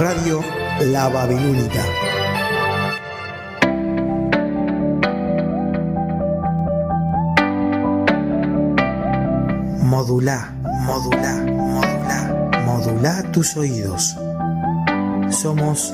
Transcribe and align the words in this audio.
Radio 0.00 0.42
La 0.80 1.10
Babilónica. 1.10 1.84
Modula, 9.84 10.56
modula, 10.86 11.44
modula, 11.44 12.62
modula 12.64 13.30
tus 13.30 13.54
oídos. 13.58 14.16
Somos 15.30 15.92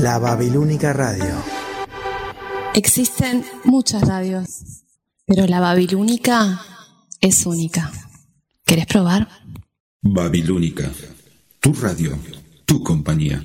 La 0.00 0.18
Babilónica 0.18 0.94
Radio. 0.94 1.34
Existen 2.72 3.44
muchas 3.64 4.00
radios, 4.08 4.82
pero 5.26 5.46
la 5.46 5.60
Babilónica 5.60 6.58
es 7.20 7.44
única. 7.44 7.92
¿Querés 8.64 8.86
probar? 8.86 9.28
Babilónica, 10.00 10.90
tu 11.60 11.74
radio, 11.74 12.16
tu 12.72 12.82
compañía. 12.82 13.38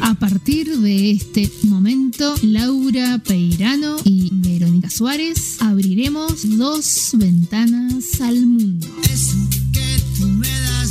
A 0.00 0.14
partir 0.18 0.76
de 0.78 1.12
este 1.12 1.48
momento, 1.62 2.34
Laura 2.42 3.22
Peirano 3.24 3.98
y 4.02 4.30
Verónica 4.32 4.90
Suárez 4.90 5.58
abriremos 5.60 6.58
dos 6.58 7.10
ventanas 7.12 8.20
al 8.20 8.44
mundo. 8.44 8.88
Eso 9.04 9.36
que 9.72 10.02
tú 10.18 10.26
me 10.26 10.48
das 10.48 10.90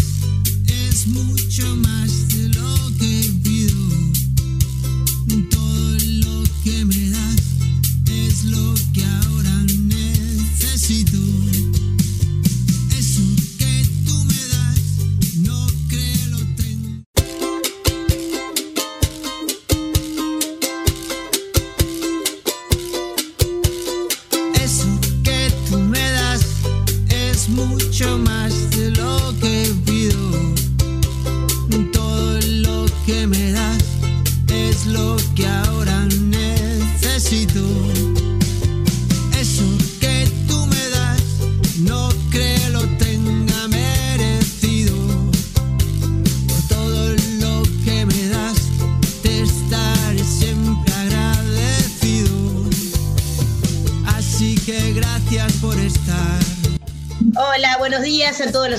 es 0.89 1.07
mucho 1.07 1.75
más 1.75 1.94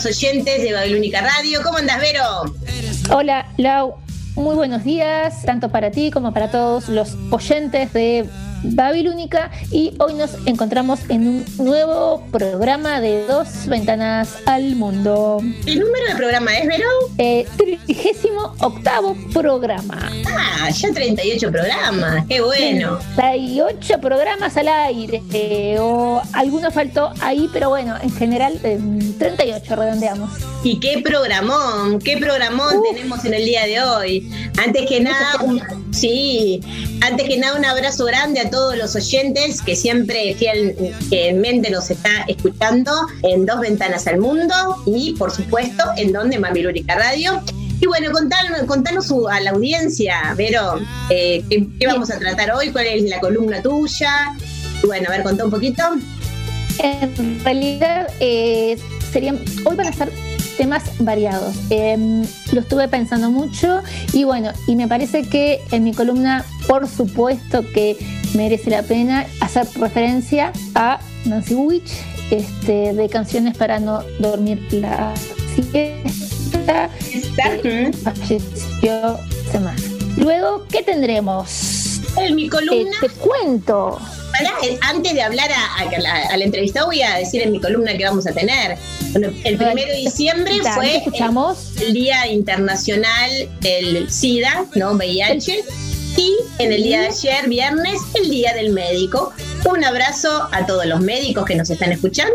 oyentes 0.06 0.62
de 0.62 0.72
Babilónica 0.72 1.20
Radio. 1.20 1.60
¿Cómo 1.62 1.78
andas, 1.78 2.00
Vero? 2.00 2.54
Hola, 3.10 3.46
Lau. 3.56 3.96
Muy 4.36 4.54
buenos 4.54 4.84
días, 4.84 5.42
tanto 5.44 5.70
para 5.70 5.90
ti 5.90 6.10
como 6.10 6.32
para 6.32 6.50
todos 6.50 6.88
los 6.88 7.16
oyentes 7.30 7.92
de 7.92 8.26
Babilónica. 8.62 9.50
Y 9.70 9.94
hoy 9.98 10.14
nos 10.14 10.30
encontramos 10.46 11.00
en 11.08 11.26
un 11.28 11.44
nuevo 11.58 12.22
programa 12.32 13.00
de 13.00 13.24
Dos 13.26 13.66
Ventanas 13.66 14.36
al 14.46 14.76
Mundo. 14.76 15.38
¿El 15.66 15.80
número 15.80 16.06
del 16.08 16.16
programa 16.16 16.56
es, 16.58 16.66
Vero? 16.66 16.88
Eh, 17.18 17.46
trigésimo 17.56 18.54
octavo 18.60 19.16
programa. 19.32 20.10
Ah, 20.26 20.70
ya 20.70 20.92
38 20.92 21.50
programas. 21.50 22.24
Qué 22.28 22.40
bueno. 22.40 22.98
38 23.16 24.00
programas 24.00 24.56
al 24.56 24.68
aire. 24.68 25.22
eh, 25.32 25.76
o 25.80 26.22
alguno 26.32 26.70
faltó 26.70 27.12
ahí, 27.20 27.48
pero 27.52 27.68
bueno, 27.68 27.94
en 28.02 28.10
general 28.12 28.58
eh, 28.62 28.78
38 29.18 29.76
redondeamos. 29.76 30.30
Y 30.64 30.80
qué 30.80 31.00
programón, 31.04 31.98
qué 32.00 32.16
programón 32.16 32.82
tenemos 32.90 33.24
en 33.24 33.34
el 33.34 33.44
día 33.44 33.64
de 33.66 33.80
hoy. 33.82 34.30
Antes 34.64 34.86
que 34.88 35.00
nada, 35.00 35.42
un- 35.42 35.62
sí, 35.92 36.60
antes 37.06 37.28
que 37.28 37.36
nada 37.38 37.56
un 37.56 37.64
abrazo 37.64 38.04
grande 38.04 38.40
a 38.40 38.45
todos 38.50 38.76
los 38.76 38.94
oyentes 38.96 39.62
que 39.62 39.76
siempre 39.76 40.34
fielmente 40.34 41.70
nos 41.70 41.90
está 41.90 42.24
escuchando 42.28 42.92
en 43.22 43.46
Dos 43.46 43.60
Ventanas 43.60 44.06
al 44.06 44.18
Mundo 44.18 44.54
y 44.86 45.14
por 45.14 45.30
supuesto 45.30 45.84
en 45.96 46.12
donde 46.12 46.38
Mamilúrica 46.38 46.94
Radio. 46.94 47.42
Y 47.80 47.86
bueno, 47.86 48.10
contanos, 48.10 48.62
contanos 48.66 49.12
a 49.30 49.40
la 49.40 49.50
audiencia, 49.50 50.34
Vero, 50.36 50.80
eh, 51.10 51.44
¿qué, 51.50 51.68
qué 51.78 51.86
vamos 51.86 52.10
a 52.10 52.18
tratar 52.18 52.52
hoy, 52.52 52.70
cuál 52.70 52.86
es 52.86 53.02
la 53.02 53.20
columna 53.20 53.60
tuya. 53.60 54.34
Y 54.82 54.86
bueno, 54.86 55.08
a 55.08 55.12
ver, 55.12 55.22
contá 55.22 55.44
un 55.44 55.50
poquito. 55.50 55.82
En 56.78 57.44
realidad, 57.44 58.08
eh, 58.20 58.78
serían, 59.12 59.40
hoy 59.64 59.76
van 59.76 59.86
a 59.86 59.90
estar 59.90 60.10
temas 60.56 60.84
variados. 60.98 61.54
Eh, 61.70 62.24
lo 62.52 62.60
estuve 62.60 62.88
pensando 62.88 63.30
mucho 63.30 63.82
y 64.12 64.24
bueno, 64.24 64.52
y 64.66 64.76
me 64.76 64.88
parece 64.88 65.22
que 65.22 65.60
en 65.70 65.84
mi 65.84 65.92
columna, 65.92 66.44
por 66.66 66.88
supuesto 66.88 67.62
que 67.72 67.96
merece 68.34 68.70
la 68.70 68.82
pena 68.82 69.26
hacer 69.40 69.66
referencia 69.76 70.52
a 70.74 70.98
Nancy 71.24 71.54
Witch, 71.54 71.90
este, 72.30 72.92
de 72.92 73.08
canciones 73.08 73.56
para 73.56 73.78
no 73.78 74.02
dormir 74.18 74.66
la 74.72 75.14
siesta, 75.54 76.90
falleció 78.02 79.18
semana. 79.50 79.76
Luego, 80.16 80.66
¿qué 80.70 80.82
tendremos? 80.82 82.00
En 82.16 82.34
mi 82.34 82.48
columna. 82.48 82.96
te 83.00 83.08
cuento. 83.10 83.98
Pará, 84.38 84.54
antes 84.82 85.14
de 85.14 85.22
hablar 85.22 85.50
a, 85.50 85.80
a 85.80 85.98
la, 85.98 86.22
a 86.28 86.36
la 86.36 86.44
entrevista, 86.44 86.84
voy 86.84 87.02
a 87.02 87.16
decir 87.16 87.42
en 87.42 87.52
mi 87.52 87.60
columna 87.60 87.97
que 87.97 88.04
vamos 88.04 88.26
a 88.26 88.32
tener. 88.32 88.76
Bueno, 89.12 89.28
el 89.44 89.56
primero 89.56 89.92
de 89.92 89.98
diciembre 89.98 90.54
fue 90.74 90.97
escuchamos. 90.98 91.72
el 91.80 91.92
Día 91.92 92.26
Internacional 92.26 93.48
del 93.60 94.10
SIDA, 94.10 94.66
¿no? 94.74 94.92
VIH. 94.92 95.64
Y 96.16 96.34
en 96.58 96.72
el 96.72 96.82
día 96.82 97.02
de 97.02 97.08
ayer, 97.08 97.48
viernes, 97.48 98.00
el 98.14 98.30
Día 98.30 98.54
del 98.54 98.70
Médico. 98.70 99.32
Un 99.70 99.84
abrazo 99.84 100.48
a 100.53 100.64
todos 100.64 100.86
los 100.86 101.00
médicos 101.00 101.44
que 101.44 101.54
nos 101.54 101.68
están 101.68 101.92
escuchando. 101.92 102.34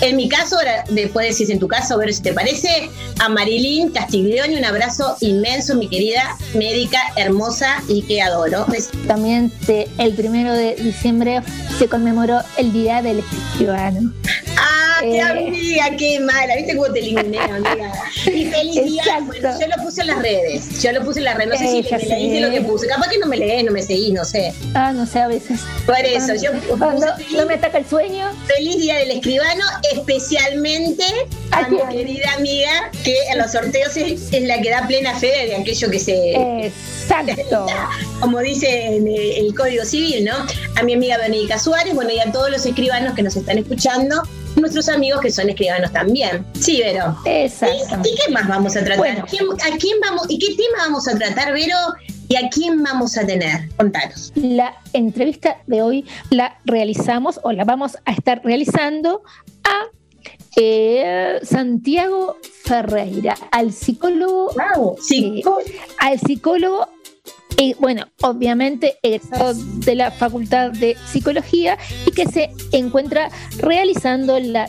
En 0.00 0.14
mi 0.14 0.28
caso, 0.28 0.56
ahora 0.56 0.84
después 0.90 1.28
decís 1.28 1.50
en 1.50 1.58
tu 1.58 1.66
caso, 1.66 1.94
a 1.94 1.96
ver 1.96 2.14
si 2.14 2.22
te 2.22 2.32
parece, 2.32 2.88
a 3.18 3.28
Marilyn 3.28 3.90
Castiglione, 3.90 4.56
un 4.56 4.64
abrazo 4.64 5.16
inmenso, 5.20 5.74
mi 5.74 5.88
querida 5.88 6.36
médica 6.54 7.00
hermosa 7.16 7.82
y 7.88 8.02
que 8.02 8.22
adoro. 8.22 8.64
Pues, 8.66 8.90
También 9.08 9.52
el 9.98 10.14
primero 10.14 10.52
de 10.52 10.76
diciembre 10.76 11.42
se 11.78 11.88
conmemoró 11.88 12.40
el 12.56 12.72
Día 12.72 13.02
del 13.02 13.24
Escribano. 13.52 14.12
Ah, 14.56 14.87
Eh. 15.02 15.20
amiga, 15.20 15.90
qué 15.96 16.20
mala. 16.20 16.56
¿Viste 16.56 16.76
cómo 16.76 16.92
te 16.92 17.00
eliminé, 17.00 17.38
amiga? 17.38 17.92
Y 18.26 18.46
feliz 18.46 18.84
día. 18.84 19.04
Bueno, 19.24 19.50
yo 19.60 19.66
lo 19.68 19.82
puse 19.82 20.00
en 20.02 20.06
las 20.08 20.18
redes. 20.22 20.82
Yo 20.82 20.92
lo 20.92 21.04
puse 21.04 21.18
en 21.20 21.24
las 21.26 21.36
redes. 21.36 21.48
No 21.50 21.58
sé 21.58 21.70
si 21.70 21.82
ya 21.82 21.98
me 21.98 22.04
leíste 22.04 22.40
lo 22.40 22.50
que 22.50 22.60
puse. 22.62 22.86
Capaz 22.86 23.08
que 23.08 23.18
no 23.18 23.26
me 23.26 23.36
lees, 23.36 23.64
no 23.64 23.72
me 23.72 23.82
seguís, 23.82 24.12
no 24.12 24.24
sé. 24.24 24.52
Ah, 24.74 24.92
no 24.92 25.06
sé, 25.06 25.20
a 25.20 25.28
veces. 25.28 25.60
Por 25.86 25.98
eso, 25.98 26.34
yo 26.34 26.50
Cuando 26.78 27.06
puse 27.16 27.36
no 27.36 27.46
me 27.46 27.54
ataca 27.54 27.78
el 27.78 27.86
sueño. 27.86 28.30
feliz 28.46 28.78
día 28.78 28.96
del 28.98 29.10
escribano, 29.12 29.64
especialmente 29.92 31.04
a 31.50 31.58
¿A 31.60 31.68
mi 31.68 31.78
querida 31.90 32.32
amiga, 32.36 32.90
que 33.04 33.16
en 33.30 33.38
los 33.38 33.52
sorteos 33.52 33.96
es, 33.96 34.32
es 34.32 34.42
la 34.42 34.60
que 34.60 34.70
da 34.70 34.86
plena 34.86 35.14
fe 35.18 35.46
de 35.46 35.56
aquello 35.56 35.90
que 35.90 35.98
se. 35.98 36.32
Exacto. 36.66 37.66
como 38.20 38.40
dice 38.40 38.86
en 38.96 39.08
el, 39.08 39.46
el 39.46 39.54
Código 39.54 39.84
Civil, 39.84 40.24
¿no? 40.24 40.34
A 40.76 40.82
mi 40.82 40.94
amiga 40.94 41.16
Verónica 41.18 41.58
Suárez, 41.58 41.94
bueno, 41.94 42.10
y 42.10 42.18
a 42.20 42.30
todos 42.30 42.50
los 42.50 42.64
escribanos 42.66 43.14
que 43.14 43.22
nos 43.22 43.36
están 43.36 43.58
escuchando, 43.58 44.22
nuestros 44.60 44.88
amigos 44.88 45.20
que 45.20 45.30
son 45.30 45.48
escribanos 45.48 45.92
también. 45.92 46.44
Sí, 46.58 46.80
Vero. 46.82 47.16
Exactamente. 47.24 48.10
¿Y 48.10 48.14
qué 48.16 48.32
más 48.32 48.48
vamos 48.48 48.76
a 48.76 48.80
tratar? 48.80 48.98
Bueno. 48.98 49.24
¿Quién- 49.28 49.46
¿A 49.52 49.76
quién 49.78 49.98
vamos? 50.00 50.26
¿Y 50.28 50.38
qué 50.38 50.54
tema 50.54 50.84
vamos 50.86 51.06
a 51.08 51.16
tratar, 51.18 51.52
Vero? 51.52 51.76
¿Y 52.28 52.36
a 52.36 52.48
quién 52.50 52.82
vamos 52.82 53.16
a 53.16 53.26
tener? 53.26 53.68
Contanos. 53.76 54.32
La 54.34 54.74
entrevista 54.92 55.58
de 55.66 55.80
hoy 55.82 56.04
la 56.30 56.58
realizamos 56.64 57.40
o 57.42 57.52
la 57.52 57.64
vamos 57.64 57.96
a 58.04 58.12
estar 58.12 58.42
realizando 58.44 59.22
a 59.64 59.84
eh, 60.56 61.38
Santiago 61.42 62.36
Ferreira, 62.64 63.36
al 63.52 63.72
psicólogo, 63.72 64.50
Wow, 64.54 64.96
eh, 65.10 65.42
al 66.00 66.18
psicólogo, 66.18 66.88
eh, 67.60 67.74
bueno, 67.80 68.06
obviamente 68.22 68.98
egresado 69.02 69.52
de 69.54 69.96
la 69.96 70.12
Facultad 70.12 70.70
de 70.70 70.96
Psicología 71.10 71.76
y 72.06 72.12
que 72.12 72.24
se 72.26 72.50
encuentra 72.70 73.30
realizando 73.58 74.38
la 74.38 74.68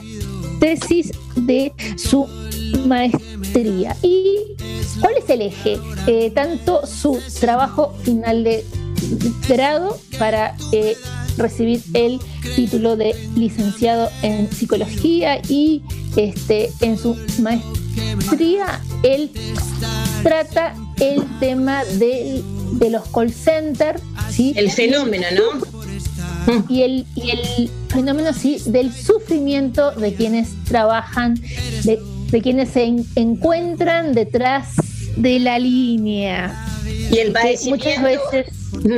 tesis 0.59 1.11
de 1.35 1.71
su 1.97 2.27
maestría. 2.87 3.95
¿Y 4.01 4.37
cuál 4.99 5.13
es 5.17 5.29
el 5.29 5.41
eje? 5.43 5.77
Eh, 6.07 6.31
tanto 6.31 6.87
su 6.87 7.21
trabajo 7.39 7.93
final 8.03 8.43
de 8.43 8.65
grado 9.47 9.99
para 10.17 10.55
eh, 10.71 10.97
recibir 11.37 11.83
el 11.93 12.19
título 12.55 12.97
de 12.97 13.13
licenciado 13.35 14.09
en 14.23 14.51
psicología 14.51 15.39
y 15.47 15.83
este 16.15 16.71
en 16.81 16.97
su 16.97 17.15
maestría 17.39 17.88
él 19.03 19.31
trata 20.23 20.75
el 20.99 21.23
tema 21.39 21.83
del- 21.85 22.43
de 22.79 22.89
los 22.89 23.07
call 23.09 23.31
centers 23.33 24.01
¿sí? 24.31 24.53
El 24.55 24.69
fenómeno, 24.71 25.25
¿no? 25.35 26.63
y 26.69 26.81
el, 26.83 27.05
y 27.15 27.29
el 27.31 27.69
fenómeno 27.89 28.31
sí 28.33 28.61
del 28.65 28.93
sufrimiento 28.93 29.91
de 29.91 30.13
quienes 30.13 30.49
trabajan, 30.65 31.35
de, 31.83 31.99
de 32.31 32.41
quienes 32.41 32.69
se 32.69 32.83
en- 32.83 33.05
encuentran 33.15 34.13
detrás 34.13 34.69
de 35.15 35.39
la 35.39 35.57
línea. 35.59 36.65
Y 37.11 37.17
el 37.19 37.27
muchas 37.29 37.43
padecimiento. 37.43 38.01
veces 38.03 38.45
Mm, 38.71 38.91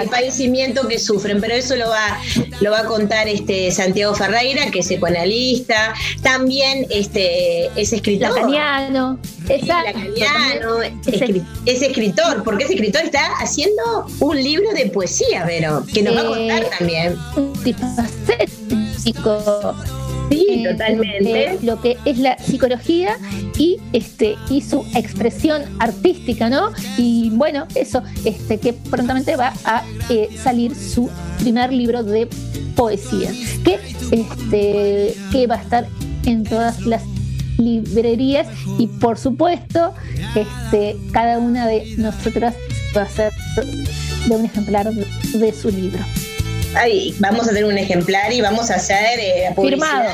el 0.00 0.08
padecimiento 0.08 0.86
que 0.86 1.00
sufren, 1.00 1.40
pero 1.40 1.52
eso 1.54 1.74
lo 1.74 1.88
va, 1.88 2.20
lo 2.60 2.70
va 2.70 2.78
a 2.80 2.84
contar 2.84 3.26
este 3.28 3.72
Santiago 3.72 4.14
Ferreira, 4.14 4.70
que 4.70 4.78
es 4.78 4.86
psicoanalista, 4.86 5.92
también 6.22 6.86
este, 6.90 7.66
es 7.78 7.92
escritor. 7.92 8.30
lacaniano, 8.30 9.18
exacto, 9.48 9.98
Lacaniano, 9.98 10.76
también 10.76 11.00
es 11.06 11.20
escri- 11.20 11.44
es 11.66 11.82
escritor, 11.82 12.44
porque 12.44 12.64
ese 12.64 12.74
escritor 12.74 13.02
está 13.02 13.26
haciendo 13.40 14.06
un 14.20 14.40
libro 14.42 14.70
de 14.72 14.86
poesía, 14.86 15.44
Vero, 15.44 15.84
que 15.92 16.02
nos 16.04 16.14
va 16.16 16.20
a 16.20 16.24
contar 16.26 16.62
Eh, 16.62 16.68
también. 16.78 17.16
multifacético. 17.36 19.74
Sí, 20.30 20.46
eh, 20.48 20.72
totalmente. 20.72 21.58
lo 21.62 21.80
que 21.80 21.96
es 22.04 22.18
la 22.18 22.38
psicología 22.38 23.16
y 23.58 23.78
este 23.92 24.36
y 24.50 24.60
su 24.60 24.84
expresión 24.94 25.62
artística, 25.78 26.50
¿no? 26.50 26.70
Y 26.98 27.30
bueno, 27.30 27.66
eso, 27.74 28.02
este 28.24 28.58
que 28.58 28.72
prontamente 28.72 29.36
va 29.36 29.52
a 29.64 29.84
eh, 30.10 30.28
salir 30.42 30.74
su 30.74 31.10
primer 31.38 31.72
libro 31.72 32.02
de 32.02 32.28
poesía, 32.74 33.30
que 33.64 33.78
este 34.10 35.14
que 35.32 35.46
va 35.46 35.56
a 35.56 35.62
estar 35.62 35.86
en 36.24 36.44
todas 36.44 36.84
las 36.86 37.02
librerías 37.58 38.46
y 38.78 38.86
por 38.86 39.18
supuesto, 39.18 39.94
este 40.34 40.96
cada 41.12 41.38
una 41.38 41.66
de 41.66 41.94
nosotras 41.96 42.54
va 42.96 43.02
a 43.02 43.08
ser 43.08 43.32
de 44.26 44.36
un 44.36 44.44
ejemplar 44.44 44.92
de, 44.92 45.06
de 45.38 45.52
su 45.52 45.70
libro. 45.70 46.00
Ay, 46.76 47.14
vamos 47.18 47.48
a 47.48 47.50
hacer 47.50 47.64
un 47.64 47.78
ejemplar 47.78 48.32
y 48.32 48.40
vamos 48.40 48.70
a 48.70 48.74
hacer 48.74 49.18
eh, 49.18 49.50
publicidad. 49.54 49.88
Firmado. 49.88 50.10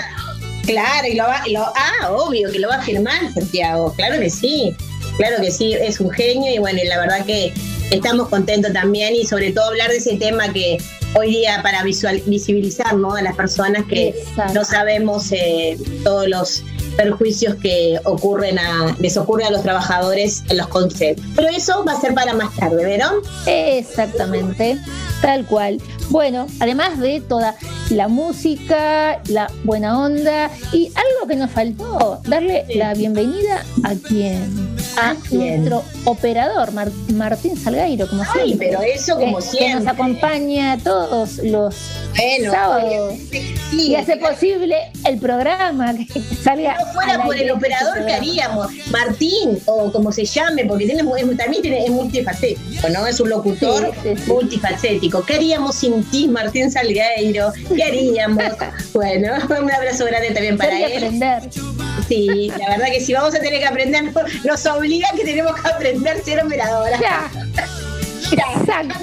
Claro, 0.65 1.09
y 1.09 1.15
lo 1.15 1.25
va, 1.25 1.43
y 1.45 1.53
lo, 1.53 1.61
ah, 1.61 2.11
obvio 2.13 2.51
que 2.53 2.61
lo 2.61 2.69
va 2.69 2.77
a 2.77 2.83
firmar 2.83 3.33
Santiago, 3.35 3.93
claro 3.97 4.21
que 4.21 4.31
sí, 4.31 4.77
claro 5.17 5.43
que 5.43 5.51
sí, 5.51 5.75
es 5.75 5.99
un 5.99 6.09
genio 6.11 6.55
y 6.55 6.59
bueno, 6.59 6.79
y 6.81 6.87
la 6.87 7.01
verdad 7.01 7.27
que 7.27 7.53
estamos 7.91 8.29
contentos 8.29 8.73
también 8.73 9.15
y 9.15 9.27
sobre 9.27 9.53
todo 9.53 9.67
hablar 9.67 9.91
de 9.91 9.97
ese 9.97 10.17
tema 10.17 10.53
que 10.53 10.79
hoy 11.15 11.31
día 11.31 11.61
para 11.63 11.83
visual, 11.83 12.23
visibilizar 12.27 12.95
¿no? 12.95 13.15
a 13.15 13.23
las 13.23 13.37
personas 13.37 13.85
que 13.87 14.09
Exacto. 14.09 14.55
no 14.55 14.65
sabemos 14.65 15.31
eh, 15.33 15.79
todos 16.05 16.29
los 16.29 16.63
perjuicios 16.97 17.57
que 17.57 17.99
ocurren 18.05 18.59
a, 18.59 18.95
les 18.99 19.17
ocurren 19.17 19.49
a 19.49 19.51
los 19.51 19.63
trabajadores 19.63 20.45
en 20.49 20.59
los 20.59 20.69
conceptos. 20.69 21.25
Pero 21.35 21.49
eso 21.49 21.85
va 21.87 21.93
a 21.93 22.01
ser 22.01 22.15
para 22.15 22.35
más 22.35 22.55
tarde, 22.55 22.85
¿verdón? 22.85 23.23
Exactamente, 23.47 24.79
tal 25.21 25.47
cual. 25.47 25.81
Bueno, 26.11 26.47
además 26.61 26.99
de 26.99 27.21
toda 27.21 27.55
la 27.93 28.09
música, 28.09 29.21
la 29.29 29.51
buena 29.65 29.99
onda 30.01 30.51
y 30.73 30.87
algo 30.87 31.29
que 31.29 31.37
nos 31.37 31.51
faltó, 31.51 32.21
darle 32.27 32.65
la 32.75 32.95
bienvenida 32.95 33.65
a 33.85 33.95
quien, 33.95 34.75
a 34.97 35.15
nuestro 35.31 35.85
operador, 36.05 36.73
Mar- 36.73 36.91
Martín 37.15 37.57
Salgueiro, 37.57 38.09
como 38.09 38.23
Ay, 38.23 38.47
siempre. 38.47 38.69
pero 38.71 38.83
eso 38.83 39.17
como 39.19 39.39
que- 39.39 39.45
que 39.45 39.51
siempre. 39.51 39.85
nos 39.85 39.93
acompaña 39.95 40.79
todos 40.83 41.39
los 41.39 41.75
Bueno, 42.17 42.51
sábados 42.53 43.15
sí, 43.31 43.55
y 43.73 43.95
hace 43.95 44.17
posible 44.17 44.77
el 45.07 45.19
programa 45.19 45.95
que 45.95 46.07
salga. 46.43 46.77
no 46.79 46.93
fuera 46.93 47.23
por 47.23 47.35
el 47.35 47.43
este 47.43 47.53
operador 47.53 47.93
que 47.95 48.01
programa. 48.01 48.17
haríamos, 48.17 48.67
Martín, 48.91 49.59
o 49.67 49.93
como 49.93 50.13
se 50.13 50.25
llame, 50.25 50.65
porque 50.67 50.87
tiene, 50.87 51.03
es- 51.03 51.37
también 51.37 51.63
tiene, 51.63 51.85
es 51.85 51.91
multifacético, 51.91 52.89
¿no? 52.89 53.07
Es 53.07 53.21
un 53.21 53.29
locutor 53.31 53.93
Sí, 54.03 54.09
sí, 54.17 54.23
sí. 54.25 54.31
multifacético. 54.31 55.23
¿Qué 55.25 55.35
haríamos 55.35 55.77
sin 55.77 56.03
ti, 56.05 56.29
Martín 56.29 56.71
Salgueiro? 56.71 57.53
¿Qué 57.75 57.82
haríamos? 57.83 58.45
bueno, 58.93 59.33
un 59.61 59.71
abrazo 59.71 60.05
grande 60.07 60.31
también 60.31 60.57
para 60.59 60.79
él. 60.79 60.97
aprender. 60.97 61.43
Sí, 62.09 62.53
la 62.59 62.71
verdad 62.71 62.87
que 62.93 63.01
si 63.01 63.13
vamos 63.13 63.35
a 63.35 63.39
tener 63.41 63.59
que 63.61 63.67
aprender, 63.67 64.13
nos 64.45 64.67
obliga 64.67 65.09
que 65.17 65.25
tenemos 65.25 65.61
que 65.61 65.69
aprender 65.69 66.23
ser 66.25 66.45
operadora. 66.45 66.99
Ya. 67.01 67.31
Ya, 68.31 68.47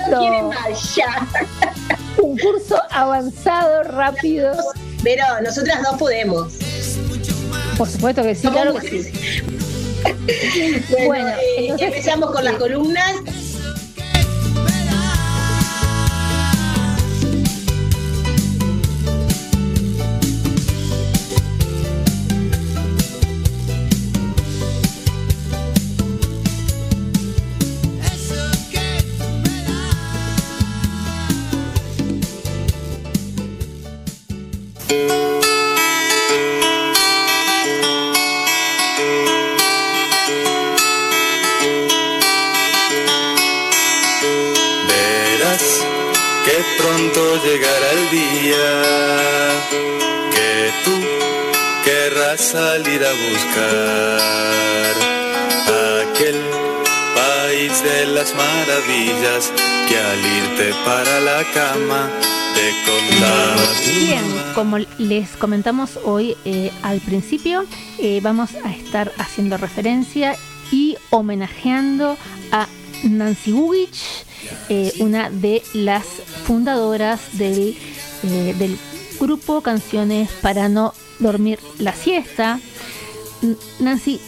No 0.09 0.19
quiere 0.19 0.37
Exacto. 0.39 0.49
más, 0.49 0.95
ya. 0.95 1.27
Un 2.17 2.35
curso 2.39 2.81
avanzado, 2.89 3.83
rápido. 3.83 4.53
Pero 5.03 5.23
nosotras 5.43 5.83
dos 5.83 5.97
podemos. 5.99 6.51
Por 7.77 7.87
supuesto 7.87 8.23
que 8.23 8.33
sí, 8.33 8.47
claro 8.47 8.73
que 8.75 9.03
sí. 9.03 9.11
Bueno, 10.89 11.05
Bueno, 11.07 11.27
eh, 11.29 11.35
entonces- 11.59 11.87
empezamos 11.89 12.31
con 12.31 12.43
las 12.43 12.55
columnas. 12.55 13.13
Salir 52.51 52.99
a 53.05 53.11
buscar 53.29 54.19
aquel 56.01 56.35
país 57.13 57.83
de 57.83 58.07
las 58.07 58.33
maravillas 58.33 59.51
que 59.87 59.95
al 59.95 60.19
irte 60.19 60.73
para 60.83 61.19
la 61.19 61.43
cama 61.53 62.09
te 62.55 62.71
contaba. 62.87 63.55
Bien, 63.99 64.23
como 64.55 64.79
les 64.97 65.29
comentamos 65.37 65.99
hoy 66.03 66.35
eh, 66.43 66.71
al 66.81 66.99
principio, 67.01 67.65
eh, 67.99 68.19
vamos 68.23 68.55
a 68.65 68.71
estar 68.71 69.11
haciendo 69.19 69.57
referencia 69.57 70.35
y 70.71 70.97
homenajeando 71.11 72.17
a 72.51 72.67
Nancy 73.03 73.51
Gugich, 73.51 74.25
eh, 74.69 74.91
una 74.97 75.29
de 75.29 75.61
las 75.75 76.05
fundadoras 76.45 77.37
del, 77.37 77.77
eh, 78.23 78.55
del 78.57 78.75
grupo 79.19 79.61
Canciones 79.61 80.31
para 80.41 80.67
no 80.67 80.95
dormir 81.19 81.59
la 81.77 81.93
siesta. 81.93 82.59
Nancy 83.79 84.19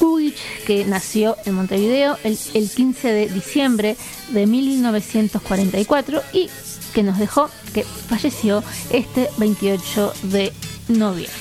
Gugich, 0.00 0.38
que 0.66 0.84
nació 0.84 1.36
en 1.44 1.54
Montevideo 1.54 2.16
el, 2.24 2.38
el 2.54 2.70
15 2.70 3.12
de 3.12 3.28
diciembre 3.28 3.96
de 4.30 4.46
1944 4.46 6.22
y 6.32 6.48
que 6.94 7.02
nos 7.02 7.18
dejó, 7.18 7.50
que 7.74 7.84
falleció 7.84 8.62
este 8.90 9.28
28 9.38 10.12
de 10.24 10.52
noviembre. 10.88 11.34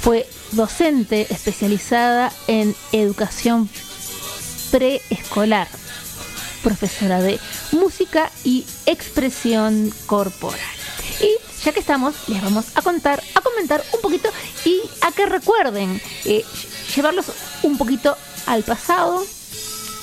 Fue 0.00 0.26
docente 0.52 1.26
especializada 1.30 2.32
en 2.46 2.74
educación 2.92 3.68
preescolar, 4.70 5.68
profesora 6.62 7.20
de 7.20 7.38
música 7.72 8.30
y 8.44 8.64
expresión 8.86 9.92
corporal. 10.06 10.58
Y 11.20 11.47
ya 11.64 11.72
que 11.72 11.80
estamos, 11.80 12.14
les 12.28 12.42
vamos 12.42 12.66
a 12.74 12.82
contar, 12.82 13.22
a 13.34 13.40
comentar 13.40 13.82
un 13.94 14.00
poquito 14.00 14.28
y 14.64 14.80
a 15.02 15.12
que 15.12 15.26
recuerden, 15.26 16.00
eh, 16.24 16.44
llevarlos 16.94 17.26
un 17.62 17.76
poquito 17.78 18.16
al 18.46 18.62
pasado 18.62 19.24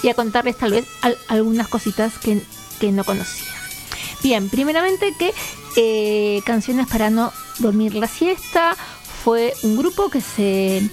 y 0.04 0.10
a 0.10 0.14
contarles 0.14 0.58
tal 0.58 0.72
vez 0.72 0.86
al- 1.02 1.18
algunas 1.28 1.68
cositas 1.68 2.14
que, 2.20 2.42
que 2.80 2.92
no 2.92 3.04
conocían. 3.04 3.54
Bien, 4.22 4.50
primeramente 4.50 5.14
que 5.18 5.34
eh, 5.78 6.42
Canciones 6.46 6.88
para 6.88 7.10
no 7.10 7.32
dormir 7.60 7.96
la 7.96 8.08
siesta 8.08 8.76
fue 9.24 9.54
un 9.64 9.78
grupo 9.78 10.10
que 10.10 10.22
se 10.22 10.90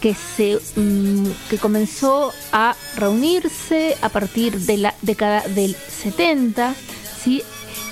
que 0.00 0.14
se 0.16 0.58
mm, 0.76 1.26
que 1.48 1.58
comenzó 1.58 2.32
a 2.52 2.74
reunirse 2.96 3.96
a 4.02 4.08
partir 4.08 4.58
de 4.60 4.76
la 4.78 4.94
década 5.02 5.42
del 5.46 5.76
70 6.02 6.74
¿sí? 7.22 7.42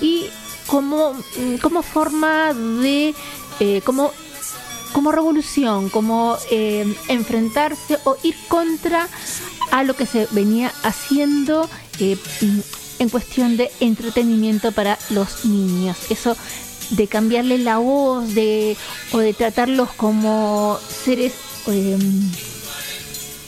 y 0.01 0.25
como, 0.71 1.13
mm, 1.13 1.57
como 1.61 1.83
forma 1.83 2.53
de 2.53 3.13
eh, 3.59 3.81
como 3.83 4.11
como 4.93 5.11
revolución, 5.11 5.89
como 5.89 6.37
eh, 6.49 6.85
enfrentarse 7.07 7.97
o 8.03 8.17
ir 8.23 8.35
contra 8.47 9.07
a 9.71 9.83
lo 9.83 9.95
que 9.95 10.05
se 10.05 10.27
venía 10.31 10.71
haciendo 10.83 11.69
eh, 11.99 12.17
en 12.99 13.09
cuestión 13.09 13.57
de 13.57 13.71
entretenimiento 13.79 14.71
para 14.71 14.97
los 15.09 15.45
niños. 15.45 15.97
Eso 16.09 16.35
de 16.91 17.07
cambiarle 17.07 17.57
la 17.57 17.77
voz 17.77 18.33
de, 18.33 18.75
o 19.13 19.19
de 19.19 19.33
tratarlos 19.33 19.91
como 19.93 20.77
seres 21.03 21.33
eh, 21.67 21.97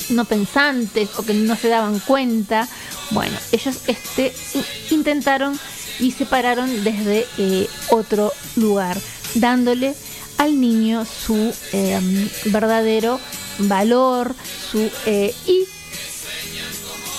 no 0.10 0.26
pensantes 0.26 1.10
o 1.18 1.26
que 1.26 1.34
no 1.34 1.56
se 1.56 1.68
daban 1.70 2.00
cuenta. 2.00 2.68
Bueno, 3.12 3.38
ellos 3.52 3.80
este, 3.88 4.34
intentaron 4.92 5.60
y 6.00 6.12
se 6.12 6.26
pararon 6.26 6.84
desde 6.84 7.28
otro 7.90 8.32
lugar, 8.56 8.98
dándole 9.36 9.96
al 10.38 10.60
niño 10.60 11.06
su 11.06 11.54
em, 11.72 12.30
verdadero 12.46 13.20
valor 13.60 14.36
su, 14.72 14.90
eh, 15.06 15.34
y 15.46 15.66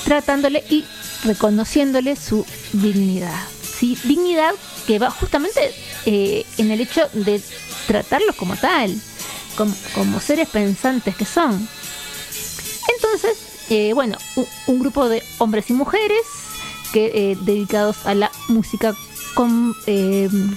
tratándole 0.05 0.65
y 0.69 0.85
reconociéndole 1.25 2.17
su 2.17 2.45
dignidad. 2.73 3.41
¿sí? 3.63 3.99
Dignidad 4.05 4.55
que 4.87 4.99
va 4.99 5.11
justamente 5.11 5.75
eh, 6.07 6.45
en 6.59 6.71
el 6.71 6.81
hecho 6.81 7.09
de 7.13 7.41
tratarlos 7.87 8.37
como 8.37 8.57
tal, 8.57 8.95
como, 9.57 10.21
seres 10.21 10.49
pensantes 10.49 11.17
que 11.17 11.25
son. 11.25 11.69
Entonces, 12.95 13.39
eh, 13.71 13.93
bueno, 13.95 14.19
un, 14.67 14.79
grupo 14.79 15.09
de 15.09 15.23
hombres 15.39 15.71
y 15.71 15.73
mujeres 15.73 16.21
que 16.95 17.37
dedicados 17.41 18.07
a 18.07 18.15
la 18.15 18.31
música 18.47 18.95
em, 19.87 20.57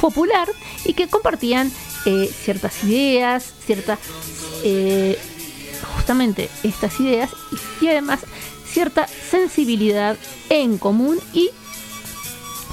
popular 0.00 0.48
y 0.84 0.92
que 0.92 1.08
compartían 1.08 1.72
eh, 2.06 2.32
ciertas 2.32 2.84
ideas, 2.84 3.52
ciertas, 3.66 3.98
eh, 4.62 5.18
justamente 5.96 6.48
estas 6.62 7.00
ideas 7.00 7.30
y, 7.80 7.88
además 7.88 8.20
cierta 8.70 9.08
sensibilidad 9.08 10.16
en 10.48 10.78
común 10.78 11.18
y 11.32 11.50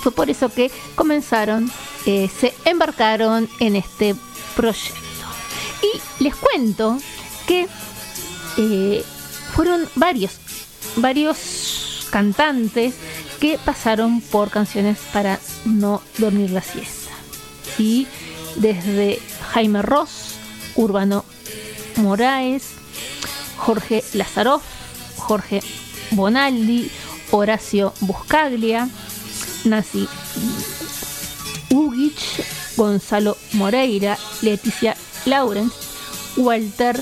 fue 0.03 0.11
por 0.11 0.29
eso 0.29 0.49
que 0.49 0.69
comenzaron, 0.93 1.71
eh, 2.05 2.29
se 2.39 2.53
embarcaron 2.65 3.49
en 3.59 3.77
este 3.77 4.13
proyecto. 4.55 4.93
Y 5.81 6.23
les 6.23 6.35
cuento 6.35 6.99
que 7.47 7.67
fueron 9.55 9.89
varios, 9.95 10.33
varios 10.97 11.94
cantantes 12.15 12.93
que 13.41 13.57
pasaron 13.57 14.21
por 14.21 14.49
canciones 14.49 14.97
para 15.11 15.37
no 15.65 16.01
dormir 16.17 16.49
la 16.49 16.61
siesta 16.61 17.11
desde 18.55 19.19
Jaime 19.51 19.81
Ross, 19.81 20.35
Urbano 20.75 21.25
Moraes, 21.97 22.69
Jorge 23.57 24.01
Lazaroff, 24.13 24.63
Jorge 25.17 25.59
Bonaldi, 26.11 26.89
Horacio 27.31 27.91
Buscaglia, 27.99 28.87
Nancy 29.65 30.07
Ugich, 31.69 32.45
Gonzalo 32.77 33.35
Moreira, 33.51 34.17
Leticia 34.41 34.95
Lawrence, 35.25 35.75
Walter 36.37 36.95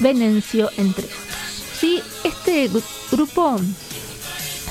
Venencio, 0.00 0.68
entre. 0.76 1.25
Sí, 1.80 2.02
este 2.24 2.70
grupo 3.10 3.60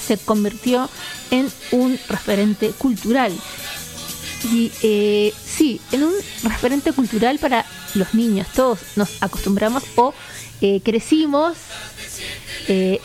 se 0.05 0.17
convirtió 0.17 0.89
en 1.31 1.51
un 1.71 1.99
referente 2.07 2.69
cultural 2.71 3.33
y 4.51 4.71
eh, 4.83 5.33
sí, 5.43 5.81
en 5.91 6.03
un 6.03 6.13
referente 6.43 6.91
cultural 6.93 7.39
para 7.39 7.65
los 7.95 8.13
niños. 8.13 8.47
Todos 8.55 8.79
nos 8.95 9.21
acostumbramos 9.21 9.83
o 9.95 10.13
eh, 10.61 10.81
crecimos 10.83 11.57
eh, 12.67 13.01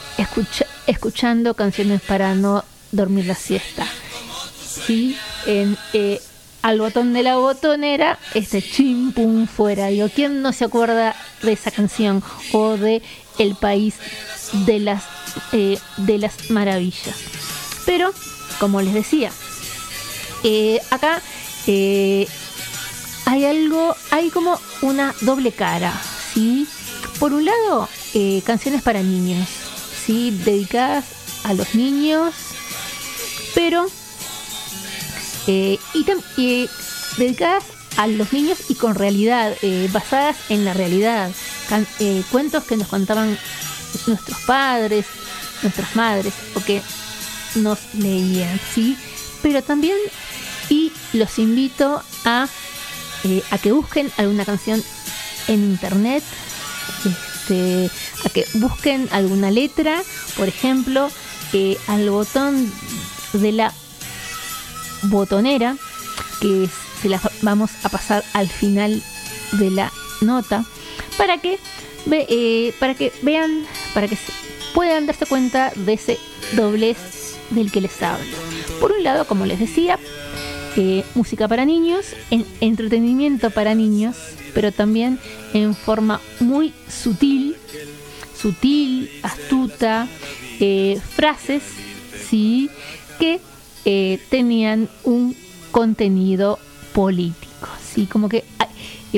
escuchando 0.86 1.54
canciones 1.54 2.02
para 2.02 2.34
no 2.34 2.64
dormir 2.92 3.26
la 3.26 3.34
siesta. 3.34 3.86
Sí, 4.86 5.16
en 5.46 5.76
Al 6.62 6.78
botón 6.78 7.14
de 7.14 7.22
la 7.22 7.36
botonera, 7.36 8.18
este 8.34 8.60
chim 8.60 9.12
pum 9.12 9.46
fuera. 9.46 9.88
¿quién 10.14 10.42
no 10.42 10.52
se 10.52 10.66
acuerda 10.66 11.16
de 11.42 11.52
esa 11.52 11.70
canción? 11.70 12.22
O 12.52 12.76
de 12.76 13.02
El 13.38 13.54
país 13.54 13.94
de 14.66 14.78
las, 14.80 15.04
de 15.52 16.18
las 16.18 16.50
maravillas. 16.50 17.16
Pero, 17.86 18.12
como 18.58 18.82
les 18.82 18.94
decía, 18.94 19.30
eh, 20.42 20.80
acá 20.90 21.20
eh, 21.66 22.26
hay 23.26 23.44
algo, 23.44 23.94
hay 24.10 24.30
como 24.30 24.58
una 24.82 25.14
doble 25.20 25.52
cara, 25.52 25.92
¿sí? 26.32 26.66
Por 27.18 27.32
un 27.34 27.44
lado, 27.44 27.88
eh, 28.14 28.42
canciones 28.44 28.82
para 28.82 29.02
niños, 29.02 29.48
¿sí? 30.06 30.30
Dedicadas 30.30 31.04
a 31.44 31.52
los 31.54 31.74
niños, 31.74 32.34
pero 33.54 33.86
y, 35.46 36.68
dedicadas 37.18 37.64
a 37.96 38.06
los 38.06 38.32
niños 38.32 38.58
y 38.68 38.74
con 38.74 38.94
realidad, 38.94 39.54
basadas 39.92 40.36
en 40.48 40.64
la 40.64 40.74
realidad, 40.74 41.30
cuentos 42.30 42.64
que 42.64 42.76
nos 42.76 42.88
contaban 42.88 43.38
nuestros 44.06 44.38
padres, 44.46 45.06
nuestras 45.62 45.94
madres, 45.96 46.34
o 46.54 46.60
que 46.60 46.82
nos 47.56 47.78
leían, 47.94 48.60
¿sí? 48.74 48.96
Pero 49.42 49.62
también 49.62 49.96
y 50.70 50.92
los 51.12 51.38
invito 51.38 52.02
a, 52.24 52.48
eh, 53.24 53.42
a 53.50 53.58
que 53.58 53.72
busquen 53.72 54.10
alguna 54.16 54.44
canción 54.44 54.82
en 55.48 55.64
internet, 55.64 56.22
este, 57.04 57.90
a 58.24 58.28
que 58.30 58.46
busquen 58.54 59.08
alguna 59.10 59.50
letra, 59.50 60.02
por 60.36 60.48
ejemplo, 60.48 61.10
eh, 61.52 61.76
al 61.88 62.08
botón 62.08 62.72
de 63.32 63.52
la 63.52 63.74
botonera, 65.02 65.76
que 66.40 66.68
se 67.00 67.08
las 67.08 67.22
vamos 67.42 67.70
a 67.82 67.88
pasar 67.88 68.24
al 68.32 68.48
final 68.48 69.02
de 69.52 69.70
la 69.70 69.92
nota, 70.20 70.64
para 71.16 71.38
que, 71.38 71.58
eh, 72.10 72.74
para 72.78 72.94
que 72.94 73.12
vean, 73.22 73.64
para 73.94 74.08
que 74.08 74.16
puedan 74.74 75.06
darse 75.06 75.26
cuenta 75.26 75.72
de 75.74 75.94
ese 75.94 76.18
doblez 76.56 76.98
del 77.50 77.70
que 77.70 77.80
les 77.80 78.02
hablo. 78.02 78.36
Por 78.80 78.92
un 78.92 79.02
lado, 79.02 79.26
como 79.26 79.46
les 79.46 79.58
decía, 79.58 79.98
eh, 80.76 81.04
música 81.14 81.48
para 81.48 81.64
niños, 81.64 82.14
en 82.30 82.46
entretenimiento 82.60 83.50
para 83.50 83.74
niños, 83.74 84.16
pero 84.54 84.72
también 84.72 85.18
en 85.52 85.74
forma 85.74 86.20
muy 86.38 86.72
sutil, 86.88 87.56
sutil, 88.40 89.10
astuta, 89.22 90.06
eh, 90.60 91.00
frases, 91.16 91.62
sí, 92.28 92.70
que 93.18 93.40
eh, 93.84 94.20
tenían 94.28 94.88
un 95.04 95.36
contenido 95.70 96.58
político, 96.92 97.68
sí, 97.94 98.06
como 98.06 98.28
que 98.28 98.44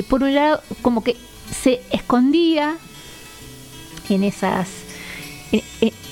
por 0.09 0.23
un 0.23 0.33
lado, 0.33 0.61
como 0.81 1.03
que 1.03 1.15
se 1.63 1.81
escondía 1.91 2.77
en 4.09 4.23
esas 4.23 4.67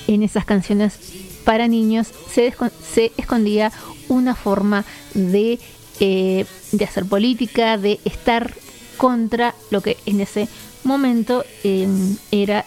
en, 0.06 0.22
esas 0.22 0.44
canciones 0.44 0.98
para 1.44 1.66
niños 1.66 2.08
se, 2.32 2.54
se 2.94 3.12
escondía 3.16 3.72
una 4.08 4.34
forma 4.34 4.84
de, 5.14 5.58
eh, 6.00 6.44
de 6.70 6.84
hacer 6.84 7.06
política, 7.06 7.78
de 7.78 7.98
estar 8.04 8.54
contra 8.96 9.54
lo 9.70 9.80
que 9.80 9.96
en 10.06 10.20
ese 10.20 10.48
momento 10.84 11.44
em, 11.64 12.16
era 12.30 12.64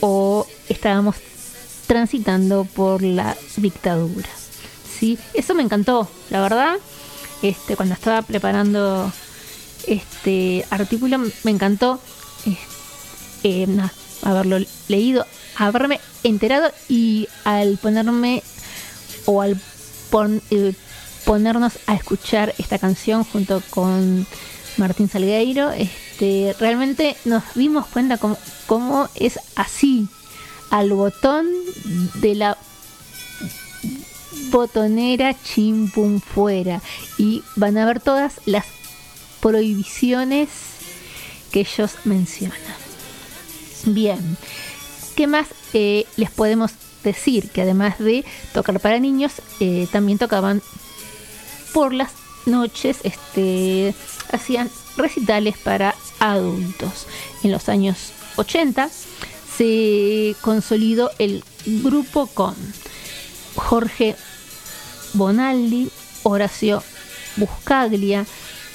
o 0.00 0.46
estábamos 0.68 1.16
transitando 1.86 2.64
por 2.64 3.02
la 3.02 3.36
dictadura. 3.56 4.28
¿sí? 4.98 5.18
Eso 5.34 5.54
me 5.54 5.62
encantó, 5.62 6.08
la 6.30 6.42
verdad. 6.42 6.76
Este, 7.42 7.76
cuando 7.76 7.94
estaba 7.94 8.22
preparando 8.22 9.12
este 9.86 10.64
artículo 10.70 11.18
me 11.18 11.50
encantó 11.50 12.00
eh, 13.42 13.66
haberlo 14.22 14.58
leído, 14.88 15.26
haberme 15.56 16.00
enterado 16.22 16.70
y 16.88 17.28
al 17.44 17.78
ponerme 17.78 18.42
o 19.26 19.42
al 19.42 19.60
eh, 20.50 20.74
ponernos 21.24 21.78
a 21.86 21.94
escuchar 21.94 22.54
esta 22.58 22.78
canción 22.78 23.24
junto 23.24 23.62
con 23.70 24.26
Martín 24.76 25.08
Salgueiro, 25.08 25.70
este, 25.72 26.54
realmente 26.58 27.16
nos 27.24 27.42
dimos 27.54 27.86
cuenta 27.86 28.18
cómo, 28.66 29.08
es 29.14 29.38
así, 29.56 30.08
al 30.70 30.92
botón 30.92 31.46
de 32.14 32.34
la 32.34 32.58
botonera 34.50 35.34
chimpum 35.42 36.20
fuera 36.20 36.80
y 37.18 37.42
van 37.56 37.78
a 37.78 37.86
ver 37.86 38.00
todas 38.00 38.40
las 38.46 38.66
prohibiciones 39.40 40.48
que 41.50 41.60
ellos 41.60 41.92
mencionan. 42.04 42.58
Bien, 43.84 44.36
¿qué 45.16 45.26
más 45.26 45.48
eh, 45.72 46.06
les 46.16 46.30
podemos 46.30 46.72
decir? 47.02 47.50
Que 47.50 47.62
además 47.62 47.98
de 47.98 48.24
tocar 48.54 48.78
para 48.80 48.98
niños, 48.98 49.32
eh, 49.60 49.88
también 49.90 50.18
tocaban 50.18 50.62
por 51.72 51.92
las 51.92 52.12
noches, 52.46 52.98
este, 53.02 53.94
hacían 54.30 54.70
recitales 54.96 55.56
para 55.58 55.94
adultos. 56.20 57.06
En 57.42 57.50
los 57.52 57.68
años 57.68 58.12
80 58.36 58.88
se 59.56 60.36
consolidó 60.40 61.10
el 61.18 61.44
grupo 61.66 62.26
con 62.26 62.54
Jorge 63.54 64.16
Bonaldi, 65.14 65.90
Horacio 66.22 66.82
Buscaglia, 67.36 68.26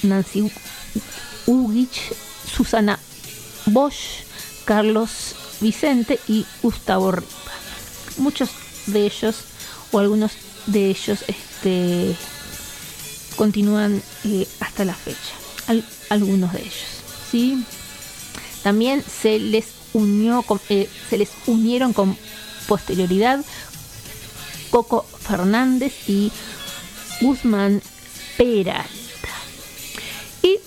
Nancy 0.04 0.52
Ugich, 1.46 2.14
Susana 2.56 3.00
Bosch, 3.68 4.24
Carlos 4.66 5.36
Vicente 5.62 6.20
y 6.28 6.46
Gustavo 6.62 7.12
Ripa. 7.12 7.32
Muchos 8.18 8.50
de 8.88 9.06
ellos, 9.06 9.36
o 9.92 10.00
algunos 10.00 10.32
de 10.68 10.90
ellos, 10.90 11.20
este, 11.28 12.16
continúan 13.36 14.02
eh, 14.26 14.48
hasta 14.60 14.86
la 14.86 14.94
fecha. 14.94 15.18
Al- 15.68 15.86
algunos 16.10 16.54
de 16.54 16.60
ellos. 16.62 16.74
¿sí? 17.32 17.64
También 18.64 19.04
se 19.04 19.40
les 19.40 19.66
unió 19.94 20.44
eh, 20.70 20.90
se 21.10 21.18
les 21.18 21.30
unieron 21.48 21.94
con 21.94 22.18
posterioridad 22.68 23.44
Coco 24.70 25.04
Fernández 25.04 25.94
y 26.08 26.32
Guzmán 27.22 27.82
Peralta. 28.38 28.88
Y 30.42 30.60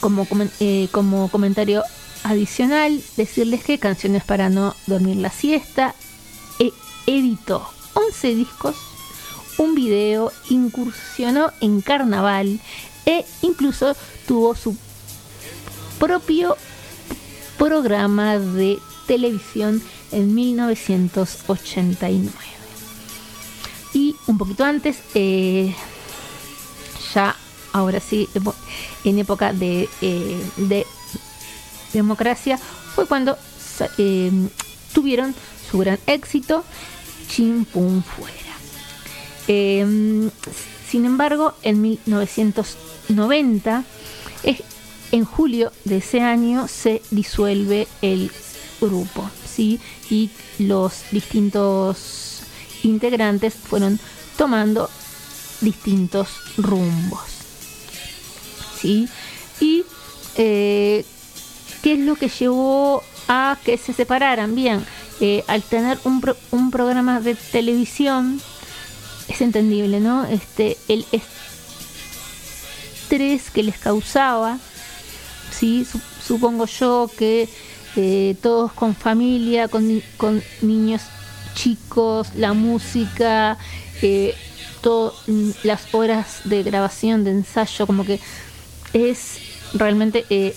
como, 0.00 0.26
eh, 0.60 0.88
como 0.90 1.28
comentario 1.28 1.82
adicional, 2.24 3.02
decirles 3.16 3.64
que 3.64 3.78
Canciones 3.78 4.24
para 4.24 4.48
no 4.48 4.74
dormir 4.86 5.16
la 5.16 5.30
siesta 5.30 5.94
eh, 6.58 6.72
editó 7.06 7.68
11 7.94 8.34
discos, 8.34 8.76
un 9.58 9.74
video, 9.74 10.32
incursionó 10.48 11.52
en 11.60 11.82
carnaval 11.82 12.58
e 13.04 13.26
incluso 13.42 13.94
tuvo 14.26 14.54
su 14.54 14.74
propio 15.98 16.56
programa 17.58 18.38
de 18.38 18.78
televisión 19.06 19.82
en 20.10 20.34
1989. 20.34 22.61
Y 23.94 24.16
un 24.26 24.38
poquito 24.38 24.64
antes, 24.64 24.98
eh, 25.14 25.74
ya 27.14 27.36
ahora 27.72 28.00
sí, 28.00 28.28
en 29.04 29.18
época 29.18 29.52
de, 29.52 29.88
eh, 30.00 30.42
de 30.56 30.86
democracia, 31.92 32.58
fue 32.94 33.06
cuando 33.06 33.36
eh, 33.98 34.30
tuvieron 34.94 35.34
su 35.70 35.78
gran 35.78 35.98
éxito, 36.06 36.64
Chim 37.28 37.64
Pum 37.64 38.02
Fuera. 38.02 38.36
Eh, 39.48 40.30
sin 40.88 41.04
embargo, 41.04 41.54
en 41.62 41.80
1990, 41.82 43.84
es- 44.42 44.62
en 45.10 45.24
julio 45.24 45.72
de 45.84 45.98
ese 45.98 46.20
año, 46.20 46.68
se 46.68 47.02
disuelve 47.10 47.88
el 48.02 48.30
grupo, 48.80 49.28
¿sí? 49.46 49.80
Y 50.10 50.30
los 50.58 51.02
distintos 51.10 52.21
integrantes 52.82 53.54
fueron 53.54 53.98
tomando 54.36 54.88
distintos 55.60 56.28
rumbos, 56.56 57.20
¿sí? 58.80 59.08
Y 59.60 59.84
eh, 60.36 61.04
¿qué 61.82 61.92
es 61.94 61.98
lo 62.00 62.16
que 62.16 62.28
llevó 62.28 63.02
a 63.28 63.56
que 63.64 63.76
se 63.78 63.92
separaran? 63.92 64.54
Bien, 64.54 64.84
eh, 65.20 65.44
al 65.46 65.62
tener 65.62 65.98
un, 66.04 66.20
pro- 66.20 66.36
un 66.50 66.70
programa 66.70 67.20
de 67.20 67.34
televisión, 67.36 68.40
es 69.28 69.40
entendible, 69.40 70.00
¿no? 70.00 70.24
Este, 70.24 70.76
el 70.88 71.06
estrés 73.02 73.50
que 73.50 73.62
les 73.62 73.78
causaba, 73.78 74.58
¿sí? 75.56 75.86
Su- 75.90 76.00
supongo 76.26 76.66
yo 76.66 77.10
que 77.16 77.48
eh, 77.96 78.36
todos 78.42 78.72
con 78.72 78.96
familia, 78.96 79.68
con 79.68 80.42
niños 80.62 81.02
chicos, 81.54 82.28
la 82.36 82.52
música, 82.52 83.58
eh, 84.02 84.34
to- 84.80 85.14
mm, 85.26 85.50
las 85.62 85.92
horas 85.94 86.40
de 86.44 86.62
grabación, 86.62 87.24
de 87.24 87.30
ensayo, 87.32 87.86
como 87.86 88.04
que 88.04 88.20
es 88.92 89.38
realmente 89.74 90.24
eh, 90.30 90.54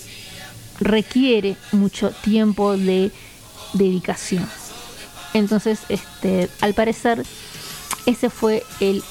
requiere 0.80 1.56
mucho 1.72 2.10
tiempo 2.10 2.76
de 2.76 3.10
dedicación. 3.72 4.48
Entonces, 5.34 5.80
este, 5.88 6.48
al 6.60 6.74
parecer, 6.74 7.24
ese 8.06 8.30
fue 8.30 8.62
el 8.80 9.02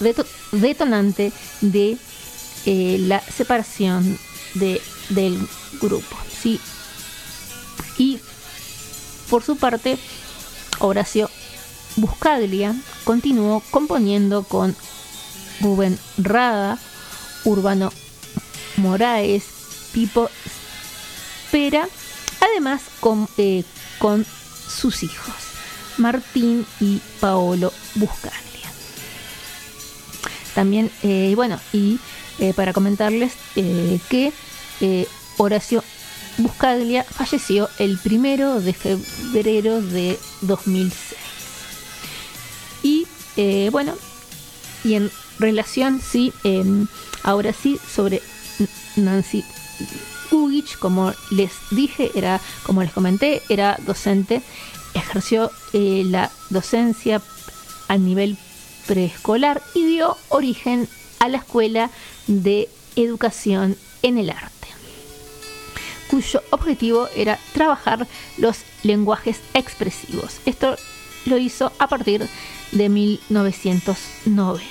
deto- 0.00 0.26
detonante 0.52 1.32
de 1.60 1.96
eh, 2.66 2.98
la 3.00 3.20
separación 3.20 4.18
de, 4.54 4.80
del 5.10 5.38
grupo. 5.80 6.16
¿sí? 6.42 6.60
Y 7.98 8.20
por 9.30 9.42
su 9.44 9.56
parte, 9.56 9.98
Horacio 10.80 11.30
Buscaglia 11.96 12.74
continuó 13.04 13.62
componiendo 13.70 14.44
con 14.44 14.76
Rubén 15.60 15.98
Rada, 16.18 16.78
Urbano 17.44 17.92
Moraes, 18.76 19.44
Pipo 19.92 20.30
Pera, 21.50 21.88
además 22.40 22.82
con, 23.00 23.28
eh, 23.36 23.64
con 23.98 24.24
sus 24.68 25.02
hijos, 25.02 25.34
Martín 25.96 26.66
y 26.80 27.00
Paolo 27.20 27.72
Buscaglia. 27.94 28.38
También, 30.54 30.90
eh, 31.02 31.32
bueno, 31.34 31.58
y 31.72 31.98
eh, 32.38 32.52
para 32.54 32.72
comentarles 32.72 33.32
que 34.08 34.32
Horacio 35.38 35.82
Buscaglia 36.38 37.04
falleció 37.04 37.68
el 37.78 37.98
primero 37.98 38.60
de 38.60 38.72
febrero 38.72 39.82
de 39.82 40.18
2006. 40.42 41.18
Y 42.82 43.06
eh, 43.36 43.68
bueno, 43.70 43.94
y 44.84 44.94
en 44.94 45.10
relación, 45.38 46.00
sí, 46.00 46.32
em, 46.44 46.86
ahora 47.22 47.52
sí, 47.52 47.78
sobre 47.94 48.22
Nancy 48.96 49.44
Ugich, 50.30 50.78
como 50.78 51.12
les 51.30 51.52
dije, 51.70 52.10
era, 52.14 52.40
como 52.64 52.82
les 52.82 52.92
comenté, 52.92 53.42
era 53.48 53.78
docente, 53.86 54.42
ejerció 54.94 55.50
eh, 55.72 56.02
la 56.04 56.30
docencia 56.50 57.22
a 57.88 57.96
nivel 57.96 58.36
preescolar 58.86 59.62
y 59.74 59.84
dio 59.84 60.16
origen 60.28 60.88
a 61.20 61.28
la 61.28 61.38
Escuela 61.38 61.90
de 62.26 62.68
Educación 62.96 63.76
en 64.02 64.18
el 64.18 64.30
Arte, 64.30 64.57
cuyo 66.10 66.42
objetivo 66.50 67.08
era 67.14 67.38
trabajar 67.52 68.06
los 68.38 68.58
lenguajes 68.82 69.38
expresivos. 69.54 70.38
Esto 70.46 70.76
lo 71.26 71.38
hizo 71.38 71.70
a 71.78 71.86
partir 71.88 72.26
de 72.72 72.88
1990. 72.88 74.64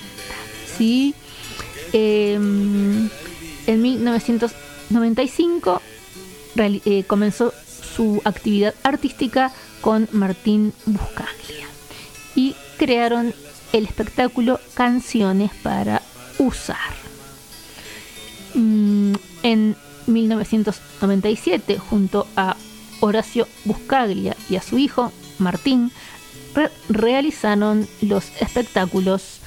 ¿sí? 0.78 1.14
Eh, 1.94 2.34
en 2.34 3.82
1995 3.82 5.82
reali- 6.56 6.82
eh, 6.86 7.04
comenzó 7.06 7.54
su 7.96 8.22
actividad 8.26 8.74
artística 8.84 9.52
con 9.82 10.08
Martín 10.12 10.74
Buscaglia 10.86 11.68
y 12.36 12.56
crearon 12.78 13.34
el 13.74 13.86
espectáculo 13.86 14.60
Canciones 14.74 15.52
para 15.64 16.02
usar. 16.40 16.78
Mm, 18.54 19.14
en 19.44 19.76
1997, 20.08 21.78
junto 21.78 22.28
a 22.36 22.56
Horacio 23.00 23.48
Buscaglia 23.66 24.36
y 24.50 24.56
a 24.56 24.62
su 24.62 24.78
hijo 24.78 25.12
Martín, 25.40 25.92
re- 26.56 26.72
realizaron 26.90 27.88
los 28.02 28.26
espectáculos 28.40 29.40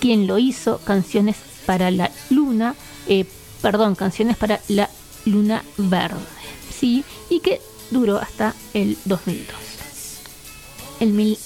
quien 0.00 0.26
lo 0.26 0.38
hizo, 0.38 0.78
canciones 0.84 1.36
para 1.66 1.90
la 1.90 2.10
luna, 2.30 2.74
eh, 3.08 3.24
perdón, 3.62 3.94
canciones 3.94 4.36
para 4.36 4.60
la 4.68 4.90
luna 5.24 5.64
verde, 5.78 6.18
sí, 6.78 7.04
y 7.30 7.40
que 7.40 7.60
duró 7.90 8.18
hasta 8.18 8.54
el 8.74 8.98
2002. 9.04 9.56
En, 11.00 11.16
mil- 11.16 11.38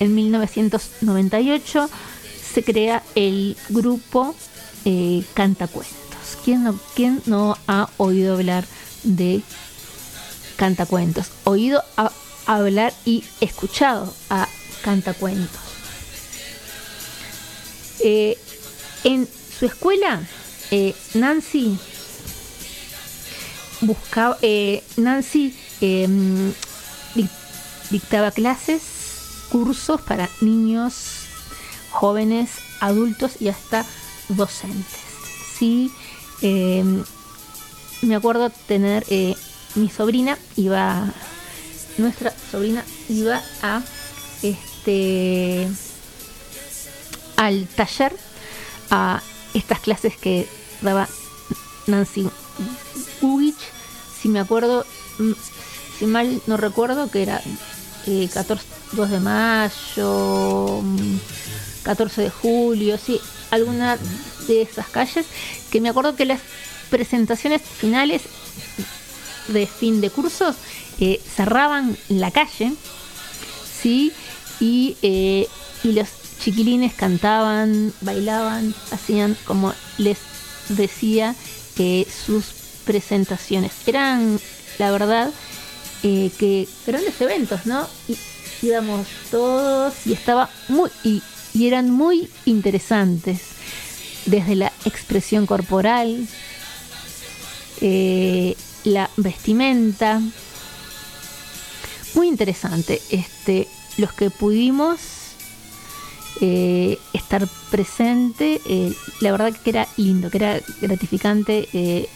en 0.00 0.14
1998 0.14 1.88
se 2.52 2.62
crea 2.64 3.02
el 3.14 3.56
grupo 3.70 4.34
eh, 4.84 5.22
Cantacuentos. 5.34 5.96
¿Quién 6.44 6.64
no, 6.64 6.78
¿Quién 6.94 7.22
no 7.26 7.56
ha 7.66 7.88
oído 7.98 8.34
hablar 8.34 8.64
de 9.04 9.42
Cantacuentos? 10.56 11.26
Oído 11.44 11.82
hablar 12.46 12.92
y 13.04 13.24
escuchado 13.40 14.12
a 14.30 14.48
Cantacuentos. 14.82 15.60
Eh, 18.00 18.36
en 19.04 19.28
su 19.58 19.66
escuela 19.66 20.20
eh, 20.72 20.94
Nancy 21.14 21.78
buscaba, 23.80 24.36
eh, 24.42 24.82
Nancy 24.96 25.56
dic- 25.80 27.30
dictaba 27.90 28.32
clases, 28.32 28.82
cursos 29.50 30.00
para 30.00 30.28
niños, 30.40 30.94
jóvenes, 31.90 32.50
adultos 32.80 33.32
y 33.40 33.48
hasta 33.48 33.86
docentes. 34.28 35.00
Sí, 35.58 35.92
eh, 36.42 36.84
me 38.02 38.16
acuerdo 38.16 38.50
tener 38.50 39.04
eh, 39.08 39.34
mi 39.74 39.88
sobrina 39.88 40.36
iba, 40.56 41.06
nuestra 41.98 42.32
sobrina 42.50 42.84
iba 43.08 43.40
a 43.62 43.82
este 44.42 45.68
al 47.36 47.66
taller 47.68 48.16
a 48.90 49.22
estas 49.54 49.80
clases 49.80 50.16
que 50.16 50.48
daba 50.80 51.08
Nancy 51.86 52.28
Ugich, 53.20 53.56
si 54.20 54.28
me 54.28 54.40
acuerdo, 54.40 54.84
mm, 55.18 55.32
si 55.98 56.06
mal 56.06 56.42
no 56.46 56.56
recuerdo, 56.56 57.10
que 57.10 57.22
era 57.22 57.40
eh, 58.06 58.28
14, 58.32 58.64
2 58.92 59.10
de 59.10 59.20
mayo, 59.20 60.80
mm, 60.82 61.16
14 61.84 62.22
de 62.22 62.30
julio, 62.30 62.98
sí, 62.98 63.20
alguna 63.50 63.96
de 64.46 64.62
esas 64.62 64.88
calles, 64.88 65.26
que 65.70 65.80
me 65.80 65.88
acuerdo 65.88 66.16
que 66.16 66.24
las 66.24 66.40
presentaciones 66.90 67.62
finales 67.62 68.22
de 69.48 69.66
fin 69.66 70.00
de 70.00 70.10
cursos 70.10 70.56
eh, 71.00 71.20
cerraban 71.34 71.96
la 72.08 72.30
calle, 72.30 72.72
sí, 73.82 74.12
y, 74.60 74.96
eh, 75.02 75.48
y 75.82 75.92
los 75.92 76.08
chiquilines 76.42 76.94
cantaban, 76.94 77.92
bailaban, 78.00 78.74
hacían 78.90 79.36
como 79.44 79.72
les 79.98 80.18
decía 80.68 81.34
eh, 81.78 82.06
sus 82.26 82.44
presentaciones. 82.84 83.72
Eran, 83.86 84.40
la 84.78 84.90
verdad, 84.90 85.30
eh, 86.02 86.30
que 86.38 86.68
grandes 86.86 87.20
eventos, 87.20 87.66
¿no? 87.66 87.86
Y, 88.08 88.16
íbamos 88.64 89.08
todos 89.32 89.92
y 90.06 90.12
estaba 90.12 90.48
muy 90.68 90.88
y, 91.02 91.20
y 91.52 91.66
eran 91.66 91.90
muy 91.90 92.30
interesantes 92.44 93.40
desde 94.26 94.54
la 94.54 94.72
expresión 94.84 95.46
corporal, 95.46 96.26
eh, 97.80 98.56
la 98.84 99.10
vestimenta, 99.16 100.20
muy 102.14 102.28
interesante. 102.28 103.00
Este, 103.10 103.68
los 103.96 104.12
que 104.12 104.30
pudimos 104.30 104.98
eh, 106.40 106.98
estar 107.12 107.46
presente, 107.70 108.60
eh, 108.66 108.92
la 109.20 109.32
verdad 109.32 109.52
que 109.52 109.70
era 109.70 109.88
lindo, 109.96 110.30
que 110.30 110.38
era 110.38 110.60
gratificante 110.80 111.68
eh, 111.72 112.08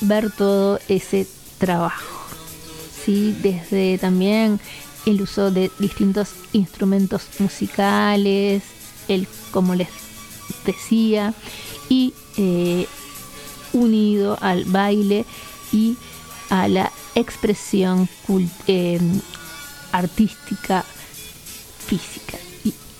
ver 0.00 0.30
todo 0.30 0.78
ese 0.88 1.26
trabajo. 1.58 2.06
Sí, 3.04 3.36
desde 3.42 3.98
también 3.98 4.60
el 5.06 5.22
uso 5.22 5.50
de 5.50 5.70
distintos 5.78 6.30
instrumentos 6.52 7.22
musicales, 7.38 8.62
el 9.08 9.26
como 9.50 9.74
les 9.74 9.88
decía, 10.64 11.34
y 11.88 12.14
eh, 12.36 12.86
unido 13.72 14.38
al 14.40 14.64
baile 14.64 15.24
y 15.72 15.96
a 16.48 16.68
la 16.68 16.90
expresión 17.14 18.08
eh, 18.66 19.00
artística 19.92 20.84
física 21.86 22.38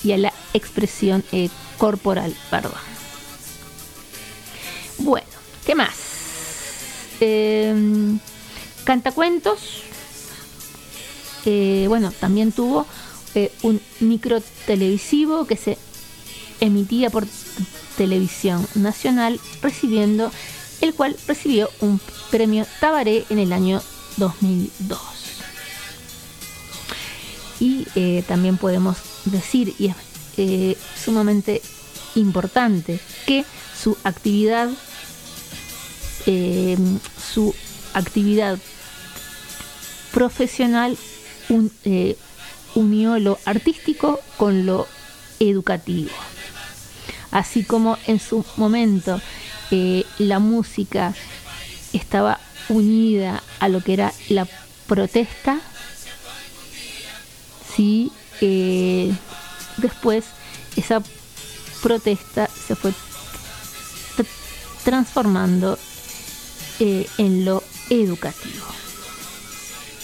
y, 0.03 0.13
a 0.13 0.19
la 0.19 0.33
expresión 0.55 1.23
eh, 1.33 1.51
corporal, 1.79 2.35
perdón. 2.51 2.73
Bueno, 4.99 5.27
¿qué 5.67 5.75
más? 5.75 5.95
Eh, 7.21 7.75
cantacuentos. 8.85 9.85
Bueno, 11.45 12.13
también 12.13 12.53
tuvo 12.53 12.87
un 13.63 13.81
micro 14.01 14.41
televisivo 14.67 15.47
que 15.47 15.57
se 15.57 15.79
emitía 16.61 17.11
por 17.11 17.27
televisión 17.97 18.67
nacional, 18.75 19.41
recibiendo 19.63 20.31
el 20.81 20.95
cual 20.95 21.17
recibió 21.27 21.69
un 21.81 22.01
premio 22.31 22.67
Tabaré 22.81 23.25
en 23.31 23.39
el 23.39 23.53
año 23.53 23.83
2002. 24.17 24.99
Y 27.61 27.87
eh, 27.95 28.25
también 28.27 28.57
podemos 28.57 28.97
decir, 29.27 29.75
y 29.79 29.89
es 29.89 29.95
eh, 30.39 30.77
sumamente 31.05 31.61
importante, 32.15 32.99
que 33.27 33.45
su 33.79 33.97
actividad, 34.05 34.71
eh, 36.27 36.79
su 37.33 37.55
actividad 37.93 38.59
profesional 40.13 40.97
un- 41.51 41.71
unió 42.75 43.19
lo 43.19 43.39
artístico 43.45 44.21
con 44.37 44.65
lo 44.65 44.87
educativo. 45.41 46.11
Así 47.31 47.63
como 47.65 47.97
en 48.07 48.19
su 48.21 48.45
momento 48.57 49.21
eh, 49.71 50.05
la 50.19 50.39
música 50.41 51.15
estaba 51.93 52.41
unida 52.69 53.43
a 53.61 53.69
lo 53.69 53.83
que 53.83 53.93
era 53.95 54.13
la 54.29 54.47
protesta, 54.87 55.61
sí, 57.77 58.11
eh, 58.41 59.13
después 59.77 60.25
esa 60.77 61.03
protesta 61.83 62.49
se 62.67 62.75
fue 62.75 62.91
tr- 64.17 64.27
transformando 64.85 65.79
eh, 66.81 67.07
en 67.19 67.45
lo 67.45 67.63
educativo. 67.91 68.65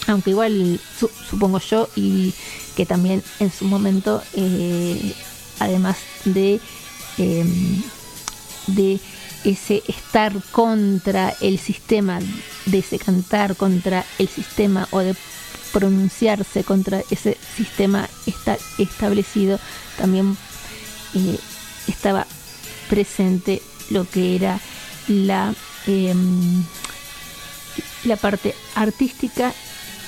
Aunque 0.07 0.31
igual 0.31 0.81
su- 0.99 1.11
supongo 1.29 1.59
yo 1.59 1.89
y 1.97 2.33
que 2.77 2.87
también 2.87 3.23
en 3.41 3.51
su 3.51 3.65
momento, 3.65 4.23
además 5.59 5.97
de 6.25 6.61
em, 7.19 7.83
de 8.67 9.01
ese 9.45 9.83
estar 9.87 10.33
contra 10.53 11.35
el 11.41 11.59
sistema, 11.59 12.19
de 12.67 12.79
ese 12.79 12.99
cantar 12.99 13.57
contra 13.57 14.05
el 14.19 14.29
sistema 14.29 14.89
o 14.91 14.99
de 15.01 15.15
pronunciarse 15.73 16.65
contra 16.65 17.03
ese 17.11 17.37
sistema 17.57 18.09
esta- 18.27 18.59
establecido, 18.79 19.61
también 19.99 20.37
eh, 21.15 21.39
estaba 21.87 22.27
presente 22.89 23.63
lo 23.91 24.09
que 24.09 24.35
era 24.37 24.59
la, 25.09 25.55
em, 25.87 26.65
la 28.05 28.17
parte 28.17 28.55
artística, 28.75 29.53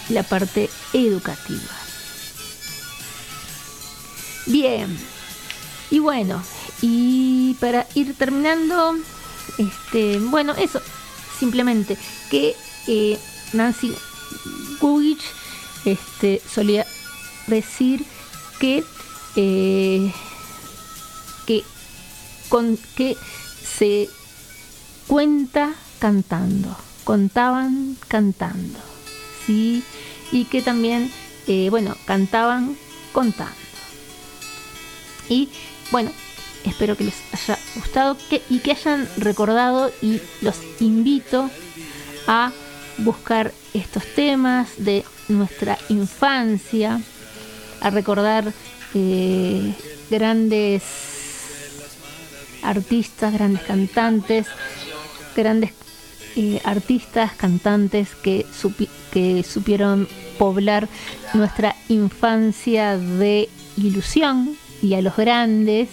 la 0.08 0.22
parte 0.22 0.68
educativa. 0.92 1.76
Bien, 4.46 4.96
y 5.90 5.98
bueno, 5.98 6.42
y 6.80 7.54
para 7.60 7.86
ir 7.94 8.14
terminando, 8.14 8.96
este, 9.58 10.18
bueno, 10.18 10.54
eso, 10.54 10.80
simplemente 11.38 11.96
que 12.30 12.54
eh, 12.86 13.18
Nancy 13.52 13.92
Gugich 14.80 15.22
este, 15.84 16.40
solía 16.52 16.86
decir 17.46 18.04
que, 18.58 18.84
eh, 19.36 20.12
que, 21.46 21.64
con, 22.48 22.78
que 22.96 23.16
se 23.78 24.08
cuenta 25.06 25.74
cantando, 25.98 26.76
contaban 27.04 27.96
cantando, 28.06 28.78
¿sí? 29.46 29.82
Y 30.30 30.44
que 30.44 30.62
también, 30.62 31.10
eh, 31.46 31.68
bueno, 31.70 31.96
cantaban 32.04 32.76
contando. 33.12 33.54
Y 35.28 35.48
bueno, 35.90 36.10
espero 36.64 36.96
que 36.96 37.04
les 37.04 37.14
haya 37.32 37.58
gustado 37.74 38.16
y 38.48 38.58
que 38.58 38.72
hayan 38.72 39.08
recordado 39.16 39.90
y 40.02 40.20
los 40.40 40.56
invito 40.80 41.50
a 42.26 42.52
buscar 42.98 43.52
estos 43.74 44.04
temas 44.14 44.70
de 44.78 45.04
nuestra 45.28 45.78
infancia, 45.88 47.00
a 47.80 47.90
recordar 47.90 48.52
eh, 48.94 49.74
grandes 50.10 50.82
artistas, 52.62 53.32
grandes 53.32 53.62
cantantes, 53.62 54.46
grandes 55.36 55.72
eh, 56.36 56.60
artistas, 56.64 57.32
cantantes 57.32 58.14
que 58.14 58.46
supieron 59.44 60.08
poblar 60.38 60.88
nuestra 61.34 61.74
infancia 61.88 62.96
de 62.96 63.48
ilusión 63.76 64.56
y 64.82 64.94
a 64.94 65.02
los 65.02 65.16
grandes 65.16 65.88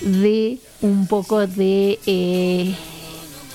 de 0.00 0.58
un 0.82 1.06
poco 1.06 1.46
de, 1.46 1.98
eh, 2.06 2.74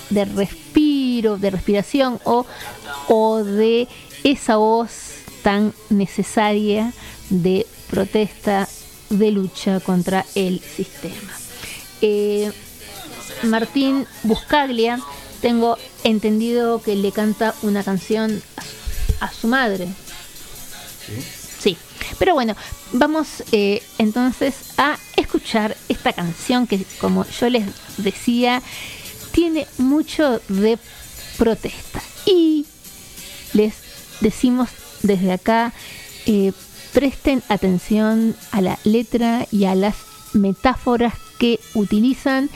de 0.10 0.26
respiro, 0.26 1.38
de 1.38 1.50
respiración 1.50 2.20
o, 2.24 2.46
o 3.08 3.44
de 3.44 3.88
esa 4.24 4.58
voz 4.58 4.92
tan 5.44 5.74
necesaria 5.90 6.94
de 7.30 7.66
protesta, 7.90 8.68
de 9.10 9.32
lucha 9.32 9.80
contra 9.80 10.26
el 10.36 10.60
sistema. 10.60 11.32
Eh, 12.02 12.52
Martín 13.44 14.06
Buscaglia. 14.24 15.00
Tengo 15.42 15.78
entendido 16.04 16.82
que 16.82 16.96
le 16.96 17.12
canta 17.12 17.54
una 17.62 17.84
canción 17.84 18.42
a, 19.20 19.32
su 19.32 19.48
madre. 19.48 19.88
Sí. 21.06 21.45
Pero 22.20 22.34
bueno, 22.34 22.56
vamos 22.94 23.44
eh, 23.52 23.84
entonces 23.98 24.74
a 24.78 24.98
escuchar 25.16 25.76
esta 25.90 26.14
canción 26.14 26.68
que, 26.68 26.86
como 27.00 27.26
yo 27.26 27.50
les 27.50 27.66
decía, 27.98 28.62
tiene 29.32 29.68
mucho 29.78 30.42
de 30.48 30.78
protesta. 31.38 32.02
Y 32.26 32.66
les 33.54 33.74
decimos 34.22 34.70
desde 35.04 35.32
acá, 35.32 35.74
eh, 36.26 36.52
presten 36.94 37.44
atención 37.50 38.36
a 38.52 38.62
la 38.62 38.80
letra 38.84 39.48
y 39.52 39.66
a 39.66 39.76
las 39.76 39.96
metáforas 40.34 41.14
que 41.40 41.60
utilizan 41.74 42.50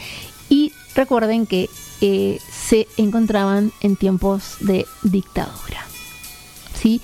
y 0.50 0.72
recuerden 0.96 1.46
que 1.46 1.70
eh, 2.02 2.40
se 2.50 2.88
encontraban 2.98 3.72
en 3.82 3.96
tiempos 3.96 4.56
de 4.62 4.86
dictadura. 5.04 5.86
¿Sí? 6.82 7.02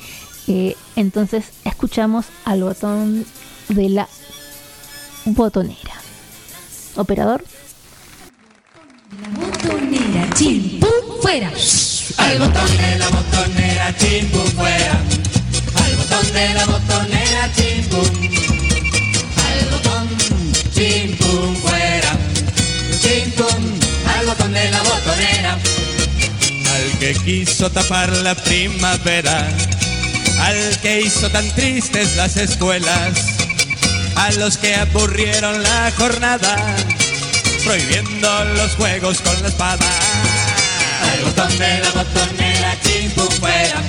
Eh, 0.47 0.75
entonces 0.95 1.45
escuchamos 1.63 2.25
al 2.43 2.63
botón 2.63 3.25
de 3.69 3.89
la 3.89 4.08
botonera. 5.25 5.95
Operador. 6.95 7.43
Botonera, 9.31 10.29
chin, 10.36 10.79
pum, 10.79 11.21
fuera. 11.21 11.51
Al 12.17 12.39
botón 12.39 12.77
de 12.77 12.99
la 12.99 13.10
botonera, 13.10 13.95
pum, 14.31 14.45
fuera. 14.55 15.01
Al 15.84 15.95
botón 15.95 16.34
de 16.34 16.53
la 16.53 16.65
botonera, 16.65 17.51
pum. 17.89 18.10
Al 19.45 19.65
botón, 19.71 20.08
pum, 21.19 21.55
fuera. 21.55 22.12
Pum, 23.36 23.63
al 24.17 24.25
botón 24.25 24.53
de 24.53 24.71
la 24.71 24.81
botonera. 24.84 25.53
Al 25.53 26.99
que 26.99 27.13
quiso 27.25 27.71
tapar 27.71 28.10
la 28.17 28.36
primavera, 28.36 29.47
al 30.39 30.80
que 30.82 31.02
hizo 31.02 31.30
tan 31.30 31.48
tristes 31.56 32.15
las 32.15 32.38
escuelas, 32.38 33.12
a 34.15 34.32
los 34.34 34.58
que 34.58 34.76
aburrieron 34.76 35.62
la 35.63 35.91
jornada, 35.98 36.56
prohibiendo 37.63 38.45
los 38.56 38.71
juegos 38.76 39.21
con 39.21 39.41
la 39.41 39.48
espada. 39.50 39.89
Al 41.12 41.24
botón 41.26 41.58
de 41.58 41.80
la 41.80 41.89
botonera, 41.91 42.78
chim, 42.84 43.12
pum, 43.12 43.30
fuera. 43.39 43.82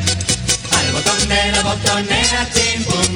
Al 0.78 0.92
botón 0.92 1.28
de 1.28 1.52
la 1.52 1.62
botonera, 1.62 2.48
chim, 2.54 2.84
pum. 2.84 3.14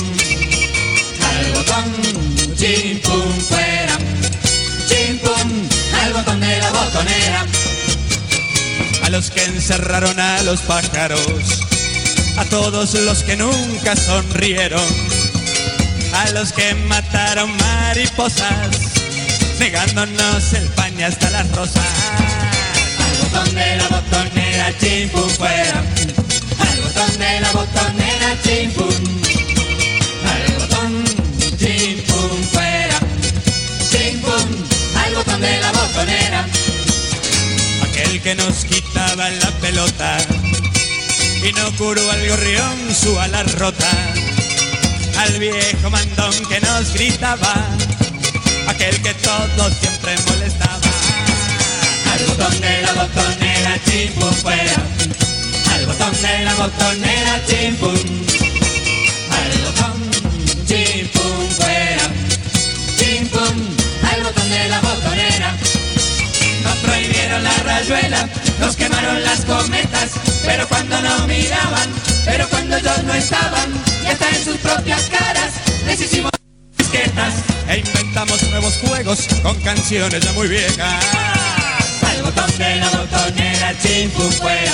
Al 1.29 1.53
botón, 1.53 2.57
chim, 2.57 3.01
pum, 3.01 3.41
fuera. 3.49 3.99
Chim, 4.89 5.19
pum, 5.19 5.69
al 6.03 6.13
botón 6.13 6.41
de 6.41 6.59
la 6.59 6.71
botonera. 6.71 7.47
a 9.03 9.11
los 9.11 9.31
que 9.31 9.45
encerraron 9.45 10.19
a 10.21 10.43
los 10.43 10.61
pájaros, 10.61 11.21
a 12.41 12.45
todos 12.47 12.95
los 12.95 13.23
que 13.23 13.37
nunca 13.37 13.95
sonrieron, 13.95 14.83
a 16.15 16.31
los 16.31 16.55
que 16.55 16.75
mataron 16.75 17.55
mariposas, 17.59 18.71
negándonos 19.59 20.53
el 20.55 20.67
pan 20.69 21.03
hasta 21.03 21.29
las 21.31 21.51
rosas. 21.53 21.85
Al 22.99 23.17
botón 23.19 23.55
de 23.55 23.77
la 23.77 23.89
botonera, 23.89 24.79
chim, 24.79 25.11
pum, 25.11 25.29
fuera. 25.29 25.85
Al 26.61 26.81
botón 26.81 27.19
de 27.19 27.41
la 27.41 27.53
botonera, 27.53 28.43
chim, 28.43 28.71
pum. 28.73 28.89
Al 30.33 30.53
botón, 30.61 31.05
chim, 31.59 32.03
pum, 32.07 32.43
fuera. 32.53 33.01
Chim, 33.91 34.21
pum, 34.23 35.05
al 35.05 35.15
botón 35.15 35.41
de 35.43 35.61
la 35.61 35.73
botonera. 35.73 36.47
Aquel 37.83 38.23
que 38.23 38.35
nos 38.35 38.65
quitaba 38.65 39.29
la 39.29 39.51
pelota 39.61 40.17
y 41.43 41.53
no 41.53 41.73
curó 41.77 42.11
al 42.11 42.29
gorrión 42.29 42.95
su 42.95 43.19
ala 43.19 43.43
rota. 43.59 43.91
Al 45.19 45.39
viejo 45.39 45.91
mandón 45.91 46.35
que 46.49 46.61
nos 46.61 46.93
gritaba, 46.93 47.55
aquel 48.69 49.01
que 49.03 49.15
todo 49.15 49.71
siempre 49.81 50.17
molestaba. 50.27 50.91
Al 52.13 52.27
botón 52.27 52.61
de 52.61 52.83
la 52.83 52.93
botonera, 52.93 53.79
chim, 53.85 54.13
pum, 54.15 54.33
fuera. 54.33 54.77
Al 55.73 55.87
botón 55.87 56.13
de 56.23 56.45
la 56.45 56.55
botonera, 56.55 57.43
chim, 57.47 57.77
pum. 57.77 57.95
Al 59.31 59.59
botón, 59.65 60.11
chim, 60.67 61.09
pum, 61.09 61.49
fuera. 61.59 62.07
Chim, 62.99 63.29
pum, 63.29 63.57
al 64.11 64.23
botón 64.23 64.51
de 64.51 64.69
la 64.69 64.81
botonera. 64.81 65.57
Nos 66.65 66.77
prohibieron 66.79 67.43
la 67.43 67.55
rayuela, 67.65 68.29
nos 68.59 68.77
quemaron 68.77 69.23
las 69.23 69.41
cometas, 69.45 70.11
pero 70.45 70.69
cuando 70.69 71.01
no 71.01 71.27
miraban, 71.27 71.89
pero 72.25 72.49
cuando 72.49 72.77
ellos 72.77 73.05
no 73.05 73.15
estaban, 73.15 73.73
y 74.03 74.07
hasta 74.07 74.29
en 74.29 74.45
sus 74.45 74.57
propias 74.59 75.03
caras, 75.03 75.53
les 75.87 76.01
hicimos 76.01 76.31
disquetas. 76.77 77.35
E 77.69 77.79
inventamos 77.79 78.43
nuevos 78.51 78.75
juegos 78.79 79.29
con 79.43 79.55
canciones 79.61 80.21
ya 80.25 80.33
muy 80.33 80.49
viejas. 80.49 81.05
Al 82.03 82.23
botón 82.23 82.59
de 82.59 82.77
la 82.77 82.91
botonera, 82.91 83.75
chim, 83.83 84.11
pum, 84.11 84.31
fuera. 84.31 84.73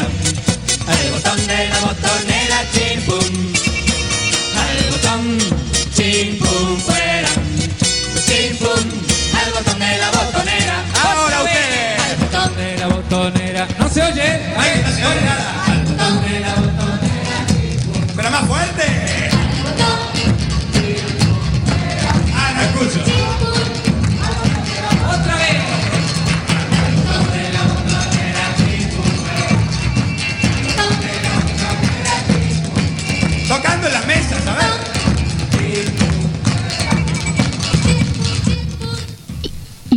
Al 0.88 1.11
botón 1.12 1.46
de 1.46 1.68
la 1.68 1.79
botonera, 1.81 2.64
chim, 2.72 3.00
pum. 3.02 3.52
Al 4.57 4.90
botón, 4.90 5.38
chim, 5.94 6.38
pum, 6.38 6.79
fuera. 6.81 7.29
Chim, 8.26 8.57
pum, 8.59 8.85
al 9.38 9.52
botón 9.52 9.79
de 9.79 9.98
la 9.98 10.11
botonera. 10.11 10.85
Ahora 11.02 11.42
ustedes. 11.42 12.00
Al 12.00 12.16
botón 12.16 12.57
de 12.57 12.76
la 12.79 12.87
botonera. 12.87 13.68
No 13.79 13.88
se 13.88 14.02
oye 14.02 14.56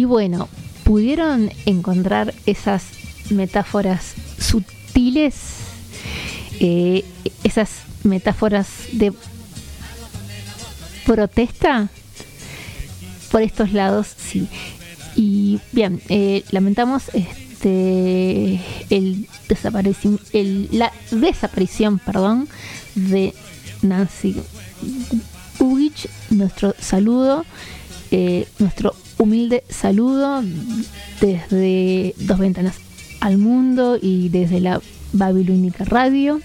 bueno, 0.09 0.49
¿pudieron 0.83 1.51
encontrar 1.67 2.33
esas 2.47 2.83
metáforas 3.29 4.15
sutiles? 4.39 5.35
Eh, 6.59 7.05
esas 7.43 7.69
metáforas 8.03 8.67
de 8.91 9.13
protesta 11.05 11.89
por 13.31 13.43
estos 13.43 13.71
lados, 13.71 14.07
sí. 14.17 14.47
Y 15.15 15.59
bien, 15.73 16.01
eh, 16.09 16.43
lamentamos 16.49 17.03
este 17.13 18.59
el 18.89 19.27
la 20.71 20.91
desaparición, 21.11 21.99
perdón, 21.99 22.47
de 22.95 23.35
Nancy 23.83 24.41
Ugich. 25.59 26.09
Nuestro 26.31 26.73
saludo, 26.79 27.45
eh, 28.09 28.47
nuestro 28.57 28.95
humilde 29.19 29.63
saludo 29.69 30.41
desde 31.19 32.15
Dos 32.17 32.39
Ventanas 32.39 32.75
al 33.19 33.37
Mundo 33.37 33.99
y 34.01 34.29
desde 34.29 34.61
la 34.61 34.81
Babilónica 35.11 35.83
Radio 35.83 36.39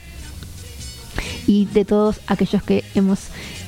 y 1.46 1.66
de 1.66 1.84
todos 1.84 2.20
aquellos 2.26 2.62
que 2.64 2.84
hemos 2.94 3.20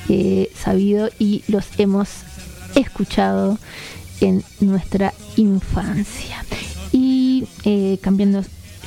eh, 0.09 0.51
sabido 0.55 1.09
y 1.19 1.43
los 1.47 1.65
hemos 1.77 2.09
escuchado 2.75 3.57
en 4.19 4.43
nuestra 4.59 5.13
infancia. 5.37 6.43
Y 6.91 7.47
eh, 7.63 7.99
cambiando 8.01 8.43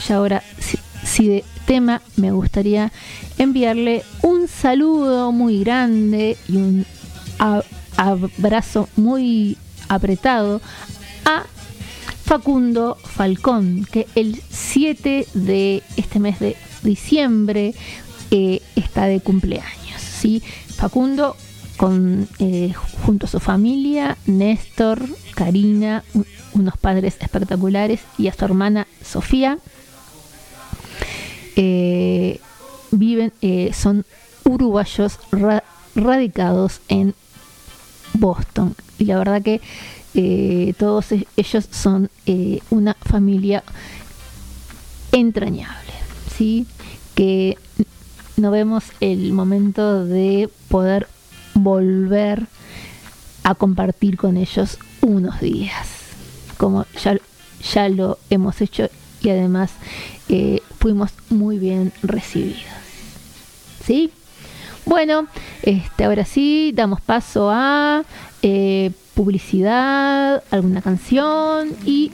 ya 0.06 0.16
ahora 0.16 0.42
sí, 0.58 0.78
sí 1.04 1.28
de 1.28 1.44
tema, 1.66 2.02
me 2.16 2.30
gustaría 2.30 2.92
enviarle 3.38 4.02
un 4.22 4.48
saludo 4.48 5.32
muy 5.32 5.60
grande 5.60 6.36
y 6.46 6.56
un 6.56 6.86
abrazo 7.96 8.88
muy 8.96 9.56
apretado 9.90 10.60
a 11.24 11.44
Facundo 12.24 12.96
Falcón, 13.02 13.86
que 13.90 14.06
el 14.14 14.40
7 14.50 15.26
de 15.34 15.82
este 15.96 16.18
mes 16.20 16.38
de 16.38 16.56
diciembre 16.82 17.74
eh, 18.30 18.62
está 18.76 19.06
de 19.06 19.20
cumpleaños. 19.20 20.00
¿sí? 20.00 20.42
Facundo 20.76 21.36
con, 21.76 22.28
eh, 22.38 22.72
junto 23.04 23.26
a 23.26 23.28
su 23.28 23.40
familia, 23.40 24.16
Néstor, 24.26 25.02
Karina, 25.34 26.04
un- 26.14 26.26
unos 26.52 26.76
padres 26.76 27.16
espectaculares 27.20 28.00
y 28.18 28.28
a 28.28 28.32
su 28.34 28.44
hermana 28.44 28.86
Sofía. 29.04 29.58
eh, 31.56 32.40
viven, 32.90 33.32
eh, 33.42 33.72
son 33.74 34.04
uruguayos 34.44 35.18
ra- 35.32 35.64
radicados 35.94 36.80
en 36.88 37.14
Boston. 38.14 38.74
Y 39.00 39.06
la 39.06 39.18
verdad 39.18 39.42
que 39.42 39.60
eh, 40.14 40.74
todos 40.78 41.10
e- 41.10 41.26
ellos 41.36 41.66
son 41.72 42.08
eh, 42.26 42.60
una 42.70 42.94
familia 42.94 43.64
entrañable, 45.12 45.92
¿sí? 46.36 46.66
Que 47.14 47.58
no 48.36 48.50
vemos 48.50 48.84
el 49.00 49.32
momento 49.32 50.04
de 50.06 50.48
poder 50.68 51.08
volver 51.54 52.46
a 53.42 53.54
compartir 53.54 54.16
con 54.16 54.36
ellos 54.36 54.78
unos 55.00 55.40
días, 55.40 55.88
como 56.58 56.86
ya, 57.02 57.18
ya 57.72 57.88
lo 57.88 58.18
hemos 58.30 58.60
hecho 58.60 58.88
y 59.22 59.30
además 59.30 59.70
eh, 60.28 60.60
fuimos 60.78 61.10
muy 61.30 61.58
bien 61.58 61.92
recibidos. 62.02 62.62
¿Sí? 63.84 64.12
Bueno, 64.86 65.26
este, 65.62 66.04
ahora 66.04 66.24
sí, 66.24 66.72
damos 66.74 67.00
paso 67.00 67.50
a 67.50 68.02
eh, 68.42 68.90
publicidad, 69.14 70.42
alguna 70.50 70.82
canción 70.82 71.70
y 71.84 72.12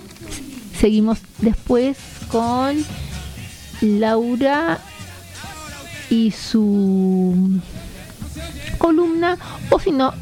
seguimos 0.79 1.19
después 1.39 1.97
con 2.31 2.77
Laura 3.81 4.79
y 6.11 6.31
su 6.31 7.61
columna, 8.79 9.39
o 9.71 9.79
si 9.81 9.91
no, 9.91 10.13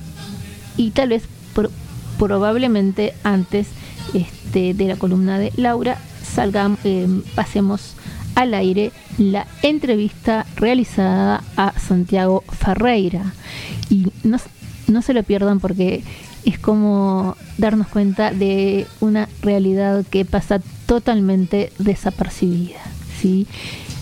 y 0.77 0.91
tal 0.91 1.11
vez 1.11 1.25
pro- 1.55 1.71
probablemente 2.19 3.15
antes 3.23 3.69
este, 4.15 4.75
de 4.75 4.85
la 4.87 4.97
columna 4.97 5.39
de 5.39 5.53
Laura 5.57 5.99
salgamos, 6.23 6.79
eh, 6.85 7.07
pasemos 7.35 7.95
al 8.35 8.55
aire 8.55 8.91
la 9.19 9.47
entrevista 9.63 10.45
realizada 10.57 11.43
a 11.57 11.79
Santiago 11.79 12.43
Ferreira. 12.49 13.33
Y 13.91 14.07
no, 14.25 14.37
s- 14.37 14.49
no 14.89 15.03
se 15.03 15.15
lo 15.15 15.23
pierdan 15.23 15.61
porque 15.61 16.03
es 16.45 16.59
como 16.59 17.37
darnos 17.59 17.89
cuenta 17.89 18.31
de 18.33 18.87
una 19.01 19.29
realidad 19.43 20.05
que 20.11 20.25
pasa 20.25 20.61
totalmente 20.87 21.73
desapercibida. 21.79 22.81
¿sí? 23.21 23.47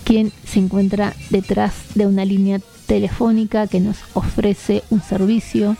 Quien 0.05 0.33
se 0.45 0.59
encuentra 0.59 1.15
detrás 1.31 1.73
de 1.95 2.07
una 2.07 2.25
línea 2.25 2.61
telefónica 2.87 3.67
que 3.69 3.81
nos 3.81 3.99
ofrece 4.15 4.83
un 4.91 5.01
servicio 5.03 5.77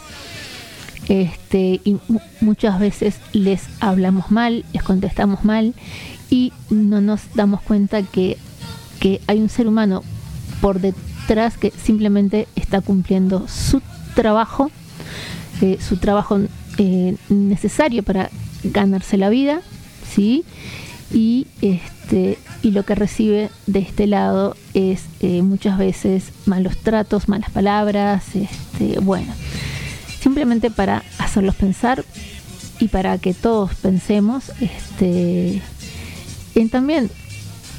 este, 1.09 1.81
y 1.85 1.97
mu- 2.09 2.21
muchas 2.41 2.79
veces 2.79 3.17
les 3.33 3.63
hablamos 3.81 4.31
mal, 4.31 4.65
les 4.73 4.83
contestamos 4.83 5.45
mal 5.45 5.75
y 6.31 6.53
no 6.71 7.01
nos 7.01 7.21
damos 7.35 7.61
cuenta 7.63 8.03
que, 8.03 8.39
que 9.01 9.21
hay 9.27 9.41
un 9.41 9.49
ser 9.49 9.67
humano 9.67 10.05
por 10.61 10.81
detrás 10.81 11.59
que 11.59 11.73
simplemente 11.73 12.47
está 12.55 12.81
cumpliendo 12.81 13.47
su 13.49 13.83
trabajo, 14.15 14.71
eh, 15.61 15.79
su 15.81 15.97
trabajo 15.99 16.41
eh, 16.79 17.17
necesario 17.29 18.03
para 18.03 18.31
ganarse 18.65 19.17
la 19.17 19.29
vida, 19.29 19.61
¿sí? 20.15 20.45
Y, 21.13 21.47
este, 21.61 22.39
y 22.63 22.71
lo 22.71 22.85
que 22.85 22.95
recibe 22.95 23.51
de 23.67 23.81
este 23.81 24.07
lado 24.07 24.57
es 24.73 25.03
eh, 25.21 25.43
muchas 25.43 25.77
veces 25.77 26.33
malos 26.47 26.77
tratos, 26.79 27.29
malas 27.29 27.51
palabras, 27.51 28.25
este, 28.35 28.99
bueno 29.01 29.33
simplemente 30.21 30.71
para 30.71 31.03
hacerlos 31.19 31.57
pensar 31.57 32.05
y 32.79 32.87
para 32.87 33.19
que 33.19 33.35
todos 33.35 33.75
pensemos 33.75 34.53
este 34.61 35.61
en 36.55 36.69
también 36.71 37.11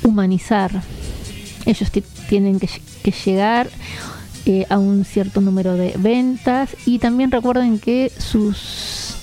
humanizar 0.04 0.84
ellos 1.66 1.90
ti- 1.90 2.04
tienen 2.28 2.60
que, 2.60 2.68
que 3.02 3.12
llegar 3.26 3.70
eh, 4.46 4.66
a 4.70 4.78
un 4.78 5.06
cierto 5.06 5.42
número 5.42 5.76
de 5.76 5.94
ventas. 5.98 6.76
Y 6.86 7.00
también 7.00 7.32
recuerden 7.32 7.80
que 7.80 8.12
sus 8.18 9.16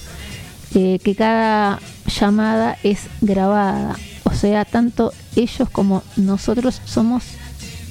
eh, 0.75 0.99
que 1.03 1.15
cada 1.15 1.81
llamada 2.07 2.79
es 2.83 3.09
grabada. 3.21 3.97
O 4.25 4.33
sea 4.33 4.65
tanto 4.65 5.13
ellos 5.37 5.69
como 5.71 6.03
nosotros 6.17 6.81
somos 6.85 7.25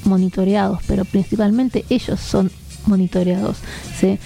monitoreados 0.05 0.79
pero 0.87 1.03
principalmente 1.03 1.85
ellos 1.89 2.19
son 2.19 2.51
monitoreados. 2.85 3.57
¿sí? 3.99 4.17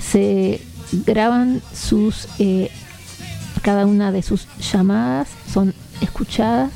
se 0.00 0.60
graban 0.92 1.60
sus 1.74 2.28
eh, 2.38 2.70
cada 3.62 3.84
una 3.84 4.12
de 4.12 4.22
sus 4.22 4.46
llamadas 4.72 5.28
son 5.52 5.74
escuchadas. 6.00 6.70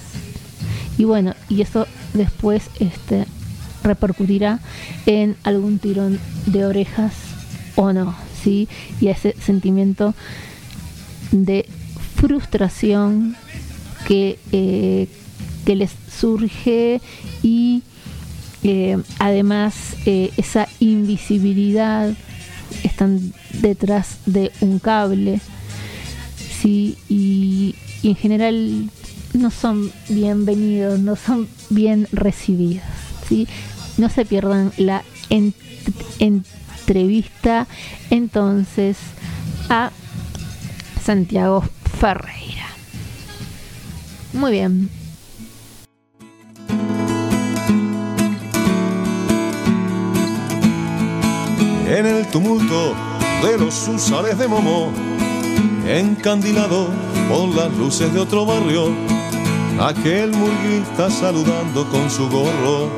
Y 0.98 1.04
bueno 1.04 1.35
y 1.48 1.62
eso 1.62 1.87
después 2.12 2.64
este 2.78 3.26
repercutirá 3.82 4.60
en 5.06 5.36
algún 5.44 5.78
tirón 5.78 6.18
de 6.46 6.64
orejas 6.64 7.12
o 7.76 7.92
no 7.92 8.14
sí 8.42 8.68
y 9.00 9.08
ese 9.08 9.34
sentimiento 9.40 10.14
de 11.30 11.68
frustración 12.16 13.36
que, 14.06 14.38
eh, 14.52 15.08
que 15.64 15.76
les 15.76 15.90
surge 16.20 17.00
y 17.42 17.82
eh, 18.62 18.98
además 19.18 19.74
eh, 20.06 20.30
esa 20.36 20.68
invisibilidad 20.80 22.12
están 22.84 23.32
detrás 23.60 24.18
de 24.26 24.52
un 24.60 24.78
cable 24.78 25.40
sí 26.60 26.96
y, 27.08 27.74
y 28.02 28.08
en 28.10 28.16
general 28.16 28.90
no 29.34 29.50
son 29.50 29.90
bienvenidos 30.08 31.00
no 31.00 31.16
son 31.16 31.48
bien 31.70 32.06
recibidos 32.12 32.84
sí 33.28 33.46
no 34.02 34.08
se 34.10 34.24
pierdan 34.24 34.72
la 34.76 35.04
en- 35.30 35.54
entrevista 36.18 37.68
entonces 38.10 38.96
a 39.70 39.92
Santiago 41.02 41.64
Ferreira. 42.00 42.66
Muy 44.32 44.50
bien. 44.50 44.90
En 51.86 52.06
el 52.06 52.26
tumulto 52.28 52.94
de 53.42 53.58
los 53.58 53.86
usales 53.88 54.38
de 54.38 54.48
Momo, 54.48 54.90
encandilado 55.86 56.88
por 57.28 57.48
las 57.54 57.72
luces 57.76 58.12
de 58.14 58.20
otro 58.20 58.46
barrio, 58.46 58.90
aquel 59.80 60.30
murguista 60.32 61.10
saludando 61.10 61.86
con 61.90 62.10
su 62.10 62.28
gorro, 62.30 62.88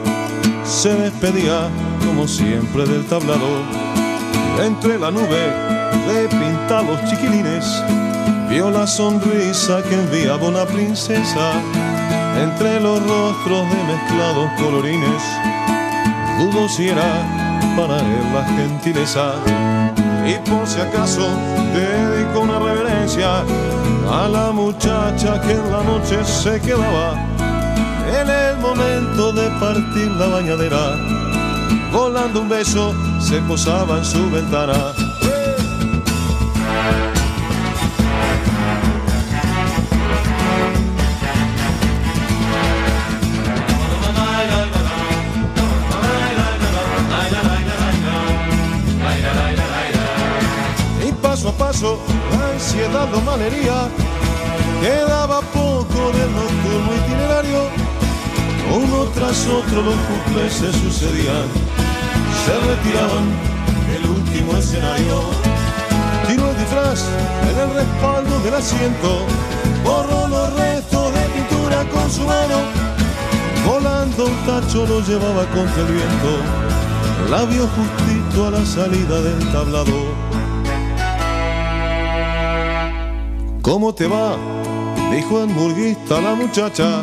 se 0.65 0.95
despedía 0.95 1.69
como 2.05 2.27
siempre 2.27 2.85
del 2.85 3.05
tablado. 3.07 3.63
Entre 4.63 4.99
la 4.99 5.11
nube 5.11 5.53
de 6.09 6.29
pintados 6.29 6.99
chiquilines, 7.09 7.65
vio 8.49 8.71
la 8.71 8.87
sonrisa 8.87 9.83
que 9.83 9.95
enviaba 9.95 10.49
una 10.49 10.65
princesa, 10.65 11.53
entre 12.41 12.81
los 12.81 13.01
rostros 13.01 13.69
de 13.71 13.93
mezclados 13.93 14.51
colorines, 14.59 15.23
dudo 16.39 16.69
si 16.69 16.89
era 16.89 17.45
para 17.77 17.99
él 17.99 18.35
la 18.35 18.45
gentileza. 18.45 19.35
Y 20.27 20.35
por 20.49 20.67
si 20.67 20.81
acaso 20.81 21.29
dedico 21.75 22.41
una 22.41 22.59
reverencia 22.59 23.45
a 24.11 24.29
la 24.29 24.53
muchacha 24.53 25.41
que 25.43 25.53
en 25.53 25.71
la 25.71 25.83
noche 25.83 26.25
se 26.25 26.61
quedaba 26.61 27.15
en 28.21 28.31
de 29.15 29.49
partir 29.61 30.11
la 30.19 30.27
bañadera. 30.27 30.97
Volando 31.93 32.41
un 32.41 32.49
beso 32.49 32.93
se 33.21 33.41
posaba 33.43 33.99
en 33.99 34.05
su 34.05 34.29
ventana. 34.29 34.75
Y 51.07 51.13
paso 51.23 51.51
a 51.51 51.53
paso 51.53 52.01
la 52.33 52.51
ansiedad 52.51 53.09
lo 53.13 53.21
malhería. 53.21 53.89
Quedaba 54.81 55.41
poco 55.41 56.11
del 56.11 56.33
nocturno 56.33 56.95
itinerario. 57.07 57.84
Uno 58.75 59.05
tras 59.15 59.47
otro 59.47 59.83
los 59.83 59.95
cumples 59.95 60.53
se 60.53 60.73
sucedían. 60.73 61.47
Se 62.45 62.53
retiraban 62.59 63.27
del 63.89 64.11
último 64.11 64.57
escenario. 64.57 65.21
Tiró 66.27 66.51
el 66.51 66.59
disfraz 66.59 67.05
en 67.51 67.59
el 67.61 67.75
respaldo 67.75 68.41
del 68.41 68.55
asiento. 68.55 69.27
Borró 69.85 70.27
los 70.27 70.53
restos 70.55 71.15
de 71.15 71.21
pintura 71.35 71.85
con 71.93 72.11
su 72.11 72.23
mano. 72.23 72.59
Volando 73.65 74.27
un 74.27 74.37
tacho 74.45 74.85
lo 74.87 75.01
llevaba 75.03 75.45
contra 75.55 75.83
el 75.83 75.93
viento. 75.93 76.33
La 77.31 77.45
vio 77.45 77.69
justito 77.69 78.49
a 78.49 78.51
la 78.51 78.67
salida 78.67 79.21
del 79.21 79.53
tablado. 79.53 80.25
¿Cómo 83.63 83.95
te 83.95 84.09
va? 84.09 84.37
Dijo 85.11 85.43
el 85.43 85.49
murguista 85.49 86.21
la 86.21 86.35
muchacha, 86.35 87.03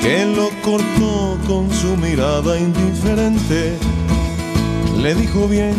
que 0.00 0.26
lo 0.26 0.50
cortó 0.62 1.38
con 1.46 1.70
su 1.72 1.96
mirada 1.96 2.58
indiferente. 2.58 3.76
Le 5.02 5.14
dijo 5.14 5.48
bien 5.48 5.74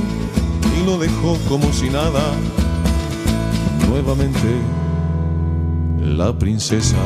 y 0.79 0.85
lo 0.85 0.97
dejó 0.97 1.37
como 1.47 1.71
si 1.73 1.89
nada. 1.89 2.33
nuevamente 3.87 4.47
la 6.01 6.31
princesa 6.37 6.97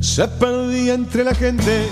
se 0.00 0.26
perdía 0.26 0.94
entre 0.94 1.24
la 1.24 1.34
gente. 1.34 1.86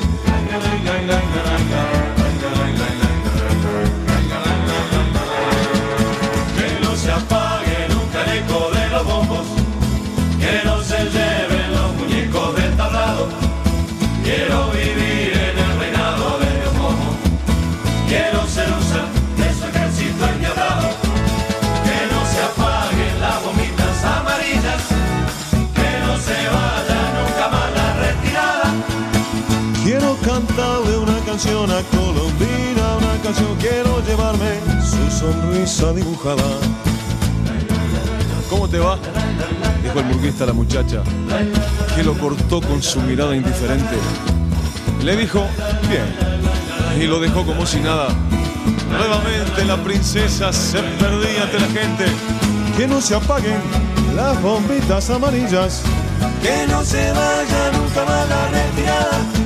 Que 6.57 6.85
no 6.85 6.97
se 6.97 7.11
canción 31.37 31.71
a 31.71 31.83
Colombina, 31.95 32.97
una 32.97 33.23
canción 33.23 33.55
quiero 33.61 34.03
llevarme 34.07 34.59
su 34.81 35.19
sonrisa 35.19 35.93
dibujada. 35.93 36.43
¿Cómo 38.49 38.67
te 38.67 38.79
va? 38.79 38.99
Dijo 39.83 40.01
el 40.01 40.07
burguista 40.07 40.45
a 40.45 40.47
la 40.47 40.53
muchacha, 40.55 41.03
que 41.95 42.03
lo 42.03 42.15
cortó 42.15 42.63
con 42.63 42.83
su 42.83 43.03
mirada 43.03 43.37
indiferente. 43.37 43.97
Le 45.05 45.15
dijo, 45.15 45.47
bien, 45.91 46.07
y 46.99 47.07
lo 47.07 47.21
dejó 47.21 47.45
como 47.45 47.67
si 47.67 47.81
nada. 47.81 48.09
Nuevamente 48.91 49.63
la 49.67 49.77
princesa 49.77 50.55
se 50.55 50.79
perdía 50.79 51.43
entre 51.43 51.61
la 51.61 51.69
gente. 51.69 52.07
Que 52.79 52.87
no 52.87 52.99
se 53.03 53.15
apaguen 53.15 53.61
las 54.15 54.41
bombitas 54.41 55.11
amarillas. 55.11 55.83
Que 56.41 56.67
no 56.67 56.83
se 56.83 57.11
vaya 57.11 57.73
nunca 57.75 58.05
más 58.07 58.27
la 58.27 58.49
retirada. 58.49 59.46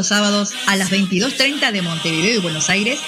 Los 0.00 0.06
sábados 0.06 0.52
a 0.66 0.76
las 0.76 0.90
22.30 0.90 1.72
de 1.72 1.82
Montevideo 1.82 2.36
y 2.36 2.38
Buenos 2.38 2.70
Aires, 2.70 2.98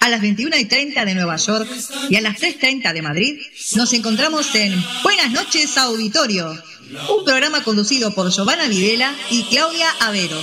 a 0.00 0.08
las 0.08 0.20
21.30 0.20 1.04
de 1.04 1.14
Nueva 1.14 1.36
York 1.36 1.70
y 2.08 2.16
a 2.16 2.20
las 2.20 2.38
3.30 2.38 2.92
de 2.92 3.02
Madrid, 3.02 3.38
nos 3.76 3.92
encontramos 3.92 4.52
en 4.56 4.74
Buenas 5.04 5.30
noches 5.30 5.78
Auditorio, 5.78 6.60
un 7.08 7.24
programa 7.24 7.62
conducido 7.62 8.12
por 8.16 8.32
Giovanna 8.32 8.66
Videla 8.66 9.14
y 9.30 9.44
Claudia 9.44 9.88
Avero. 10.00 10.36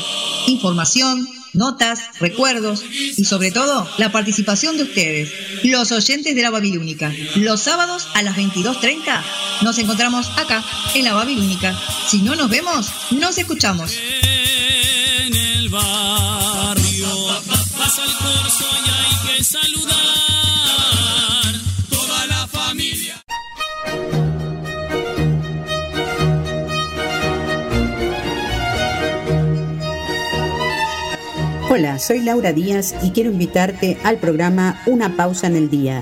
Información, 0.47 1.27
notas, 1.51 1.99
recuerdos 2.21 2.85
y 3.17 3.25
sobre 3.25 3.51
todo 3.51 3.85
la 3.97 4.09
participación 4.09 4.77
de 4.77 4.83
ustedes, 4.83 5.29
los 5.65 5.91
oyentes 5.91 6.35
de 6.35 6.41
la 6.41 6.51
Babilónica. 6.51 7.11
Los 7.35 7.59
sábados 7.59 8.07
a 8.13 8.21
las 8.21 8.37
22.30 8.37 9.23
nos 9.61 9.77
encontramos 9.77 10.29
acá, 10.37 10.63
en 10.95 11.03
la 11.03 11.15
Babilónica. 11.15 11.77
Si 12.07 12.21
no 12.21 12.37
nos 12.37 12.49
vemos, 12.49 12.93
nos 13.11 13.37
escuchamos. 13.37 13.91
Barrio 15.77 17.07
pasa 17.77 18.03
el 18.03 18.11
corso 18.17 18.65
y 18.85 18.89
hay 18.89 19.13
que 19.37 19.43
saludar 19.43 19.95
toda 21.89 22.25
la 22.27 22.47
familia. 22.47 23.23
Hola, 31.69 31.99
soy 31.99 32.21
Laura 32.21 32.53
Díaz 32.53 32.95
y 33.03 33.11
quiero 33.11 33.29
invitarte 33.29 33.99
al 34.03 34.17
programa 34.17 34.81
Una 34.87 35.15
pausa 35.15 35.45
en 35.47 35.57
el 35.57 35.69
día. 35.69 36.01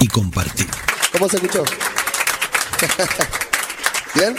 y 0.00 0.08
compartir. 0.08 0.66
¿Cómo 1.12 1.28
se 1.28 1.36
escuchó? 1.36 1.64
¿Bien? 4.14 4.36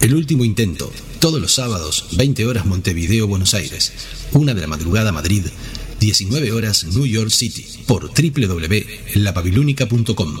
El 0.00 0.14
último 0.14 0.44
intento, 0.44 0.92
todos 1.18 1.40
los 1.40 1.54
sábados, 1.54 2.10
20 2.12 2.46
horas 2.46 2.66
Montevideo, 2.66 3.26
Buenos 3.26 3.54
Aires, 3.54 3.92
una 4.32 4.54
de 4.54 4.60
la 4.60 4.68
madrugada 4.68 5.10
Madrid, 5.10 5.44
19 5.98 6.52
horas 6.52 6.84
New 6.84 7.06
York 7.06 7.30
City, 7.30 7.66
por 7.86 8.12
www.lababilónica.com. 8.12 10.40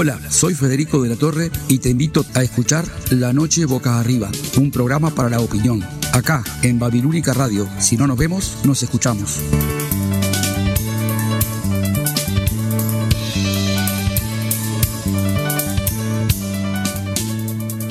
Hola, 0.00 0.16
soy 0.30 0.54
Federico 0.54 1.02
de 1.02 1.08
la 1.08 1.16
Torre 1.16 1.50
y 1.66 1.80
te 1.80 1.88
invito 1.88 2.24
a 2.34 2.44
escuchar 2.44 2.84
La 3.10 3.32
Noche 3.32 3.64
Boca 3.64 3.98
Arriba, 3.98 4.30
un 4.56 4.70
programa 4.70 5.10
para 5.10 5.28
la 5.28 5.40
opinión. 5.40 5.82
Acá, 6.12 6.44
en 6.62 6.78
Babilónica 6.78 7.34
Radio. 7.34 7.68
Si 7.80 7.96
no 7.96 8.06
nos 8.06 8.16
vemos, 8.16 8.58
nos 8.62 8.80
escuchamos. 8.84 9.40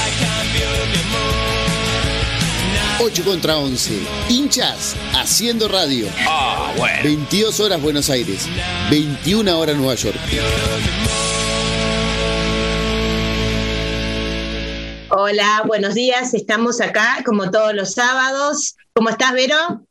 8 3.03 3.23
contra 3.23 3.57
11. 3.57 3.99
Hinchas 4.29 4.95
haciendo 5.13 5.67
radio. 5.67 6.07
Ah, 6.27 6.71
bueno. 6.77 7.03
22 7.03 7.59
horas 7.59 7.81
Buenos 7.81 8.09
Aires. 8.09 8.47
21 8.89 9.57
horas 9.59 9.75
Nueva 9.75 9.95
York. 9.95 10.17
Hola, 15.09 15.63
buenos 15.67 15.93
días. 15.93 16.33
Estamos 16.33 16.79
acá 16.79 17.21
como 17.25 17.51
todos 17.51 17.73
los 17.73 17.93
sábados. 17.93 18.75
¿Cómo 18.93 19.09
estás, 19.09 19.33
Vero? 19.33 19.85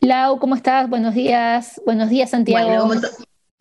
Lau, 0.00 0.38
¿cómo 0.38 0.56
estás? 0.56 0.88
Buenos 0.88 1.14
días. 1.14 1.80
Buenos 1.86 2.10
días, 2.10 2.30
Santiago. 2.30 2.66
Bueno, 2.66 2.82
como 2.82 3.00
to- 3.00 3.08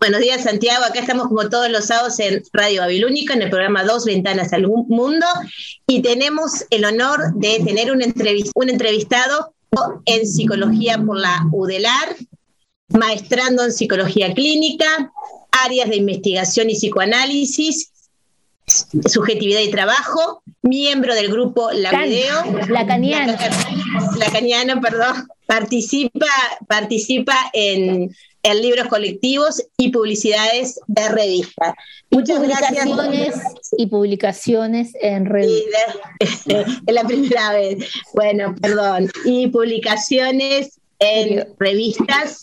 Buenos 0.03 0.19
días, 0.19 0.43
Santiago. 0.43 0.83
Acá 0.83 0.99
estamos 0.99 1.29
como 1.29 1.47
todos 1.47 1.69
los 1.69 1.85
sábados 1.85 2.19
en 2.19 2.43
Radio 2.51 2.81
Babilónica, 2.81 3.35
en 3.35 3.41
el 3.43 3.49
programa 3.49 3.85
Dos 3.85 4.03
Ventanas 4.03 4.51
al 4.51 4.67
Mundo. 4.67 5.25
Y 5.87 6.01
tenemos 6.01 6.65
el 6.71 6.83
honor 6.83 7.33
de 7.35 7.61
tener 7.65 7.89
un, 7.89 8.01
entrevis- 8.01 8.51
un 8.53 8.69
entrevistado 8.69 9.53
en 10.03 10.27
psicología 10.27 10.97
por 10.97 11.17
la 11.17 11.45
UDELAR, 11.53 12.17
maestrando 12.89 13.63
en 13.63 13.71
psicología 13.71 14.33
clínica, 14.33 15.13
áreas 15.63 15.87
de 15.87 15.95
investigación 15.95 16.69
y 16.69 16.73
psicoanálisis, 16.75 17.93
subjetividad 18.67 19.61
y 19.61 19.71
trabajo, 19.71 20.43
miembro 20.63 21.15
del 21.15 21.31
grupo 21.31 21.71
La 21.71 21.91
Can- 21.91 22.09
Video. 22.09 22.43
Lacaniano. 22.67 23.37
Lacaniano, 24.17 24.81
perdón. 24.81 25.29
Participa, 25.45 26.27
participa 26.67 27.37
en, 27.53 28.13
en 28.43 28.61
libros 28.61 28.87
colectivos 28.87 29.63
y 29.77 29.89
publicidades 29.89 30.79
de 30.87 31.09
revista. 31.09 31.75
Muchas 32.11 32.41
gracias. 32.41 32.85
Publicaciones 32.85 33.35
y 33.77 33.87
publicaciones 33.87 34.91
en 35.01 35.25
redes. 35.25 35.63
Es 36.19 36.45
la 36.93 37.03
primera 37.05 37.53
vez. 37.53 37.89
Bueno, 38.13 38.53
perdón. 38.61 39.09
Y 39.25 39.47
publicaciones 39.47 40.79
en 40.99 41.47
revistas 41.57 42.41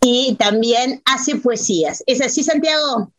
y 0.00 0.34
también 0.38 1.02
hace 1.04 1.36
poesías. 1.36 2.02
¿Es 2.06 2.20
así, 2.20 2.42
Santiago? 2.42 3.12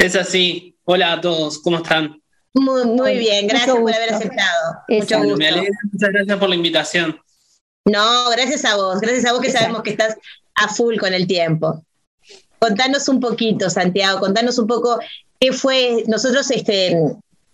Es 0.00 0.16
así. 0.16 0.76
Hola 0.84 1.12
a 1.12 1.20
todos, 1.20 1.58
¿cómo 1.58 1.78
están? 1.78 2.20
Muy, 2.54 2.86
muy 2.86 3.18
bien, 3.18 3.46
gracias 3.46 3.68
Mucho 3.68 3.82
por 3.82 3.94
haber 3.94 4.14
aceptado. 4.14 4.74
Mucho 4.88 5.18
gusto. 5.18 5.36
Me 5.36 5.48
alegra, 5.48 5.78
muchas 5.92 6.10
gracias 6.10 6.38
por 6.38 6.48
la 6.48 6.54
invitación. 6.54 7.20
No, 7.84 8.30
gracias 8.30 8.64
a 8.64 8.76
vos, 8.76 9.00
gracias 9.00 9.26
a 9.26 9.32
vos 9.32 9.40
que 9.40 9.50
sabemos 9.50 9.82
que 9.82 9.90
estás 9.90 10.16
a 10.58 10.68
full 10.68 10.96
con 10.96 11.14
el 11.14 11.26
tiempo. 11.26 11.82
Contanos 12.58 13.08
un 13.08 13.20
poquito, 13.20 13.70
Santiago, 13.70 14.20
contanos 14.20 14.58
un 14.58 14.66
poco 14.66 14.98
qué 15.38 15.52
fue, 15.52 16.04
nosotros 16.06 16.50
este, 16.50 16.96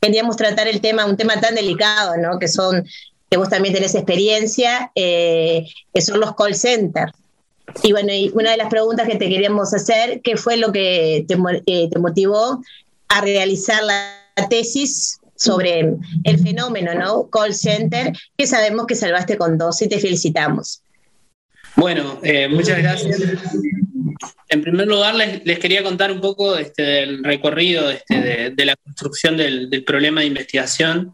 queríamos 0.00 0.36
tratar 0.36 0.66
el 0.68 0.80
tema, 0.80 1.04
un 1.04 1.16
tema 1.16 1.40
tan 1.40 1.54
delicado, 1.54 2.16
¿no? 2.16 2.38
Que 2.38 2.48
son, 2.48 2.84
que 3.30 3.36
vos 3.36 3.48
también 3.48 3.74
tenés 3.74 3.94
experiencia, 3.94 4.90
eh, 4.94 5.66
que 5.92 6.00
son 6.00 6.20
los 6.20 6.34
call 6.34 6.54
centers. 6.54 7.12
Y 7.82 7.92
bueno, 7.92 8.12
y 8.12 8.30
una 8.34 8.50
de 8.50 8.56
las 8.56 8.68
preguntas 8.68 9.06
que 9.08 9.16
te 9.16 9.28
queríamos 9.28 9.72
hacer, 9.74 10.20
¿qué 10.22 10.36
fue 10.36 10.56
lo 10.56 10.72
que 10.72 11.24
te, 11.28 11.36
eh, 11.66 11.88
te 11.90 11.98
motivó 11.98 12.62
a 13.08 13.20
realizar 13.20 13.82
la 13.82 14.48
tesis 14.48 15.18
sobre 15.36 15.96
el 16.24 16.38
fenómeno, 16.38 16.94
¿no? 16.94 17.28
Call 17.28 17.54
center, 17.54 18.12
que 18.36 18.46
sabemos 18.46 18.86
que 18.86 18.94
salvaste 18.94 19.36
con 19.36 19.58
dos 19.58 19.82
y 19.82 19.88
te 19.88 19.98
felicitamos. 19.98 20.83
Bueno, 21.76 22.20
eh, 22.22 22.48
muchas 22.48 22.78
gracias. 22.78 23.20
En 24.48 24.62
primer 24.62 24.86
lugar, 24.86 25.14
les, 25.14 25.44
les 25.44 25.58
quería 25.58 25.82
contar 25.82 26.12
un 26.12 26.20
poco 26.20 26.56
este, 26.56 26.82
del 26.82 27.24
recorrido 27.24 27.90
este, 27.90 28.20
de, 28.20 28.50
de 28.50 28.64
la 28.64 28.76
construcción 28.76 29.36
del, 29.36 29.68
del 29.70 29.82
problema 29.84 30.20
de 30.20 30.28
investigación. 30.28 31.12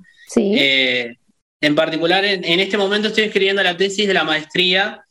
Eh, 0.59 1.17
en 1.63 1.75
particular, 1.75 2.25
en, 2.25 2.45
en 2.45 2.61
este 2.61 2.77
momento 2.77 3.09
estoy 3.09 3.25
escribiendo 3.25 3.63
la 3.63 3.77
tesis 3.77 4.07
de 4.07 4.15
la 4.15 4.25
maestría. 4.25 5.03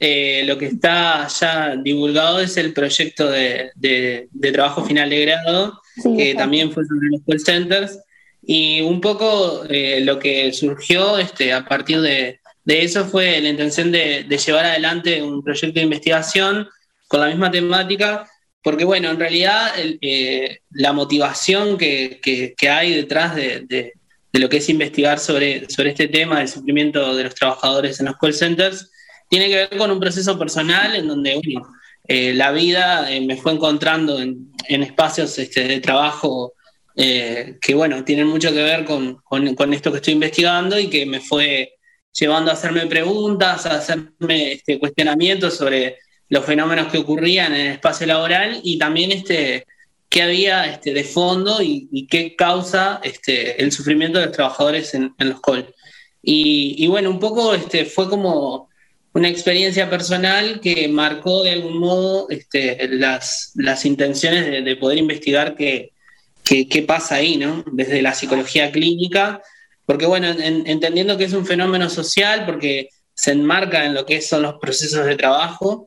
Eh, 0.00 0.42
lo 0.46 0.58
que 0.58 0.66
está 0.66 1.28
ya 1.28 1.76
divulgado 1.76 2.40
es 2.40 2.56
el 2.56 2.72
proyecto 2.72 3.30
de, 3.30 3.70
de- 3.76 4.26
de 4.32 4.52
trabajo 4.52 4.84
final 4.84 5.10
de 5.10 5.20
grado, 5.24 5.80
que 6.16 6.34
también 6.34 6.72
fue 6.72 6.84
sobre 6.84 7.08
los 7.10 7.20
call 7.26 7.40
centers. 7.40 7.98
Y 8.42 8.80
un 8.80 9.00
poco 9.00 9.64
eh, 9.68 10.00
lo 10.02 10.18
que 10.18 10.52
surgió 10.52 11.18
este, 11.18 11.52
a 11.52 11.64
partir 11.64 12.00
de, 12.00 12.40
de 12.66 12.82
eso 12.82 13.04
fue 13.06 13.40
la 13.40 13.48
intención 13.48 13.92
de, 13.92 14.26
llevar 14.44 14.66
adelante 14.66 15.22
un 15.22 15.42
proyecto 15.42 15.78
de 15.78 15.84
investigación 15.84 16.68
con 17.06 17.20
la 17.20 17.28
misma 17.28 17.50
temática 17.50 18.28
porque 18.60 18.84
bueno, 18.84 19.08
en 19.10 19.20
realidad 19.20 19.72
eh, 19.78 20.58
la 20.70 20.92
motivación 20.92 21.78
que, 21.78 22.54
hay 22.68 22.94
detrás 22.94 23.36
de, 23.36 23.92
lo 24.32 24.48
que 24.48 24.56
es 24.56 24.68
investigar 24.68 25.20
sobre, 25.20 25.64
este 25.68 26.08
tema 26.08 26.40
del 26.40 26.48
sufrimiento 26.48 27.14
de 27.14 27.22
los 27.22 27.36
trabajadores 27.36 28.00
en 28.00 28.06
los 28.06 28.16
call 28.16 28.34
centers 28.34 28.90
tiene 29.30 29.46
que 29.48 29.54
ver 29.54 29.76
con 29.76 29.92
un 29.92 30.00
proceso 30.00 30.36
personal 30.36 30.96
en 30.96 31.06
donde 31.06 31.40
eh, 32.08 32.34
la 32.34 32.50
vida 32.50 33.12
eh, 33.12 33.20
me 33.20 33.36
fue 33.36 33.52
encontrando 33.52 34.20
en, 34.20 34.52
espacios 34.68 35.38
este, 35.38 35.68
de 35.68 35.78
trabajo 35.78 36.52
que 36.96 37.74
bueno, 37.74 38.02
tienen 38.04 38.26
mucho 38.26 38.50
que 38.52 38.62
ver 38.62 38.84
con, 38.84 39.20
esto 39.74 39.92
que 39.92 39.98
estoy 39.98 40.14
investigando 40.14 40.80
y 40.80 40.88
que 40.88 41.04
me 41.04 41.20
fue 41.20 41.75
llevando 42.18 42.50
a 42.50 42.54
hacerme 42.54 42.86
preguntas, 42.86 43.66
a 43.66 43.76
hacerme 43.76 44.52
este, 44.52 44.78
cuestionamientos 44.78 45.56
sobre 45.56 45.98
los 46.28 46.44
fenómenos 46.44 46.90
que 46.90 46.98
ocurrían 46.98 47.54
en 47.54 47.66
el 47.66 47.72
espacio 47.74 48.06
laboral 48.06 48.60
y 48.62 48.78
también 48.78 49.12
este, 49.12 49.66
qué 50.08 50.22
había 50.22 50.66
este, 50.66 50.92
de 50.92 51.04
fondo 51.04 51.62
y, 51.62 52.06
qué 52.10 52.34
causa 52.34 53.00
este, 53.02 53.62
el 53.62 53.70
sufrimiento 53.70 54.18
de 54.18 54.26
los 54.26 54.34
trabajadores 54.34 54.94
en, 54.94 55.14
los 55.18 55.40
call. 55.40 55.72
Y, 56.22 56.86
bueno, 56.88 57.10
un 57.10 57.20
poco 57.20 57.54
este, 57.54 57.84
fue 57.84 58.08
como 58.08 58.68
una 59.12 59.28
experiencia 59.28 59.88
personal 59.88 60.60
que 60.60 60.88
marcó 60.88 61.44
de 61.44 61.52
algún 61.52 61.78
modo 61.78 62.26
este, 62.30 62.88
las, 62.88 63.52
las 63.54 63.84
intenciones 63.84 64.64
de, 64.64 64.76
poder 64.76 64.98
investigar 64.98 65.54
qué, 65.54 65.92
qué, 66.42 66.82
pasa 66.82 67.16
ahí, 67.16 67.36
¿no? 67.36 67.64
Desde 67.70 68.02
la 68.02 68.12
psicología 68.12 68.72
clínica, 68.72 69.40
porque 69.86 70.06
bueno, 70.06 70.28
entendiendo 70.28 71.16
que 71.16 71.24
es 71.24 71.32
un 71.32 71.46
fenómeno 71.46 71.88
social, 71.88 72.44
porque 72.44 72.90
se 73.14 73.32
enmarca 73.32 73.86
en 73.86 73.94
lo 73.94 74.04
que 74.04 74.20
son 74.20 74.42
los 74.42 74.56
procesos 74.60 75.06
de 75.06 75.16
trabajo, 75.16 75.86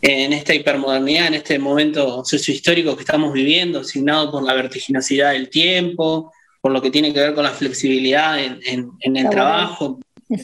en 0.00 0.32
esta 0.32 0.54
hipermodernidad, 0.54 1.28
en 1.28 1.34
este 1.34 1.58
momento 1.58 2.24
sociohistórico 2.24 2.94
que 2.94 3.02
estamos 3.02 3.32
viviendo, 3.32 3.80
asignado 3.80 4.30
por 4.30 4.42
la 4.42 4.54
vertiginosidad 4.54 5.32
del 5.32 5.48
tiempo, 5.48 6.32
por 6.60 6.72
lo 6.72 6.80
que 6.80 6.90
tiene 6.90 7.12
que 7.12 7.20
ver 7.20 7.34
con 7.34 7.44
la 7.44 7.50
flexibilidad 7.50 8.38
en, 8.38 8.90
el 9.00 9.30
trabajo, 9.30 10.00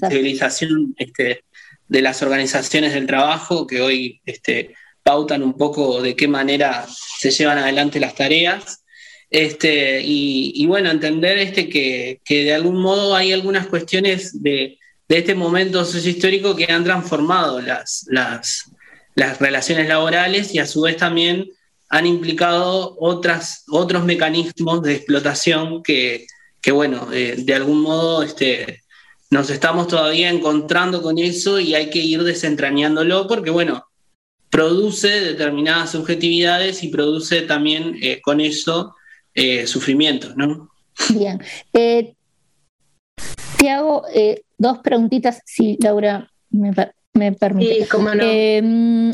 civilización 0.08 0.94
este, 0.98 1.44
de 1.88 2.02
las 2.02 2.22
organizaciones 2.22 2.94
del 2.94 3.06
trabajo 3.06 3.66
que 3.66 3.80
hoy 3.80 4.20
este, 4.24 4.74
pautan 5.02 5.42
un 5.42 5.54
poco 5.54 6.00
de 6.00 6.16
qué 6.16 6.28
manera 6.28 6.86
se 7.18 7.30
llevan 7.30 7.58
adelante 7.58 8.00
las 8.00 8.14
tareas. 8.14 8.84
Este, 9.30 10.02
y, 10.04 10.66
bueno, 10.66 10.90
entender 10.90 11.38
este 11.38 11.68
que, 11.68 12.20
de 12.28 12.52
algún 12.52 12.82
modo 12.82 13.14
hay 13.14 13.32
algunas 13.32 13.68
cuestiones 13.68 14.42
de, 14.42 14.76
este 15.08 15.34
momento 15.34 15.84
sociohistórico 15.84 16.54
que 16.54 16.70
han 16.70 16.84
transformado 16.84 17.60
las, 17.60 18.06
relaciones 19.38 19.88
laborales 19.88 20.54
y 20.54 20.58
a 20.58 20.66
su 20.66 20.82
vez 20.82 20.96
también 20.96 21.48
han 21.88 22.06
implicado 22.06 22.96
otros 22.98 24.04
mecanismos 24.04 24.82
de 24.82 24.94
explotación 24.94 25.82
que, 25.82 26.26
bueno, 26.72 27.08
eh, 27.12 27.36
de 27.38 27.54
algún 27.54 27.80
modo 27.82 28.22
este, 28.22 28.82
nos 29.30 29.50
estamos 29.50 29.88
todavía 29.88 30.28
encontrando 30.30 31.02
con 31.02 31.18
eso 31.18 31.60
y 31.60 31.74
hay 31.74 31.90
que 31.90 32.00
ir 32.00 32.22
desentrañándolo 32.22 33.26
porque, 33.28 33.50
bueno, 33.50 33.84
produce 34.48 35.08
determinadas 35.08 35.92
subjetividades 35.92 36.82
y 36.82 36.88
produce 36.88 37.42
también 37.42 37.96
eh, 38.02 38.20
con 38.20 38.40
eso 38.40 38.94
eh, 39.34 39.66
sufrimiento, 39.66 40.34
¿no? 40.36 40.70
Bien. 41.10 41.40
te 41.72 42.14
hago 43.70 44.04
dos 44.58 44.78
preguntitas, 44.78 45.40
si 45.44 45.76
Laura 45.80 46.30
me, 46.50 46.72
me 47.14 47.32
permite. 47.32 47.86
Em, 48.22 49.12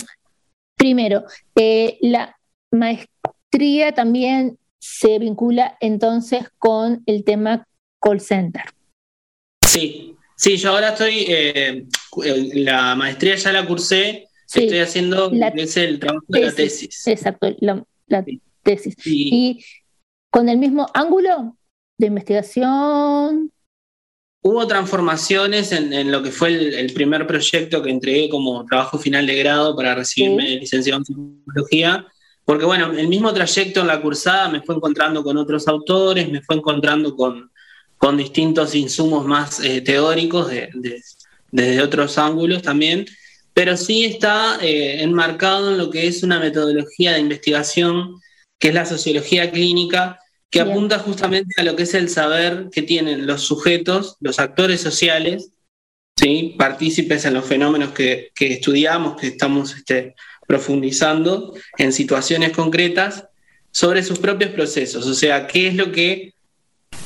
primero, 0.76 1.24
eh, 1.54 1.98
la 2.00 2.36
maestría 2.70 3.92
también 3.92 4.58
se 4.78 5.18
vincula 5.18 5.76
entonces 5.80 6.44
con 6.58 7.02
el 7.06 7.24
tema 7.24 7.66
call 8.00 8.20
center. 8.20 8.62
Sí, 9.66 10.14
sí, 10.36 10.56
yo 10.56 10.70
ahora 10.70 10.90
estoy, 10.90 11.26
eh, 11.28 11.86
la 12.54 12.94
maestría 12.94 13.34
ya 13.36 13.52
la 13.52 13.66
cursé, 13.66 14.28
estoy 14.46 14.78
haciendo 14.78 15.30
el 15.30 15.98
trabajo 15.98 16.24
de 16.28 16.40
la 16.40 16.52
tesis. 16.52 17.06
Exacto, 17.06 17.54
la, 17.60 17.84
tesis. 18.62 18.94
Y 19.04 19.64
con 20.37 20.51
el 20.51 20.59
mismo 20.59 20.87
ángulo 20.93 21.57
de 21.97 22.09
investigación, 22.09 23.51
Hubo 24.43 24.66
transformaciones 24.66 25.72
en, 25.72 26.12
lo 26.12 26.22
que 26.22 26.30
fue 26.30 26.51
el, 26.78 26.93
primer 26.93 27.26
proyecto 27.26 27.82
que 27.82 27.91
entregué 27.91 28.28
como 28.28 28.64
trabajo 28.66 28.99
final 28.99 29.26
de 29.26 29.34
grado 29.37 29.74
para 29.74 29.95
recibirme 29.95 30.51
de 30.51 30.57
licenciado 30.57 30.99
en 30.99 31.05
psicología, 31.07 32.07
porque 32.45 32.66
bueno, 32.66 32.93
el 32.93 33.09
mismo 33.09 33.32
trayecto 33.32 33.80
en 33.80 33.87
la 33.87 34.03
cursada 34.03 34.51
me 34.51 34.61
fue 34.61 34.76
encontrando 34.76 35.24
con 35.24 35.39
otros 35.39 35.66
autores, 35.68 36.30
me 36.30 36.43
fue 36.43 36.57
encontrando 36.57 37.16
con, 37.16 37.51
con 37.97 38.18
distintos 38.18 38.74
insumos 38.74 39.24
más 39.24 39.59
eh, 39.61 39.80
teóricos 39.80 40.53
desde 41.51 41.82
otros 41.82 42.18
ángulos 42.18 42.61
también, 42.61 43.07
pero 43.55 43.74
sí 43.76 44.05
está 44.05 44.59
eh, 44.61 45.03
enmarcado 45.03 45.72
en 45.72 45.78
lo 45.78 45.89
que 45.91 46.07
es 46.07 46.22
una 46.22 46.39
metodología 46.39 47.14
de 47.14 47.20
investigación, 47.20 48.20
que 48.59 48.68
es 48.68 48.74
la 48.74 48.84
sociología 48.84 49.51
clínica, 49.51 50.20
que 50.51 50.61
apunta 50.61 50.99
justamente 50.99 51.61
a 51.61 51.64
lo 51.64 51.76
que 51.76 51.82
es 51.82 51.94
el 51.94 52.09
saber 52.09 52.68
que 52.70 52.82
tienen 52.82 53.26
los 53.26 53.42
sujetos, 53.42 54.16
los 54.20 54.38
actores 54.38 54.80
sociales, 54.80 55.51
¿sí? 56.16 56.55
partícipes 56.59 57.24
en 57.24 57.34
los 57.34 57.44
fenómenos 57.44 57.90
que, 57.90 58.32
estudiamos, 58.38 59.20
que 59.20 59.28
estamos 59.28 59.74
este, 59.74 60.14
profundizando 60.47 61.55
en 61.78 61.92
situaciones 61.92 62.53
concretas, 62.53 63.24
sobre 63.76 64.03
sus 64.03 64.18
propios 64.18 64.53
procesos, 64.53 65.07
o 65.07 65.12
sea, 65.12 65.47
qué 65.47 65.68
es 65.68 65.74
lo 65.74 65.92
que 65.92 66.32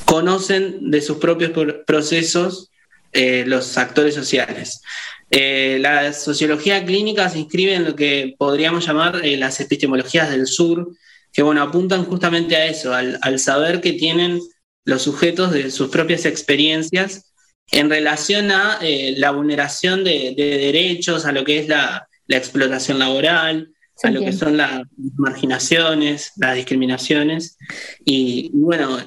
conocen 0.05 0.89
de 0.89 1.01
sus 1.01 1.17
propios 1.17 1.51
procesos 1.85 2.71
eh, 3.11 3.43
los 3.45 3.77
actores 3.77 4.15
sociales. 4.15 4.81
Eh, 5.29 5.79
la 5.81 6.13
sociología 6.13 6.85
clínica 6.85 7.27
se 7.27 7.39
inscribe 7.39 7.73
en 7.73 7.83
lo 7.83 7.93
que 7.93 8.35
podríamos 8.37 8.87
llamar 8.87 9.19
eh, 9.21 9.35
las 9.35 9.59
epistemologías 9.59 10.29
del 10.29 10.47
sur, 10.47 10.89
que 11.33 11.43
bueno, 11.43 11.61
apuntan 11.61 12.05
justamente 12.05 12.55
a 12.55 12.65
eso, 12.65 12.93
al, 12.93 13.39
saber 13.39 13.81
que 13.81 13.93
tienen 13.93 14.39
los 14.85 15.03
sujetos 15.03 15.51
de 15.51 15.71
sus 15.71 15.89
propias 15.89 16.25
experiencias 16.25 17.33
en 17.71 17.89
relación 17.89 18.51
a 18.51 18.79
eh, 18.81 19.13
la 19.17 19.31
vulneración 19.31 20.03
de, 20.03 20.33
derechos, 20.35 21.25
a 21.25 21.31
lo 21.31 21.43
que 21.45 21.59
es 21.59 21.67
la, 21.67 22.07
explotación 22.27 22.97
laboral, 22.97 23.73
a 24.03 24.09
lo 24.09 24.21
que 24.21 24.31
son 24.31 24.55
las 24.55 24.83
marginaciones, 25.17 26.31
las 26.37 26.55
discriminaciones, 26.55 27.57
y, 28.05 28.49
bueno, 28.53 28.99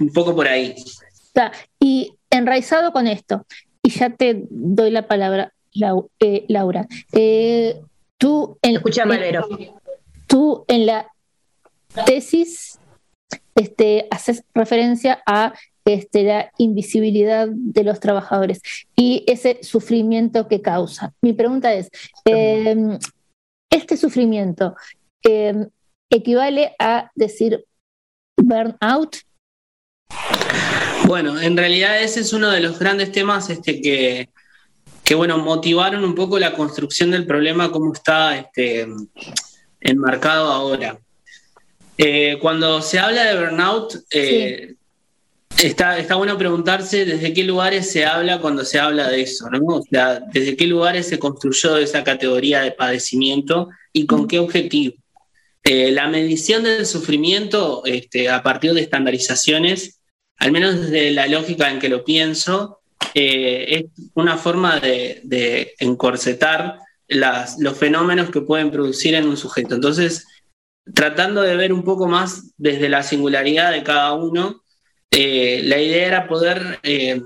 un 0.00 0.12
poco 0.12 0.36
por 0.36 0.46
ahí. 0.46 0.74
Y 1.80 2.12
enraizado 2.30 2.92
con 2.92 3.06
esto, 3.06 3.46
y 3.82 3.90
ya 3.90 4.10
te 4.10 4.44
doy 4.50 4.90
la 4.90 5.06
palabra, 5.06 5.54
eh, 6.20 6.44
Laura. 6.48 6.86
Eh, 7.12 7.80
tú 8.18 8.58
en, 8.62 8.76
Escucha, 8.76 9.04
tú 10.26 10.64
en 10.68 10.86
la 10.86 11.10
tesis 12.04 12.78
este, 13.54 14.06
haces 14.10 14.44
referencia 14.54 15.22
a 15.26 15.52
este, 15.84 16.22
la 16.22 16.52
invisibilidad 16.58 17.48
de 17.50 17.82
los 17.82 17.98
trabajadores 17.98 18.60
y 18.94 19.24
ese 19.26 19.58
sufrimiento 19.62 20.46
que 20.46 20.60
causa. 20.60 21.14
Mi 21.22 21.32
pregunta 21.32 21.72
es, 21.72 21.90
em, 22.24 22.98
¿este 23.70 23.96
sufrimiento 23.96 24.76
em, 25.22 25.68
equivale 26.10 26.74
a 26.78 27.10
decir 27.14 27.64
burnout? 28.36 29.16
Bueno, 31.06 31.40
en 31.40 31.56
realidad 31.56 32.02
ese 32.02 32.20
es 32.20 32.32
uno 32.32 32.50
de 32.50 32.60
los 32.60 32.78
grandes 32.78 33.10
temas 33.10 33.48
este, 33.48 33.80
que, 33.80 34.28
que 35.04 35.14
bueno, 35.14 35.38
motivaron 35.38 36.04
un 36.04 36.14
poco 36.14 36.38
la 36.38 36.52
construcción 36.52 37.10
del 37.10 37.26
problema 37.26 37.72
como 37.72 37.94
está 37.94 38.36
este, 38.36 38.86
enmarcado 39.80 40.52
ahora. 40.52 41.00
Eh, 42.00 42.38
cuando 42.40 42.80
se 42.80 43.00
habla 43.00 43.24
de 43.24 43.40
burnout, 43.40 44.04
eh, 44.12 44.74
está, 45.60 45.98
está 45.98 46.14
bueno 46.14 46.38
preguntarse 46.38 47.04
desde 47.04 47.32
qué 47.32 47.42
lugares 47.42 47.90
se 47.90 48.06
habla 48.06 48.38
cuando 48.38 48.64
se 48.64 48.78
habla 48.78 49.08
de 49.08 49.22
eso, 49.22 49.50
¿no? 49.50 49.66
O 49.66 49.82
sea, 49.82 50.20
desde 50.32 50.56
qué 50.56 50.68
lugares 50.68 51.08
se 51.08 51.18
construyó 51.18 51.76
esa 51.76 52.04
categoría 52.04 52.60
de 52.60 52.70
padecimiento 52.70 53.68
y 53.92 54.06
con 54.06 54.28
qué 54.28 54.38
objetivo. 54.38 54.94
Eh, 55.64 55.90
la 55.90 56.06
medición 56.06 56.62
del 56.62 56.86
sufrimiento 56.86 57.82
este, 57.84 58.28
a 58.28 58.44
partir 58.44 58.74
de 58.74 58.82
estandarizaciones, 58.82 59.98
al 60.36 60.52
menos 60.52 60.80
desde 60.80 61.10
la 61.10 61.26
lógica 61.26 61.68
en 61.68 61.80
que 61.80 61.88
lo 61.88 62.04
pienso, 62.04 62.78
es 63.12 63.86
una 64.14 64.36
forma 64.36 64.78
de, 64.78 65.20
de 65.24 65.74
encorsetar 65.80 66.78
las, 67.08 67.58
los 67.58 67.76
fenómenos 67.76 68.30
que 68.30 68.42
pueden 68.42 68.70
producir 68.70 69.14
en 69.14 69.26
un 69.26 69.36
sujeto. 69.36 69.74
Entonces, 69.74 70.26
tratando 70.94 71.42
de 71.42 71.56
ver 71.56 71.72
un 71.72 71.82
poco 71.84 72.06
más 72.08 72.52
desde 72.56 72.88
la 72.88 73.02
singularidad 73.02 73.72
de 73.72 73.82
cada 73.82 74.12
uno, 74.14 74.62
eh, 75.10 75.60
la 75.64 75.80
idea 75.80 76.06
era 76.06 76.28
poder 76.28 76.78
eh, 76.82 77.20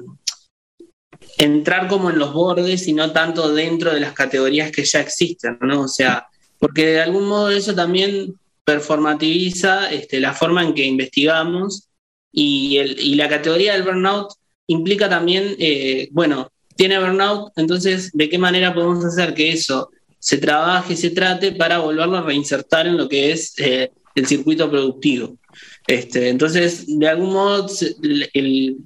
entrar 1.38 1.88
como 1.88 2.10
en 2.10 2.18
los 2.18 2.32
bordes 2.32 2.86
y 2.88 2.92
no 2.92 3.12
tanto 3.12 3.52
dentro 3.52 3.92
de 3.92 4.00
las 4.00 4.12
categorías 4.12 4.70
que 4.70 4.84
ya 4.84 5.00
existen, 5.00 5.58
¿no? 5.60 5.82
O 5.82 5.88
sea, 5.88 6.26
porque 6.58 6.86
de 6.86 7.00
algún 7.02 7.26
modo 7.28 7.50
eso 7.50 7.74
también 7.74 8.34
performativiza 8.64 9.90
este, 9.90 10.20
la 10.20 10.32
forma 10.34 10.62
en 10.62 10.74
que 10.74 10.84
investigamos 10.84 11.88
y, 12.32 12.78
el- 12.78 12.98
y 13.00 13.14
la 13.16 13.28
categoría 13.28 13.72
del 13.72 13.82
burnout 13.82 14.32
implica 14.68 15.08
también, 15.08 15.56
eh, 15.58 16.08
bueno, 16.12 16.50
tiene 16.76 16.98
burnout, 16.98 17.52
entonces, 17.56 18.10
¿de 18.12 18.28
qué 18.28 18.38
manera 18.38 18.72
podemos 18.72 19.04
hacer 19.04 19.34
que 19.34 19.52
eso 19.52 19.90
se 20.22 20.38
trabaje 20.38 20.96
se 20.96 21.10
trate 21.10 21.50
para 21.50 21.80
volverlo 21.80 22.16
a 22.16 22.22
reinsertar 22.22 22.86
en 22.86 22.96
lo 22.96 23.08
que 23.08 23.32
es 23.32 23.54
eh, 23.58 23.90
el 24.14 24.26
circuito 24.26 24.70
productivo? 24.70 25.36
Este, 25.84 26.28
entonces, 26.28 26.84
de 26.86 27.08
algún 27.08 27.32
modo, 27.32 27.66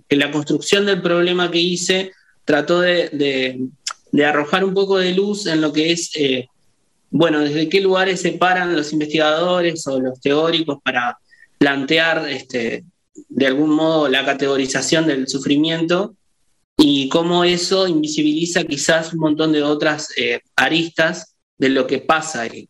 la 0.08 0.30
construcción 0.30 0.86
del 0.86 1.02
problema 1.02 1.50
que 1.50 1.60
hice 1.60 2.12
trató 2.46 2.80
de 2.80 3.68
arrojar 4.24 4.64
un 4.64 4.72
poco 4.72 4.96
de 4.96 5.12
luz 5.12 5.46
en 5.46 5.60
lo 5.60 5.74
que 5.74 5.92
es, 5.92 6.10
eh, 6.14 6.48
bueno, 7.10 7.40
desde 7.40 7.68
qué 7.68 7.82
lugares 7.82 8.22
se 8.22 8.32
paran 8.32 8.74
los 8.74 8.94
investigadores 8.94 9.86
o 9.88 10.00
los 10.00 10.18
teóricos 10.18 10.78
para 10.82 11.18
plantear, 11.58 12.26
este, 12.30 12.82
de 13.28 13.46
algún 13.46 13.70
modo, 13.70 14.08
la 14.08 14.24
categorización 14.24 15.06
del 15.06 15.28
sufrimiento 15.28 16.14
y 16.76 17.08
cómo 17.08 17.44
eso 17.44 17.88
invisibiliza 17.88 18.64
quizás 18.64 19.12
un 19.12 19.20
montón 19.20 19.52
de 19.52 19.62
otras 19.62 20.10
eh, 20.16 20.40
aristas 20.56 21.34
de 21.58 21.70
lo 21.70 21.86
que 21.86 21.98
pasa 21.98 22.42
ahí. 22.42 22.68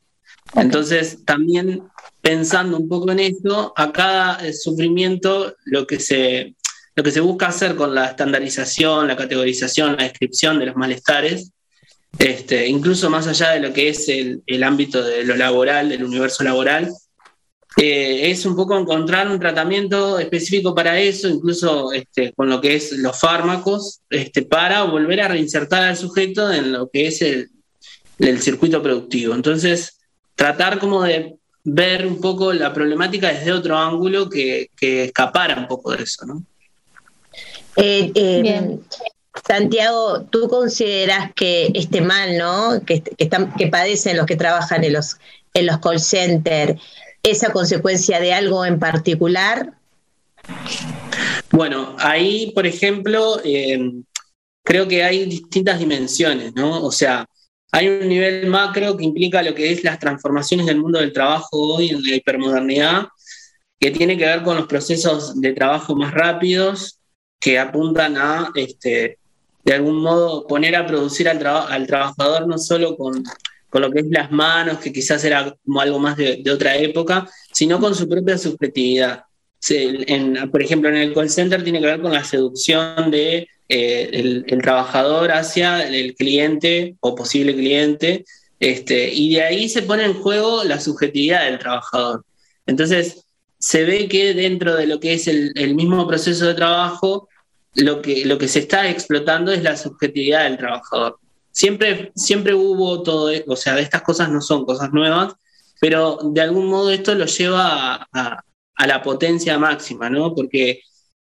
Entonces, 0.55 1.25
también 1.25 1.83
pensando 2.23 2.79
un 2.79 2.89
poco 2.89 3.11
en 3.11 3.21
eso, 3.21 3.73
a 3.77 3.93
cada 3.93 4.47
eh, 4.47 4.53
sufrimiento 4.53 5.57
lo 5.65 5.87
que 5.87 6.01
se 6.01 6.55
lo 6.95 7.03
que 7.03 7.11
se 7.11 7.21
busca 7.21 7.49
hacer 7.49 7.77
con 7.77 7.95
la 7.95 8.07
estandarización, 8.07 9.07
la 9.07 9.17
categorización, 9.17 9.97
la 9.97 10.05
descripción 10.05 10.59
de 10.59 10.65
los 10.65 10.77
malestares, 10.77 11.53
este, 12.19 12.67
incluso 12.69 13.11
más 13.11 13.27
allá 13.27 13.51
de 13.51 13.61
lo 13.61 13.75
que 13.75 13.91
es 13.91 14.09
el, 14.09 14.43
el 14.47 14.63
ámbito 14.63 15.05
de 15.05 15.23
lo 15.23 15.37
laboral, 15.37 15.91
del 15.91 16.05
universo 16.05 16.43
laboral, 16.43 16.91
eh, 17.77 18.31
es 18.31 18.47
un 18.47 18.57
poco 18.57 18.79
encontrar 18.79 19.29
un 19.29 19.39
tratamiento 19.39 20.19
específico 20.19 20.75
para 20.75 20.99
eso, 20.99 21.29
incluso 21.29 21.93
este, 21.93 22.33
con 22.33 22.49
lo 22.49 22.61
que 22.61 22.75
es 22.77 22.93
los 22.93 23.19
fármacos, 23.19 24.01
este, 24.09 24.43
para 24.43 24.85
volver 24.85 25.21
a 25.21 25.29
reinsertar 25.29 25.83
al 25.83 25.97
sujeto 25.97 26.51
en 26.51 26.73
lo 26.73 26.89
que 26.89 27.09
es 27.09 27.21
el, 27.21 27.51
el 28.19 28.41
circuito 28.41 28.83
productivo. 28.83 29.35
Entonces, 29.35 29.99
tratar 30.35 30.79
como 30.79 31.03
de 31.03 31.37
ver 31.65 32.07
un 32.07 32.21
poco 32.21 32.53
la 32.53 32.73
problemática 32.73 33.33
desde 33.33 33.53
otro 33.53 33.77
ángulo 33.77 34.31
que, 34.31 34.71
que 34.77 35.05
escapara 35.05 35.59
un 35.59 35.67
poco 35.67 35.93
de 35.93 36.03
eso, 36.03 36.25
¿no? 36.25 36.43
Eh, 37.77 38.11
eh, 38.15 38.79
Santiago, 39.47 40.23
¿tú 40.31 40.49
consideras 40.49 41.33
que 41.35 41.71
este 41.75 42.01
mal, 42.01 42.39
¿no? 42.39 42.81
Que, 42.87 43.03
que, 43.03 43.25
están, 43.25 43.53
que 43.55 43.67
padecen 43.67 44.17
los 44.17 44.25
que 44.25 44.37
trabajan 44.37 44.83
en 44.85 44.95
los, 44.95 45.17
en 45.53 45.67
los 45.67 45.79
call 45.79 46.01
centers, 46.01 46.81
esa 47.23 47.53
consecuencia 47.53 48.21
de 48.21 48.33
algo 48.33 48.65
en 48.65 48.79
particular? 48.79 49.75
Bueno, 51.51 51.97
ahí, 51.99 52.53
por 52.55 52.67
ejemplo, 52.67 53.41
eh, 53.45 53.79
creo 54.65 54.87
que 54.87 55.03
hay 55.03 55.27
distintas 55.27 55.79
dimensiones, 55.79 56.55
¿no? 56.55 56.83
O 56.83 56.93
sea, 56.93 57.27
hay 57.73 57.89
un 57.89 58.09
nivel 58.09 58.47
macro 58.47 58.97
que 58.97 59.05
implica 59.05 59.43
lo 59.43 59.55
que 59.55 59.73
es 59.73 59.85
las 59.85 59.99
transformaciones 59.99 60.67
del 60.67 60.79
mundo 60.79 60.99
del 60.99 61.13
trabajo 61.13 61.77
hoy 61.77 61.91
en 61.91 62.03
la 62.03 62.15
hipermodernidad, 62.17 63.09
que 63.79 63.91
tiene 63.91 64.17
que 64.17 64.25
ver 64.27 64.43
con 64.43 64.57
los 64.57 64.67
procesos 64.67 65.41
de 65.41 65.53
trabajo 65.53 65.95
más 65.95 66.13
rápidos, 66.13 66.99
que 67.39 67.59
apuntan 67.59 68.17
a, 68.17 68.51
este, 68.55 69.19
de 69.65 69.75
algún 69.75 69.97
modo, 70.01 70.47
poner 70.47 70.75
a 70.77 70.87
producir 70.87 71.29
al, 71.29 71.39
traba- 71.39 71.69
al 71.69 71.87
trabajador 71.87 72.47
no 72.47 72.57
solo 72.57 72.97
con, 72.97 73.23
con 73.69 73.83
lo 73.83 73.91
que 73.91 74.01
es 74.01 74.07
las 74.11 74.31
manos, 74.31 74.79
que 74.79 74.93
quizás 74.93 75.25
era 75.25 75.55
como 75.65 75.81
algo 75.81 75.99
más 75.99 76.17
de, 76.17 76.43
otra 76.53 76.77
época, 76.77 77.29
sino 77.53 77.79
con 77.81 77.95
su 77.95 78.09
propia 78.09 78.39
subjetividad. 78.39 79.25
Por 80.51 80.63
ejemplo, 80.63 80.89
en 80.89 80.97
el 80.97 81.15
call 81.15 81.31
center 81.31 81.63
tiene 81.63 81.81
que 81.81 81.87
ver 81.87 82.01
con 82.01 82.13
la 82.13 82.25
seducción 82.25 83.11
de 83.11 83.49
eh, 83.69 84.45
el 84.47 84.63
trabajador 84.63 85.33
hacia 85.33 85.87
el 85.89 86.15
cliente 86.15 86.95
o 87.01 87.15
posible 87.15 87.55
cliente, 87.55 88.25
este, 88.59 89.13
y 89.13 89.35
de 89.35 89.43
ahí 89.43 89.69
se 89.69 89.83
pone 89.83 90.05
en 90.05 90.15
juego 90.15 90.65
la 90.65 90.81
subjetividad 90.81 91.45
del 91.45 91.59
trabajador. 91.59 92.25
Entonces, 92.67 93.25
se 93.59 93.85
ve 93.85 94.09
que 94.09 94.35
dentro 94.35 94.75
de 94.77 94.87
lo 94.87 95.01
que 95.01 95.15
es 95.15 95.29
el, 95.29 95.53
el 95.57 95.75
mismo 95.75 96.07
proceso 96.07 96.47
de 96.47 96.55
trabajo, 96.55 97.29
lo 97.75 98.01
que, 98.01 98.25
lo 98.25 98.39
que 98.39 98.49
se 98.49 98.61
está 98.61 98.89
explotando 98.89 99.53
es 99.53 99.63
la 99.63 99.77
subjetividad 99.77 100.45
del 100.45 100.59
trabajador. 100.59 101.19
Siempre, 101.57 102.13
siempre 102.15 102.53
hubo 102.53 103.03
todo, 103.03 103.31
o 103.47 103.57
sea, 103.57 103.79
estas 103.79 104.03
cosas 104.03 104.29
no 104.29 104.43
son 104.43 104.67
cosas 104.67 104.93
nuevas, 104.93 105.37
pero 105.81 106.19
de 106.23 106.43
algún 106.43 106.67
modo 106.67 106.91
esto 106.91 107.15
lo 107.15 107.25
lleva 107.25 108.07
a, 108.13 108.45
la 108.87 109.03
potencia 109.03 109.59
máxima, 109.59 110.11
¿no? 110.11 110.35
Porque 110.35 110.83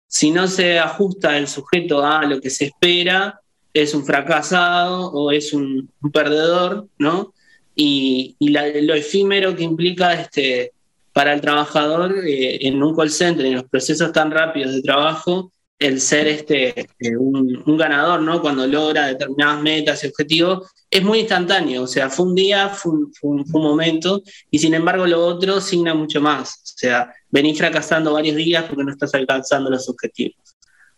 si 0.07 0.31
no 0.31 0.47
se 0.47 0.79
ajusta 0.79 1.37
el 1.37 1.49
sujeto 1.49 2.07
a 2.07 2.25
lo 2.27 2.41
que 2.41 2.49
se 2.49 2.67
espera, 2.67 3.41
es 3.75 3.93
un 3.93 4.07
fracasado 4.07 5.11
o 5.11 5.33
es 5.33 5.53
un, 5.53 5.91
perdedor, 6.13 6.87
¿no? 6.97 7.35
Y, 7.75 8.37
lo 8.39 8.95
efímero 8.95 9.57
que 9.57 9.65
implica 9.65 10.13
este, 10.13 10.71
para 11.13 11.33
el 11.33 11.41
trabajador 11.41 12.25
eh, 12.25 12.69
en 12.69 12.81
un 12.81 12.95
call 12.95 13.11
center, 13.11 13.47
en 13.47 13.57
los 13.57 13.65
procesos 13.65 14.13
tan 14.13 14.31
rápidos 14.31 14.75
de 14.75 14.83
trabajo, 14.83 15.51
el 15.81 15.99
ser 16.01 16.29
este, 16.29 16.79
eh, 16.99 17.17
un, 17.17 17.65
ganador, 17.79 18.21
¿no? 18.21 18.43
Cuando 18.43 18.67
logra 18.67 19.07
determinadas 19.07 19.63
metas 19.63 20.05
y 20.05 20.09
objetivos, 20.09 20.69
es 20.91 21.03
muy 21.03 21.21
instantáneo. 21.21 21.83
O 21.85 21.87
sea, 21.87 22.11
fue 22.11 22.27
un 22.27 22.35
día, 22.35 22.69
fue 22.69 22.93
un, 22.93 23.13
fue 23.15 23.31
un- 23.31 23.63
momento, 23.63 24.23
y 24.51 24.59
sin 24.59 24.75
embargo 24.75 25.07
lo 25.07 25.25
otro 25.25 25.59
signa 25.61 25.95
mucho 25.95 26.21
más. 26.21 26.51
O 26.51 26.79
sea, 26.81 27.11
venís 27.31 27.57
fracasando 27.57 28.13
varios 28.13 28.37
días 28.37 28.65
porque 28.65 28.85
no 28.85 28.93
estás 28.93 29.15
alcanzando 29.15 29.71
los 29.71 29.89
objetivos. 29.89 30.37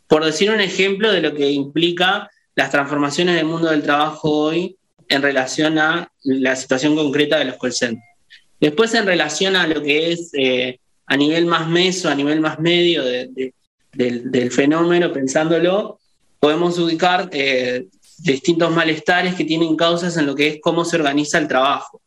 Por 0.09 0.24
decir 0.24 0.51
un 0.51 0.61
ejemplo 0.61 1.12
de 1.12 1.22
lo 1.22 1.33
que 1.33 1.49
implica 1.51 2.28
las 2.57 2.70
transformaciones 2.72 3.37
del 3.37 3.47
mundo 3.47 3.70
del 3.70 3.83
trabajo 3.83 4.30
hoy 4.30 4.76
en 5.09 5.22
relación 5.22 5.78
a 5.78 6.11
la 6.24 6.57
situación 6.57 6.97
concreta 6.97 7.39
de 7.39 7.45
los 7.47 7.57
call 7.57 7.72
centers. 7.72 8.05
Después, 8.61 8.93
en 8.95 9.07
relación 9.07 9.55
a 9.55 9.66
lo 9.68 9.80
que 9.80 10.12
es 10.12 10.30
eh, 10.37 10.80
a 11.07 11.16
nivel 11.16 11.47
más 11.47 11.68
meso, 11.68 12.09
a 12.09 12.14
nivel 12.16 12.41
más 12.41 12.59
medio 12.59 13.05
de- 13.05 13.55
del, 13.93 14.30
del 14.30 14.51
fenómeno, 14.51 15.12
pensándolo, 15.12 15.99
podemos 16.40 16.78
ubicar 16.78 17.28
eh, 17.32 17.86
distintos 18.18 18.70
malestares 18.74 19.34
que 19.34 19.45
tienen 19.45 19.76
causas 19.76 20.16
en 20.16 20.26
lo 20.26 20.34
que 20.34 20.49
es 20.49 20.59
cómo 20.61 20.84
se 20.84 20.97
organiza 20.97 21.38
el 21.38 21.49
trabajo. 21.49 22.01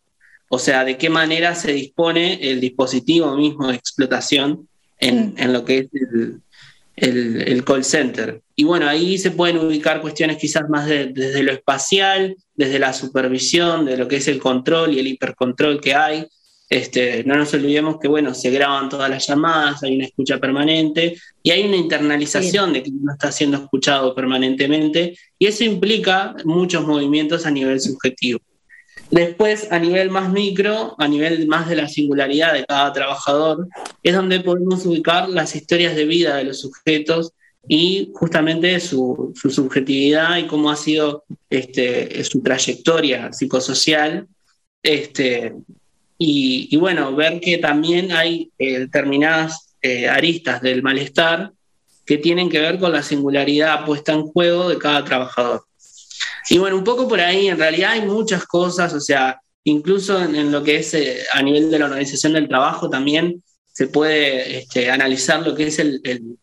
O 0.49 0.59
sea, 0.59 0.83
de 0.85 0.97
qué 0.97 1.09
manera 1.09 1.55
se 1.55 1.73
dispone 1.73 2.39
el 2.51 2.59
dispositivo 2.61 3.35
mismo 3.35 3.67
de 3.67 3.75
explotación 3.75 4.67
en, 4.99 5.33
en 5.37 5.53
lo 5.53 5.65
que 5.65 5.77
es 5.79 5.87
el, 5.93 6.41
el- 6.95 7.41
el 7.47 7.63
call 7.65 7.83
center. 7.83 8.41
Y 8.55 8.63
bueno, 8.63 8.87
ahí 8.87 9.17
se 9.17 9.31
pueden 9.31 9.57
ubicar 9.57 10.01
cuestiones 10.01 10.37
quizás 10.37 10.69
más 10.69 10.87
de- 10.87 11.07
desde 11.07 11.43
lo 11.43 11.51
espacial, 11.51 12.35
desde 12.55 12.79
la 12.79 12.93
supervisión, 12.93 13.85
de 13.85 13.97
lo 13.97 14.07
que 14.07 14.17
es 14.17 14.27
el 14.27 14.39
control 14.39 14.93
y 14.93 14.99
el 14.99 15.07
hipercontrol 15.07 15.81
que 15.81 15.93
hay. 15.95 16.27
Este, 16.69 17.23
no 17.23 17.35
nos 17.35 17.53
olvidemos 17.53 17.99
que 17.99 18.07
bueno, 18.07 18.33
se 18.33 18.49
graban 18.49 18.89
todas 18.89 19.09
las 19.09 19.27
llamadas, 19.27 19.83
hay 19.83 19.95
una 19.95 20.05
escucha 20.05 20.39
permanente 20.39 21.15
y 21.43 21.51
hay 21.51 21.63
una 21.63 21.77
internalización 21.77 22.73
de 22.73 22.81
que 22.81 22.89
uno 22.89 23.13
está 23.13 23.31
siendo 23.31 23.57
escuchado 23.57 24.15
permanentemente 24.15 25.15
y 25.37 25.45
eso 25.45 25.63
implica 25.63 26.35
muchos 26.43 26.85
movimientos 26.87 27.45
a 27.45 27.51
nivel 27.51 27.79
subjetivo. 27.79 28.39
Después, 29.11 29.71
a 29.71 29.77
nivel 29.77 30.09
más 30.09 30.31
micro, 30.31 30.95
a 30.97 31.07
nivel 31.07 31.47
más 31.47 31.69
de 31.69 31.75
la 31.75 31.87
singularidad 31.87 32.53
de 32.53 32.65
cada 32.65 32.91
trabajador, 32.91 33.67
es 34.01 34.15
donde 34.15 34.39
podemos 34.39 34.83
ubicar 34.85 35.29
las 35.29 35.55
historias 35.55 35.95
de 35.95 36.05
vida 36.05 36.37
de 36.37 36.45
los 36.45 36.61
sujetos 36.61 37.31
y 37.67 38.11
justamente 38.13 38.79
su, 38.79 39.31
su 39.35 39.51
subjetividad 39.51 40.37
y 40.37 40.47
cómo 40.47 40.71
ha 40.71 40.75
sido 40.75 41.23
este, 41.49 42.23
su 42.23 42.41
trayectoria 42.41 43.31
psicosocial. 43.31 44.27
Este, 44.81 45.53
y, 46.17 46.75
bueno, 46.77 47.13
ver 47.15 47.39
que 47.41 47.57
también 47.57 48.11
hay 48.11 48.51
eh, 48.57 48.79
determinadas 48.79 49.75
eh, 49.81 50.07
aristas 50.07 50.61
del 50.61 50.81
malestar 50.81 51.51
que 52.05 52.17
tienen 52.17 52.49
que 52.49 52.59
ver 52.59 52.79
con 52.79 52.91
la 52.93 53.03
singularidad 53.03 53.85
puesta 53.85 54.13
en 54.13 54.23
juego 54.27 54.69
de 54.69 54.77
cada 54.77 55.03
trabajador. 55.03 55.65
Y 56.49 56.57
bueno, 56.57 56.77
un 56.77 56.83
poco 56.83 57.07
por 57.07 57.19
ahí, 57.19 57.47
en 57.47 57.57
realidad 57.57 57.91
hay 57.91 58.01
muchas 58.03 58.45
cosas, 58.45 58.93
o 58.93 58.99
sea, 58.99 59.41
incluso 59.63 60.21
en, 60.21 60.51
lo 60.51 60.63
que 60.63 60.77
es 60.77 60.93
eh, 60.93 61.23
a 61.33 61.41
nivel 61.41 61.69
de 61.71 61.79
la 61.79 61.85
organización 61.85 62.33
del 62.33 62.47
trabajo 62.47 62.89
también 62.89 63.43
se 63.73 63.87
puede 63.87 64.59
este, 64.59 64.89
analizar 64.89 65.45
lo 65.45 65.53
que 65.55 65.67
es 65.67 65.79
el, 65.79 65.99
el- 66.03 66.37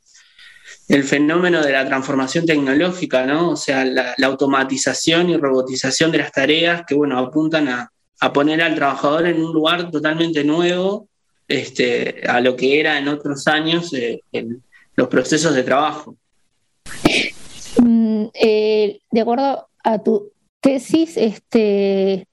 el 0.88 1.04
fenómeno 1.04 1.62
de 1.62 1.72
la 1.72 1.86
transformación 1.86 2.44
tecnológica, 2.44 3.24
¿no? 3.24 3.50
O 3.50 3.56
sea, 3.56 3.84
la, 3.84 4.14
la 4.18 4.26
automatización 4.26 5.30
y 5.30 5.36
robotización 5.38 6.10
de 6.10 6.18
las 6.18 6.32
tareas 6.32 6.82
que, 6.86 6.94
bueno, 6.94 7.18
apuntan 7.18 7.68
a, 7.68 7.90
a 8.22 8.32
poner 8.32 8.62
al 8.62 8.76
trabajador 8.76 9.26
en 9.26 9.42
un 9.42 9.52
lugar 9.52 9.90
totalmente 9.90 10.44
nuevo 10.44 11.08
este, 11.48 12.22
a 12.28 12.40
lo 12.40 12.54
que 12.54 12.78
era 12.78 12.96
en 12.96 13.08
otros 13.08 13.48
años 13.48 13.92
eh, 13.94 14.20
el- 14.30 14.62
los 14.94 15.08
procesos 15.08 15.54
de 15.56 15.64
trabajo. 15.64 16.16
Mm, 17.78 18.26
eh, 18.34 19.00
de 19.10 19.20
acuerdo 19.20 19.66
a 19.82 19.98
tu 19.98 20.30
tesis, 20.60 21.16
este, 21.16 22.28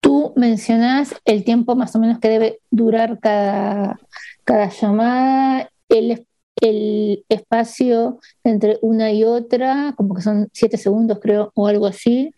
tú 0.00 0.32
mencionás 0.36 1.16
el 1.24 1.42
tiempo 1.42 1.74
más 1.74 1.96
o 1.96 1.98
menos 1.98 2.20
que 2.20 2.28
debe 2.28 2.60
durar 2.70 3.18
cada, 3.18 3.98
cada 4.44 4.70
llamada, 4.70 5.68
el, 5.88 6.24
el 6.60 7.24
espacio 7.28 8.20
entre 8.44 8.78
una 8.82 9.10
y 9.10 9.24
otra, 9.24 9.94
como 9.96 10.14
que 10.14 10.22
son 10.22 10.48
siete 10.52 10.76
segundos 10.76 11.18
creo, 11.20 11.50
o 11.56 11.66
algo 11.66 11.86
así. 11.86 12.32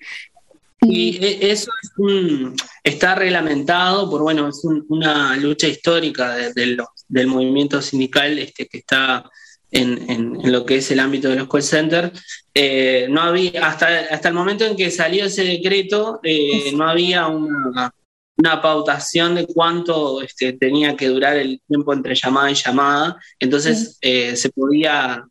Y 0.81 1.16
e- 1.24 1.51
eso 1.51 1.70
es 1.83 1.91
un- 1.97 2.55
está 2.85 3.14
reglamentado 3.14 4.09
por, 4.09 4.22
bueno, 4.22 4.49
es 4.49 4.64
un- 4.64 4.85
una 4.89 5.37
lucha 5.37 5.66
histórica 5.66 6.37
de- 6.37 6.53
de 6.53 6.66
los- 6.66 6.89
del 7.09 7.26
movimiento 7.26 7.83
sindical 7.83 8.39
este, 8.39 8.66
que 8.66 8.79
está 8.79 9.24
en, 9.70 10.11
en- 10.11 10.39
en 10.41 10.53
lo 10.53 10.64
que 10.64 10.76
es 10.76 10.91
el 10.91 11.01
ámbito 11.01 11.29
de 11.29 11.37
los 11.37 11.49
call 11.49 11.62
centers. 11.62 12.22
Eh, 12.55 13.07
no 13.11 13.20
había, 13.22 13.66
hasta, 13.66 13.87
hasta 14.11 14.29
el 14.29 14.35
momento 14.35 14.64
en 14.64 14.76
que 14.76 14.91
salió 14.91 15.24
ese 15.26 15.45
decreto, 15.45 16.20
eh, 16.22 16.72
no 16.74 16.89
había 16.89 17.26
una, 17.26 17.91
una 18.37 18.62
pautación 18.62 19.35
de 19.35 19.47
cuánto 19.47 20.22
este, 20.22 20.53
tenía 20.53 20.97
que 20.97 21.09
durar 21.09 21.37
el 21.37 21.61
tiempo 21.66 21.93
entre 21.93 22.14
llamada 22.14 22.51
y 22.51 22.55
llamada. 22.55 23.16
Entonces 23.41 23.99
eh, 24.01 24.37
se 24.37 24.51
podía 24.51 25.24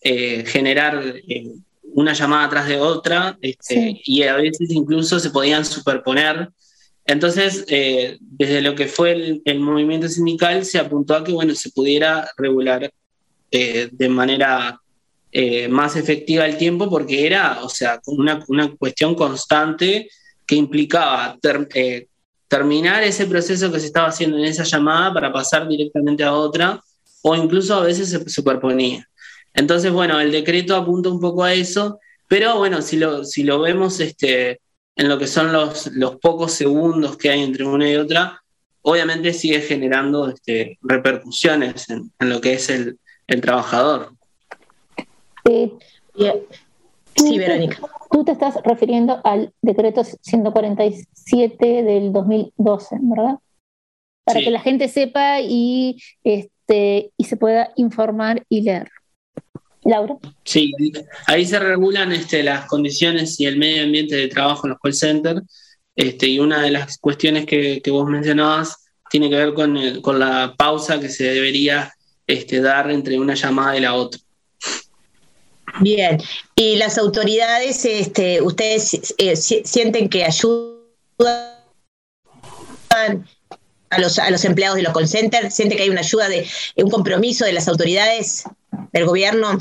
eh, 0.00 0.44
generar 0.46 1.02
eh, 1.28 1.44
una 1.94 2.12
llamada 2.12 2.48
tras 2.48 2.68
de 2.68 2.80
otra 2.80 3.36
este, 3.40 4.00
y 4.04 4.22
a 4.22 4.36
veces 4.36 4.70
incluso 4.70 5.18
se 5.20 5.30
podían 5.30 5.64
superponer. 5.64 6.50
Entonces, 7.04 7.64
eh, 7.68 8.18
desde 8.20 8.62
lo 8.62 8.74
que 8.74 8.86
fue 8.86 9.12
el, 9.12 9.42
el 9.44 9.60
movimiento 9.60 10.08
sindical, 10.08 10.64
se 10.64 10.78
apuntó 10.78 11.14
a 11.14 11.24
que 11.24 11.32
bueno, 11.32 11.54
se 11.54 11.70
pudiera 11.70 12.30
regular 12.36 12.92
eh, 13.50 13.88
de 13.90 14.08
manera 14.08 14.80
eh, 15.32 15.66
más 15.68 15.96
efectiva 15.96 16.46
el 16.46 16.56
tiempo, 16.56 16.88
porque 16.88 17.26
era, 17.26 17.62
o 17.62 17.68
sea, 17.68 18.00
una, 18.06 18.44
una 18.48 18.74
cuestión 18.76 19.14
constante 19.14 20.08
que 20.46 20.54
implicaba 20.54 21.36
ter- 21.40 21.68
terminar 22.48 23.02
ese 23.02 23.26
proceso 23.26 23.72
que 23.72 23.80
se 23.80 23.86
estaba 23.86 24.08
haciendo 24.08 24.36
en 24.36 24.44
esa 24.44 24.64
llamada 24.64 25.12
para 25.12 25.32
pasar 25.32 25.66
directamente 25.66 26.22
a 26.22 26.34
otra, 26.34 26.80
o 27.22 27.34
incluso 27.34 27.74
a 27.74 27.84
veces 27.84 28.10
se 28.10 28.28
superponía. 28.28 29.08
Entonces, 29.54 29.92
bueno, 29.92 30.20
el 30.20 30.32
decreto 30.32 30.76
apunta 30.76 31.08
un 31.10 31.20
poco 31.20 31.44
a 31.44 31.52
eso, 31.54 31.98
pero 32.28 32.58
bueno, 32.58 32.80
si 32.82 32.96
lo, 32.96 33.24
si 33.24 33.42
lo 33.42 33.60
vemos 33.60 34.00
este, 34.00 34.60
en 34.96 35.08
lo 35.08 35.18
que 35.18 35.26
son 35.26 35.52
los, 35.52 35.88
los 35.88 36.16
pocos 36.16 36.52
segundos 36.52 37.16
que 37.16 37.30
hay 37.30 37.42
entre 37.42 37.64
una 37.64 37.90
y 37.90 37.96
otra, 37.96 38.42
obviamente 38.82 39.32
sigue 39.32 39.60
generando 39.60 40.28
este, 40.28 40.78
repercusiones 40.82 41.88
en, 41.90 42.10
en 42.18 42.30
lo 42.30 42.40
que 42.40 42.54
es 42.54 42.70
el, 42.70 42.98
el 43.26 43.40
trabajador. 43.40 44.12
Sí, 47.16 47.38
Verónica. 47.38 47.78
Tú 48.10 48.24
te 48.24 48.32
estás 48.32 48.56
refiriendo 48.64 49.20
al 49.24 49.52
decreto 49.62 50.02
147 50.04 51.82
del 51.82 52.12
2012, 52.12 52.96
¿verdad? 53.00 53.38
Para 54.24 54.38
Sí. 54.38 54.44
que 54.44 54.50
la 54.50 54.60
gente 54.60 54.88
sepa 54.88 55.40
y, 55.40 55.96
este, 56.22 57.10
y 57.16 57.24
se 57.24 57.36
pueda 57.36 57.72
informar 57.76 58.44
y 58.48 58.62
leer. 58.62 58.90
Laura. 59.84 60.14
Sí, 60.44 60.72
ahí 61.26 61.44
se 61.44 61.58
regulan 61.58 62.12
este, 62.12 62.42
las 62.42 62.66
condiciones 62.66 63.38
y 63.40 63.46
el 63.46 63.56
medio 63.56 63.82
ambiente 63.82 64.14
de 64.16 64.28
trabajo 64.28 64.66
en 64.66 64.70
los 64.70 64.78
call 64.80 64.94
centers. 64.94 65.42
Este, 65.96 66.26
y 66.26 66.38
una 66.38 66.62
de 66.62 66.70
las 66.70 66.98
cuestiones 66.98 67.44
que, 67.46 67.80
que 67.82 67.90
vos 67.90 68.08
mencionabas 68.08 68.76
tiene 69.10 69.28
que 69.28 69.36
ver 69.36 69.52
con, 69.54 69.76
el- 69.76 70.00
con 70.00 70.18
la 70.18 70.54
pausa 70.56 70.98
que 71.00 71.08
se 71.08 71.24
debería 71.24 71.92
este, 72.26 72.60
dar 72.62 72.90
entre 72.90 73.18
una 73.18 73.34
llamada 73.34 73.76
y 73.76 73.80
la 73.80 73.94
otra. 73.94 74.20
Bien, 75.80 76.18
y 76.54 76.76
las 76.76 76.96
autoridades, 76.98 77.84
este, 77.84 78.40
¿ustedes 78.40 79.14
eh, 79.18 79.36
si- 79.36 79.62
sienten 79.64 80.08
que 80.08 80.24
ayudan 80.24 80.78
a 83.90 83.98
los, 83.98 84.18
a 84.18 84.30
los 84.30 84.44
empleados 84.44 84.76
de 84.76 84.82
los 84.82 84.92
call 84.94 85.08
centers? 85.08 85.54
¿Sienten 85.54 85.76
que 85.76 85.84
hay 85.84 85.90
una 85.90 86.00
ayuda, 86.00 86.28
de 86.28 86.46
un 86.76 86.90
compromiso 86.90 87.44
de 87.44 87.52
las 87.52 87.68
autoridades 87.68 88.44
del 88.92 89.06
gobierno? 89.06 89.58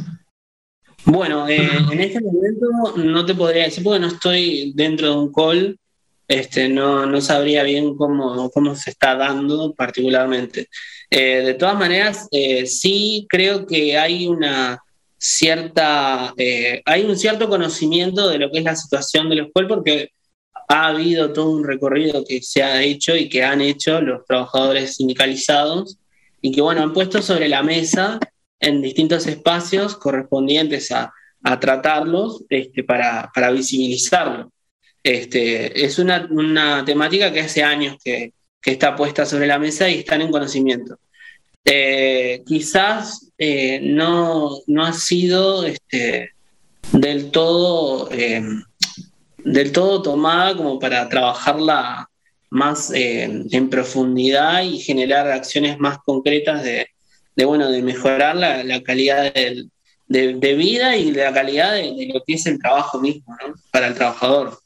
Bueno, 1.05 1.47
eh, 1.47 1.69
en 1.91 1.99
este 1.99 2.21
momento 2.21 2.97
no 2.97 3.25
te 3.25 3.33
podría 3.33 3.63
decir 3.63 3.83
porque 3.83 3.99
no 3.99 4.07
estoy 4.07 4.71
dentro 4.75 5.09
de 5.09 5.15
un 5.17 5.33
call, 5.33 5.79
este, 6.27 6.69
no, 6.69 7.05
no 7.05 7.19
sabría 7.19 7.63
bien 7.63 7.97
cómo, 7.97 8.49
cómo 8.51 8.75
se 8.75 8.91
está 8.91 9.15
dando 9.15 9.73
particularmente. 9.73 10.69
Eh, 11.09 11.41
de 11.43 11.53
todas 11.55 11.77
maneras, 11.77 12.29
eh, 12.31 12.65
sí 12.65 13.25
creo 13.29 13.65
que 13.65 13.97
hay 13.97 14.27
una 14.27 14.81
cierta, 15.17 16.33
eh, 16.37 16.81
hay 16.85 17.03
un 17.03 17.17
cierto 17.17 17.49
conocimiento 17.49 18.29
de 18.29 18.39
lo 18.39 18.49
que 18.49 18.59
es 18.59 18.63
la 18.63 18.77
situación 18.77 19.29
de 19.29 19.35
los 19.35 19.49
call 19.53 19.67
porque 19.67 20.11
ha 20.69 20.87
habido 20.87 21.33
todo 21.33 21.51
un 21.51 21.65
recorrido 21.65 22.23
que 22.25 22.41
se 22.41 22.63
ha 22.63 22.81
hecho 22.81 23.13
y 23.13 23.27
que 23.27 23.43
han 23.43 23.59
hecho 23.59 23.99
los 23.99 24.25
trabajadores 24.25 24.95
sindicalizados 24.95 25.97
y 26.41 26.53
que, 26.53 26.61
bueno, 26.61 26.81
han 26.81 26.93
puesto 26.93 27.21
sobre 27.21 27.49
la 27.49 27.61
mesa 27.61 28.19
en 28.61 28.81
distintos 28.81 29.27
espacios 29.27 29.97
correspondientes 29.97 30.91
a, 30.91 31.13
a 31.43 31.59
tratarlos 31.59 32.45
este, 32.49 32.83
para, 32.83 33.29
para 33.33 33.51
visibilizarlo. 33.51 34.51
Este, 35.03 35.83
es 35.83 35.97
una, 35.97 36.27
una 36.29 36.85
temática 36.85 37.33
que 37.33 37.41
hace 37.41 37.63
años 37.63 37.97
que, 38.03 38.33
que 38.61 38.71
está 38.71 38.95
puesta 38.95 39.25
sobre 39.25 39.47
la 39.47 39.57
mesa 39.59 39.89
y 39.89 39.99
están 39.99 40.21
en 40.21 40.31
conocimiento. 40.31 40.99
Eh, 41.65 42.43
quizás 42.45 43.31
eh, 43.37 43.79
no, 43.81 44.51
no 44.67 44.85
ha 44.85 44.93
sido 44.93 45.65
este, 45.65 46.31
del 46.91 47.31
todo 47.31 48.09
eh, 48.11 48.43
del 49.43 49.71
todo 49.71 50.01
tomada 50.01 50.55
como 50.55 50.79
para 50.79 51.07
trabajarla 51.09 52.09
más 52.49 52.91
eh, 52.91 53.23
en 53.23 53.69
profundidad 53.69 54.63
y 54.63 54.79
generar 54.79 55.27
acciones 55.31 55.79
más 55.79 55.99
concretas 55.99 56.63
de, 56.63 56.87
de, 57.35 57.45
bueno, 57.45 57.69
de 57.69 57.81
mejorar 57.81 58.35
la, 58.35 58.63
la 58.63 58.81
calidad 58.83 59.33
del- 59.33 59.69
de, 60.11 60.55
vida 60.55 60.97
y 60.97 61.11
la 61.11 61.33
calidad 61.33 61.73
de, 61.73 62.11
lo 62.13 62.23
que 62.23 62.33
es 62.33 62.45
el 62.45 62.59
trabajo 62.59 62.99
mismo 62.99 63.35
para 63.71 63.87
el 63.87 63.95
trabajador 63.95 64.59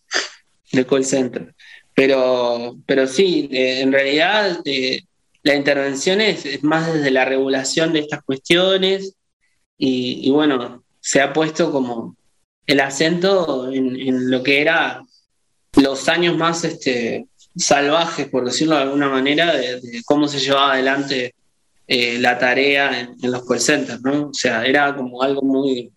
del 0.72 0.86
call 0.88 1.06
center. 1.06 1.54
Pero, 1.94 2.78
pero 2.86 3.08
sí, 3.08 3.48
eh, 3.52 3.82
en 3.82 3.92
realidad 3.92 4.60
eh, 4.66 5.02
la 5.44 5.56
intervención 5.56 6.20
es, 6.20 6.46
es 6.46 6.64
más 6.64 6.92
desde 6.92 7.12
la 7.12 7.26
regulación 7.26 7.94
de 7.94 8.00
estas 8.00 8.24
cuestiones 8.24 9.14
y, 9.78 10.30
bueno, 10.32 10.84
se 11.02 11.22
ha 11.22 11.34
puesto 11.34 11.72
como 11.72 12.16
el 12.66 12.80
acento 12.80 13.72
en, 13.72 14.32
lo 14.32 14.42
que 14.42 14.62
era 14.62 15.04
los 15.76 16.08
años 16.08 16.38
más 16.38 16.64
este, 16.64 17.28
salvajes, 17.56 18.30
por 18.30 18.46
decirlo 18.46 18.78
de 18.78 18.84
alguna 18.84 19.10
manera, 19.10 19.54
de 19.54 20.02
cómo 20.06 20.28
se 20.28 20.40
llevaba 20.40 20.74
adelante 20.74 21.36
eh, 21.88 22.18
la 22.20 22.38
tarea 22.38 23.00
en, 23.00 23.16
en 23.22 23.32
los 23.32 23.46
call 23.46 23.60
centers, 23.60 24.02
¿no? 24.02 24.30
O 24.30 24.34
sea, 24.34 24.66
era 24.66 24.96
como 24.96 25.22
algo 25.22 25.42
muy 25.42 25.92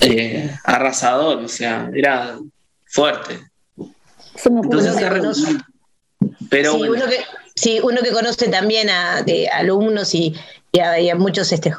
eh, 0.00 0.50
arrasador, 0.64 1.38
o 1.38 1.48
sea, 1.48 1.90
era 1.94 2.38
fuerte. 2.86 3.40
Entonces, 4.44 4.94
se 4.94 5.08
pero 6.48 6.72
sí, 6.72 6.78
bueno, 6.78 6.94
uno 6.94 7.06
que, 7.06 7.18
sí, 7.54 7.80
uno 7.82 8.00
que 8.02 8.12
conoce 8.12 8.48
también 8.48 8.88
a 8.88 9.22
de 9.22 9.48
alumnos 9.48 10.14
y, 10.14 10.34
y 10.70 10.80
a, 10.80 11.00
y 11.00 11.10
a 11.10 11.16
muchos, 11.16 11.52
este, 11.52 11.74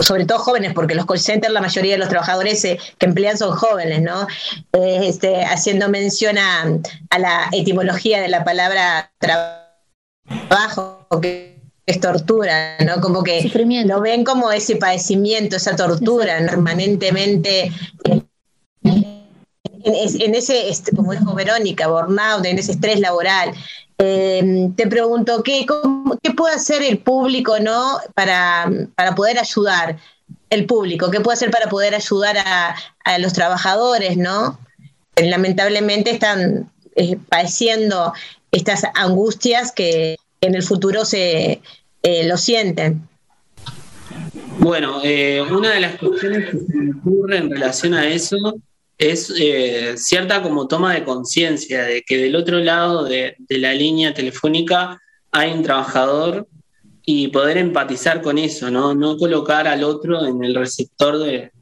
sobre 0.00 0.26
todo 0.26 0.38
jóvenes, 0.38 0.74
porque 0.74 0.94
los 0.94 1.06
call 1.06 1.18
centers, 1.18 1.52
la 1.52 1.60
mayoría 1.60 1.92
de 1.92 1.98
los 1.98 2.08
trabajadores 2.08 2.64
eh, 2.64 2.78
que 2.98 3.06
emplean 3.06 3.38
son 3.38 3.56
jóvenes, 3.56 4.02
¿no? 4.02 4.26
Este, 4.72 5.44
haciendo 5.44 5.88
mención 5.88 6.38
a, 6.38 6.66
a 7.10 7.18
la 7.18 7.48
etimología 7.52 8.20
de 8.20 8.28
la 8.28 8.44
palabra 8.44 9.10
trabajo, 9.18 9.67
que 11.20 11.58
es 11.86 12.00
tortura, 12.00 12.76
¿no? 12.84 13.00
Como 13.00 13.22
que 13.22 13.50
lo 13.86 14.00
ven 14.00 14.24
como 14.24 14.52
ese 14.52 14.76
padecimiento, 14.76 15.56
esa 15.56 15.74
tortura 15.74 16.38
permanentemente 16.38 17.72
en, 19.84 20.34
ese, 20.34 20.70
como 20.94 21.12
dijo 21.12 21.34
Verónica, 21.34 21.88
burnout, 21.88 22.44
en 22.44 22.58
ese 22.58 22.72
estrés 22.72 23.00
laboral. 23.00 23.52
Eh, 23.98 24.68
te 24.76 24.86
pregunto, 24.86 25.42
¿qué, 25.42 25.64
cómo- 25.66 26.18
¿qué 26.22 26.30
puede 26.32 26.54
hacer 26.54 26.82
el 26.82 26.98
público 26.98 27.58
¿no? 27.58 27.98
para, 28.14 28.70
para 28.94 29.14
poder 29.14 29.38
ayudar? 29.38 29.96
El 30.50 30.66
público, 30.66 31.10
¿qué 31.10 31.20
puede 31.20 31.34
hacer 31.36 31.50
para 31.50 31.68
poder 31.68 31.94
ayudar 31.94 32.36
a, 32.38 32.74
a 33.04 33.18
los 33.18 33.32
trabajadores, 33.32 34.16
¿no? 34.16 34.58
Lamentablemente 35.16 36.10
están 36.10 36.70
eh, 36.96 37.18
padeciendo 37.28 38.12
estas 38.50 38.84
angustias 38.94 39.72
que 39.72 40.16
en 40.40 40.54
el 40.54 40.62
futuro 40.62 41.04
se 41.04 41.60
eh, 42.02 42.28
lo 42.28 42.36
sienten. 42.36 43.08
Bueno, 44.58 45.00
eh, 45.04 45.42
una 45.42 45.72
de 45.72 45.80
las 45.80 45.96
cuestiones 45.96 46.50
que 46.50 46.58
se 46.58 46.76
me 46.76 46.94
ocurre 46.94 47.38
en 47.38 47.50
relación 47.50 47.94
a 47.94 48.08
eso 48.08 48.36
es 48.96 49.32
eh, 49.38 49.94
cierta 49.96 50.42
como 50.42 50.66
toma 50.66 50.94
de 50.94 51.04
conciencia 51.04 51.84
de 51.84 52.02
que 52.02 52.18
del 52.18 52.34
otro 52.34 52.58
lado 52.58 53.04
de, 53.04 53.36
de 53.38 53.58
la 53.58 53.72
línea 53.72 54.12
telefónica 54.12 55.00
hay 55.30 55.52
un 55.52 55.62
trabajador 55.62 56.48
y 57.04 57.28
poder 57.28 57.56
empatizar 57.58 58.20
con 58.20 58.38
eso, 58.38 58.70
¿no? 58.70 58.94
No 58.94 59.16
colocar 59.16 59.68
al 59.68 59.84
otro 59.84 60.26
en 60.26 60.42
el 60.44 60.54
receptor 60.54 61.18
de, 61.18 61.52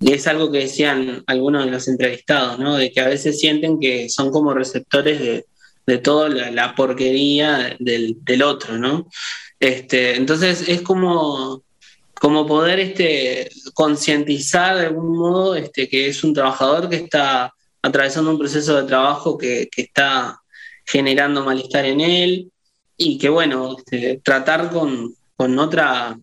y 0.00 0.12
es 0.12 0.26
algo 0.26 0.50
que 0.50 0.58
decían 0.58 1.22
algunos 1.26 1.64
de 1.64 1.70
los 1.70 1.88
entrevistados, 1.88 2.58
¿no? 2.58 2.76
De 2.76 2.90
que 2.90 3.00
a 3.00 3.08
veces 3.08 3.38
sienten 3.38 3.80
que 3.80 4.08
son 4.08 4.30
como 4.30 4.54
receptores 4.54 5.20
de, 5.20 5.46
de 5.86 5.98
toda 5.98 6.28
la, 6.28 6.74
porquería 6.74 7.76
del, 7.78 8.16
del 8.22 8.42
otro, 8.42 8.78
¿no? 8.78 9.08
Este, 9.60 10.16
entonces 10.16 10.68
es 10.68 10.82
como, 10.82 11.62
como 12.14 12.46
poder 12.46 12.80
este, 12.80 13.50
concientizar 13.74 14.76
de 14.78 14.86
algún 14.86 15.16
modo 15.18 15.54
este, 15.54 15.88
que 15.88 16.08
es 16.08 16.24
un 16.24 16.34
trabajador 16.34 16.88
que 16.88 16.96
está 16.96 17.52
atravesando 17.82 18.30
un 18.30 18.38
proceso 18.38 18.76
de 18.80 18.88
trabajo 18.88 19.36
que, 19.36 19.68
que 19.70 19.82
está 19.82 20.40
generando 20.86 21.44
malestar 21.44 21.84
en 21.84 22.00
él 22.00 22.50
y 22.96 23.18
que 23.18 23.28
bueno, 23.28 23.76
este, 23.78 24.20
tratar 24.22 24.70
con, 24.70 25.14
con, 25.36 25.58
otra, 25.58 26.18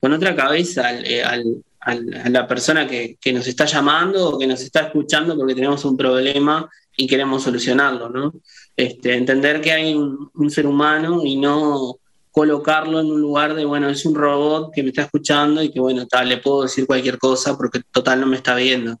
con 0.00 0.12
otra 0.12 0.34
cabeza 0.34 0.92
eh, 1.00 1.22
al- 1.22 1.62
al- 1.80 2.14
a 2.24 2.28
la 2.30 2.46
persona 2.46 2.86
que, 2.86 3.16
que 3.20 3.32
nos 3.32 3.46
está 3.46 3.64
llamando 3.66 4.30
o 4.30 4.38
que 4.38 4.46
nos 4.46 4.60
está 4.60 4.80
escuchando 4.86 5.36
porque 5.36 5.54
tenemos 5.54 5.84
un 5.84 5.96
problema 5.96 6.70
y 6.96 7.06
queremos 7.06 7.42
solucionarlo, 7.42 8.08
¿no? 8.10 8.34
Este, 8.76 9.14
entender 9.14 9.60
que 9.60 9.72
hay 9.72 9.94
un, 9.94 10.30
un 10.34 10.50
ser 10.50 10.66
humano 10.66 11.22
y 11.24 11.36
no 11.36 11.96
colocarlo 12.30 13.00
en 13.00 13.10
un 13.10 13.20
lugar 13.20 13.54
de, 13.54 13.64
bueno, 13.66 13.90
es 13.90 14.06
un 14.06 14.14
robot 14.14 14.72
que 14.74 14.82
me 14.82 14.88
está 14.88 15.02
escuchando 15.02 15.62
y 15.62 15.70
que, 15.70 15.80
bueno, 15.80 16.06
tal, 16.06 16.28
le 16.30 16.38
puedo 16.38 16.62
decir 16.62 16.86
cualquier 16.86 17.18
cosa 17.18 17.56
porque 17.56 17.80
total 17.92 18.20
no 18.20 18.26
me 18.26 18.36
está 18.36 18.54
viendo. 18.54 18.96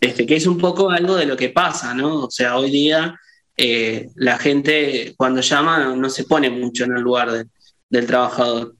Este, 0.00 0.26
que 0.26 0.36
es 0.36 0.46
un 0.46 0.58
poco 0.58 0.90
algo 0.90 1.16
de 1.16 1.26
lo 1.26 1.36
que 1.36 1.48
pasa, 1.48 1.94
¿no? 1.94 2.24
O 2.24 2.30
sea, 2.30 2.56
hoy 2.56 2.70
día 2.70 3.18
eh, 3.56 4.08
la 4.16 4.38
gente 4.38 5.14
cuando 5.16 5.40
llama 5.40 5.78
no, 5.78 5.96
no 5.96 6.08
se 6.10 6.24
pone 6.24 6.50
mucho 6.50 6.84
en 6.84 6.96
el 6.96 7.02
lugar 7.02 7.30
de- 7.32 7.46
del 7.90 8.06
trabajador, 8.06 8.74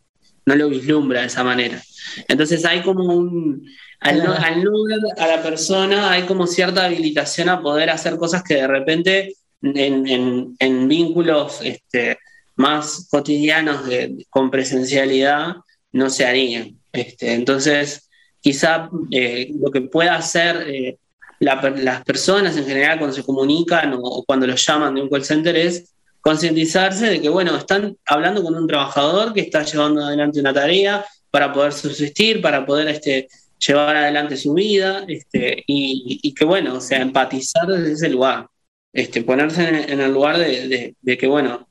no 0.46 0.54
lo 0.56 0.68
vislumbra 0.68 1.20
de 1.20 1.26
esa 1.26 1.44
manera. 1.44 1.80
Entonces 2.28 2.64
hay 2.64 2.82
como 2.82 3.04
un, 3.14 3.64
al 4.00 4.24
no, 4.24 4.32
al 4.32 4.64
no 4.64 4.70
ver 4.84 4.98
a 5.18 5.26
la 5.26 5.42
persona 5.42 6.10
hay 6.10 6.22
como 6.22 6.46
cierta 6.46 6.84
habilitación 6.86 7.48
a 7.48 7.60
poder 7.60 7.90
hacer 7.90 8.16
cosas 8.16 8.42
que 8.42 8.54
de 8.54 8.66
repente 8.66 9.34
en, 9.62 10.54
en- 10.58 10.88
vínculos 10.88 11.60
este, 11.62 12.18
más 12.56 13.08
cotidianos 13.10 13.86
de- 13.86 14.26
con 14.30 14.50
presencialidad 14.50 15.56
no 15.92 16.10
se 16.10 16.26
harían. 16.26 16.78
Este, 16.92 17.34
entonces, 17.34 18.08
quizá 18.40 18.90
eh, 19.10 19.50
lo 19.60 19.70
que 19.70 19.82
pueda 19.82 20.16
hacer 20.16 20.64
eh, 20.68 20.98
las 21.40 22.04
personas 22.04 22.56
en 22.56 22.66
general 22.66 22.98
cuando 22.98 23.16
se 23.16 23.24
comunican 23.24 23.94
o, 23.94 23.98
o 24.00 24.24
cuando 24.24 24.46
los 24.46 24.64
llaman 24.64 24.94
de 24.94 25.02
un 25.02 25.08
call 25.08 25.24
center 25.24 25.56
es 25.56 25.92
concientizarse 26.20 27.06
de 27.08 27.20
que, 27.20 27.28
bueno, 27.28 27.56
están 27.56 27.96
hablando 28.06 28.42
con 28.44 28.54
un 28.54 28.68
trabajador 28.68 29.32
que 29.32 29.40
está 29.40 29.64
llevando 29.64 30.04
adelante 30.04 30.38
una 30.38 30.52
tarea 30.54 31.04
para 31.32 31.52
poder 31.52 31.72
subsistir, 31.72 32.40
para 32.40 32.64
poder 32.64 32.86
este, 32.88 33.26
llevar 33.66 33.96
adelante 33.96 34.36
su 34.36 34.54
vida, 34.54 35.04
este, 35.08 35.64
y, 35.66 36.20
y 36.22 36.32
que, 36.32 36.44
bueno, 36.44 36.74
o 36.74 36.80
sea, 36.80 37.00
empatizar 37.02 37.66
desde 37.66 37.92
ese 37.92 38.08
lugar, 38.08 38.46
este, 38.92 39.22
ponerse 39.22 39.68
en, 39.68 39.74
en 39.90 40.00
el 40.00 40.12
lugar 40.12 40.38
de, 40.38 40.68
de- 40.68 40.94
de 41.00 41.18
que, 41.18 41.26
bueno, 41.26 41.66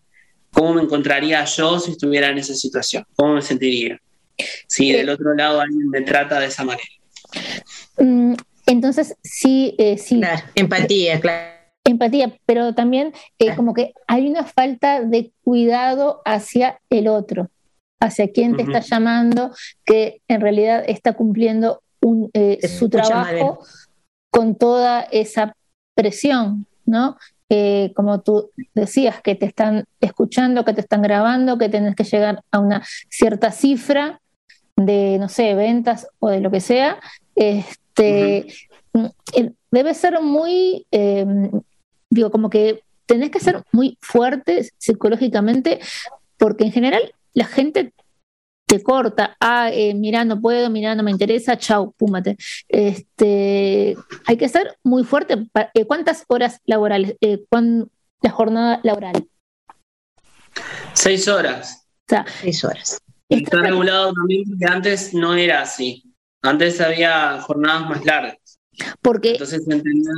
¿cómo 0.52 0.74
me 0.74 0.82
encontraría 0.82 1.44
yo 1.46 1.80
si 1.80 1.92
estuviera 1.92 2.30
en 2.30 2.38
esa 2.38 2.54
situación? 2.54 3.04
¿Cómo 3.16 3.36
me 3.36 3.42
sentiría? 3.42 4.00
Si 4.68 4.92
del 4.92 5.10
otro 5.10 5.34
lado 5.36 5.62
alguien 5.62 5.90
me 5.90 6.02
trata 6.02 6.40
de 6.40 6.48
esa 6.48 6.64
manera. 6.64 6.88
Mm, 7.98 8.34
Entonces, 8.66 9.16
sí, 9.24 9.76
eh, 9.78 9.98
sí. 9.98 10.22
empatía, 10.56 11.20
claro. 11.20 11.52
Empatía, 11.84 12.38
pero 12.46 12.74
también 12.76 13.12
eh, 13.40 13.56
como 13.56 13.74
que 13.74 13.94
hay 14.08 14.28
una 14.28 14.46
falta 14.46 15.02
de 15.02 15.32
cuidado 15.44 16.22
hacia 16.26 16.80
el 16.92 17.08
otro, 17.08 17.50
hacia 18.00 18.32
quien 18.32 18.56
te 18.56 18.62
está 18.64 18.80
llamando, 18.82 19.52
que 19.84 20.22
en 20.28 20.42
realidad 20.42 20.84
está 20.88 21.14
cumpliendo 21.14 21.82
un, 22.00 22.30
eh, 22.34 22.60
su 22.68 22.88
trabajo 22.90 23.64
con 24.30 24.56
toda 24.56 25.02
esa 25.12 25.56
presión, 25.96 26.68
¿no? 26.86 27.18
Eh, 27.50 27.92
como 27.96 28.22
tú 28.22 28.50
decías, 28.74 29.22
que 29.22 29.36
te 29.36 29.46
están 29.46 29.84
escuchando, 30.00 30.64
que 30.64 30.74
te 30.74 30.82
están 30.82 31.02
grabando, 31.02 31.58
que 31.58 31.68
tienes 31.68 31.96
que 31.96 32.06
llegar 32.06 32.44
a 32.50 32.60
una 32.60 32.82
cierta 33.10 33.52
cifra 33.52 34.22
de, 34.78 35.18
no 35.20 35.28
sé, 35.28 35.54
ventas 35.54 36.08
o 36.20 36.30
de 36.30 36.40
lo 36.40 36.50
que 36.50 36.62
sea, 36.62 37.00
este, 37.36 38.48
eh, 39.34 39.52
debe 39.70 39.94
ser 39.94 40.22
muy, 40.22 40.86
eh, 40.92 41.26
digo, 42.10 42.32
como 42.32 42.50
que 42.50 42.84
tenés 43.06 43.32
que 43.32 43.40
ser 43.40 43.64
muy 43.72 43.98
fuerte 44.02 44.70
psicológicamente, 44.78 45.80
porque 46.38 46.64
en 46.64 46.72
general 46.72 47.14
la 47.34 47.46
gente 47.46 47.94
te 48.72 48.82
corta, 48.82 49.36
ah, 49.42 49.70
eh, 49.70 49.94
mira, 49.94 50.24
no 50.24 50.40
puedo, 50.40 50.70
mira, 50.70 50.96
no 50.96 51.04
me 51.04 51.12
interesa, 51.12 51.58
chau, 51.58 51.92
púmate. 51.98 52.38
Este, 52.70 53.98
hay 54.26 54.38
que 54.38 54.48
ser 54.48 54.78
muy 54.82 55.04
fuerte. 55.04 55.36
eh, 55.74 55.84
¿Cuántas 55.86 56.24
horas 56.30 56.62
laborales? 56.66 57.18
Eh, 57.20 57.44
cuán- 57.50 57.90
la 58.22 58.30
jornada 58.30 58.80
laboral. 58.84 59.28
Seis 60.94 61.28
horas. 61.28 61.86
O 62.08 62.10
sea, 62.10 62.26
seis 62.42 62.64
horas. 62.64 62.98
Y 63.28 63.44
está 63.44 63.58
regulado 63.62 64.14
también 64.14 64.44
porque 64.48 64.66
antes 64.66 65.14
no 65.14 65.34
era 65.36 65.64
así. 65.64 66.04
Antes 66.42 66.80
había 66.80 67.42
jornadas 67.42 67.90
más 67.90 68.06
largas. 68.06 68.38
Porque 69.02 69.32
Entonces 69.32 69.66
se 69.66 69.74
entendió, 69.74 70.12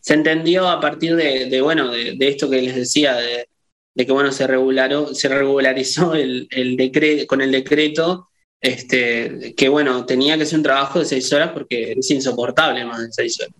se 0.00 0.14
entendió 0.14 0.68
a 0.68 0.80
partir 0.80 1.14
de, 1.14 1.46
de, 1.46 1.60
bueno, 1.60 1.88
de, 1.88 2.16
de 2.16 2.28
esto 2.28 2.50
que 2.50 2.62
les 2.62 2.74
decía, 2.74 3.14
de, 3.14 3.48
de 3.94 4.06
que 4.06 4.12
bueno, 4.12 4.32
se 4.32 4.46
regularó, 4.46 5.14
se 5.14 5.28
regularizó 5.28 6.14
el, 6.14 6.48
el 6.50 6.76
decreto, 6.76 7.26
con 7.26 7.40
el 7.42 7.52
decreto, 7.52 8.28
este, 8.60 9.54
que 9.56 9.68
bueno, 9.68 10.06
tenía 10.06 10.38
que 10.38 10.46
ser 10.46 10.58
un 10.58 10.62
trabajo 10.62 10.98
de 11.00 11.04
seis 11.04 11.32
horas 11.32 11.50
porque 11.52 11.92
es 11.98 12.10
insoportable 12.10 12.84
más 12.84 13.00
de 13.00 13.12
seis 13.12 13.38
horas. 13.40 13.54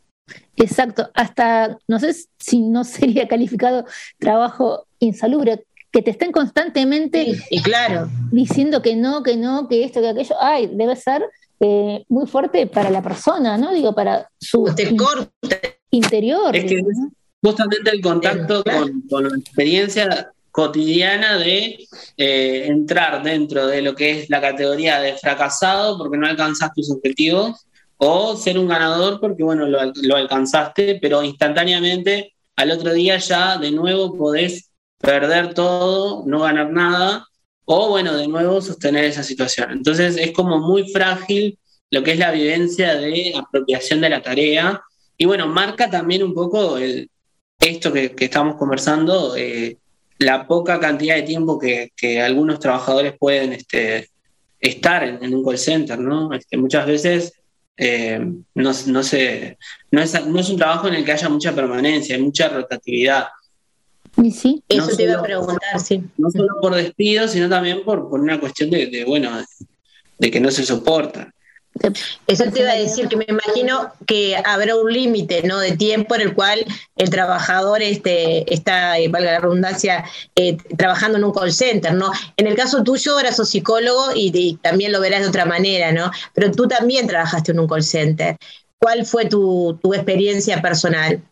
Exacto, 0.56 1.10
hasta 1.14 1.76
no 1.88 1.98
sé 1.98 2.14
si 2.38 2.60
no 2.60 2.84
sería 2.84 3.28
calificado 3.28 3.84
trabajo 4.18 4.86
insalubre, 4.98 5.64
que 5.90 6.00
te 6.00 6.10
estén 6.12 6.32
constantemente 6.32 7.26
y 7.50 7.60
claro. 7.62 8.08
diciendo 8.30 8.80
que 8.80 8.96
no, 8.96 9.22
que 9.22 9.36
no, 9.36 9.68
que 9.68 9.84
esto, 9.84 10.00
que 10.00 10.08
aquello, 10.08 10.36
ay, 10.40 10.70
debe 10.72 10.96
ser 10.96 11.22
eh, 11.60 12.04
muy 12.08 12.26
fuerte 12.26 12.66
para 12.66 12.88
la 12.88 13.02
persona, 13.02 13.58
¿no? 13.58 13.72
Digo, 13.74 13.94
para 13.94 14.28
su 14.40 14.66
in- 14.78 14.96
interior. 15.90 16.56
Es 16.56 16.64
que 16.64 16.76
digo, 16.76 16.90
es 16.90 16.98
¿no? 16.98 17.12
Justamente 17.42 17.90
el 17.90 18.00
contacto 18.00 18.62
con, 18.64 19.02
con 19.02 19.28
la 19.28 19.36
experiencia 19.36 20.32
cotidiana 20.50 21.38
de 21.38 21.86
eh, 22.16 22.66
entrar 22.66 23.22
dentro 23.22 23.66
de 23.66 23.82
lo 23.82 23.94
que 23.94 24.20
es 24.20 24.30
la 24.30 24.40
categoría 24.40 25.00
de 25.00 25.14
fracasado 25.16 25.98
porque 25.98 26.18
no 26.18 26.26
alcanzas 26.26 26.72
tus 26.74 26.90
objetivos 26.90 27.66
o 27.96 28.36
ser 28.36 28.58
un 28.58 28.68
ganador 28.68 29.18
porque 29.18 29.42
bueno 29.42 29.66
lo 29.66 30.16
alcanzaste 30.16 30.98
pero 31.00 31.22
instantáneamente 31.22 32.34
al 32.56 32.70
otro 32.70 32.92
día 32.92 33.16
ya 33.18 33.58
de 33.58 33.70
nuevo 33.70 34.16
podés 34.16 34.72
perder 35.02 35.52
todo, 35.52 36.22
no 36.26 36.40
ganar 36.40 36.70
nada 36.70 37.26
o 37.64 37.88
bueno 37.88 38.16
de 38.16 38.28
nuevo 38.28 38.60
sostener 38.60 39.04
esa 39.04 39.22
situación. 39.22 39.72
Entonces 39.72 40.16
es 40.16 40.32
como 40.32 40.58
muy 40.58 40.90
frágil 40.90 41.58
lo 41.90 42.02
que 42.02 42.12
es 42.12 42.18
la 42.18 42.30
vivencia 42.30 42.94
de 42.94 43.34
apropiación 43.36 44.00
de 44.00 44.10
la 44.10 44.22
tarea 44.22 44.80
y 45.16 45.26
bueno, 45.26 45.46
marca 45.46 45.90
también 45.90 46.22
un 46.22 46.34
poco 46.34 46.78
el, 46.78 47.10
esto 47.62 47.92
que, 47.92 48.12
que 48.12 48.24
estamos 48.26 48.56
conversando, 48.56 49.34
eh, 49.36 49.76
la 50.18 50.46
poca 50.46 50.78
cantidad 50.78 51.16
de 51.16 51.22
tiempo 51.22 51.58
que, 51.58 51.92
que 51.96 52.20
algunos 52.20 52.58
trabajadores 52.60 53.14
pueden 53.18 53.52
este, 53.52 54.08
estar 54.60 55.02
en, 55.04 55.22
en 55.24 55.34
un 55.34 55.44
call 55.44 55.58
center, 55.58 55.98
¿no? 55.98 56.32
Este, 56.32 56.56
muchas 56.56 56.86
veces 56.86 57.32
eh, 57.76 58.18
no, 58.54 58.72
no, 58.86 59.02
se, 59.02 59.58
no, 59.90 60.02
es, 60.02 60.26
no 60.26 60.38
es 60.40 60.48
un 60.50 60.56
trabajo 60.58 60.88
en 60.88 60.94
el 60.94 61.04
que 61.04 61.12
haya 61.12 61.28
mucha 61.28 61.54
permanencia, 61.54 62.14
hay 62.16 62.22
mucha 62.22 62.48
rotatividad. 62.48 63.28
Y 64.16 64.30
sí. 64.30 64.62
Eso 64.68 64.90
No 64.90 64.96
te 64.96 65.02
iba 65.04 65.12
a 65.12 65.14
solo- 65.16 65.24
preguntar, 65.26 65.80
sí. 65.80 66.02
No 66.18 66.30
solo 66.30 66.48
por 66.60 66.74
despido, 66.74 67.26
sino 67.28 67.48
también 67.48 67.82
por, 67.84 68.08
por 68.10 68.20
una 68.20 68.38
cuestión 68.38 68.70
de, 68.70 68.86
de, 68.88 69.04
bueno, 69.04 69.36
de, 69.38 69.44
de 70.18 70.30
que 70.30 70.40
no 70.40 70.50
se 70.50 70.64
soporta. 70.64 71.32
Eso 72.26 72.44
te 72.52 72.60
iba 72.60 72.70
a 72.70 72.76
decir 72.76 73.08
que 73.08 73.16
me 73.16 73.26
imagino 73.28 73.92
que 74.06 74.36
habrá 74.44 74.76
un 74.76 74.92
límite 74.92 75.42
¿no? 75.42 75.58
de 75.58 75.72
tiempo 75.76 76.14
en 76.14 76.20
el 76.20 76.34
cual 76.34 76.64
el 76.96 77.10
trabajador 77.10 77.82
este, 77.82 78.52
está, 78.52 78.98
eh, 78.98 79.08
valga 79.08 79.32
la 79.32 79.40
redundancia, 79.40 80.04
eh, 80.34 80.56
trabajando 80.76 81.18
en 81.18 81.24
un 81.24 81.32
call 81.32 81.52
center, 81.52 81.94
¿no? 81.94 82.12
En 82.36 82.46
el 82.46 82.54
caso 82.54 82.82
tuyo 82.82 83.12
ahora 83.14 83.32
sos 83.32 83.48
psicólogo 83.48 84.12
y, 84.14 84.30
y 84.34 84.56
también 84.56 84.92
lo 84.92 85.00
verás 85.00 85.22
de 85.22 85.28
otra 85.28 85.44
manera, 85.46 85.92
¿no? 85.92 86.10
Pero 86.34 86.52
tú 86.52 86.68
también 86.68 87.06
trabajaste 87.06 87.52
en 87.52 87.60
un 87.60 87.66
call 87.68 87.82
center. 87.82 88.36
¿Cuál 88.78 89.06
fue 89.06 89.24
tu, 89.26 89.78
tu 89.82 89.94
experiencia 89.94 90.60
personal? 90.60 91.22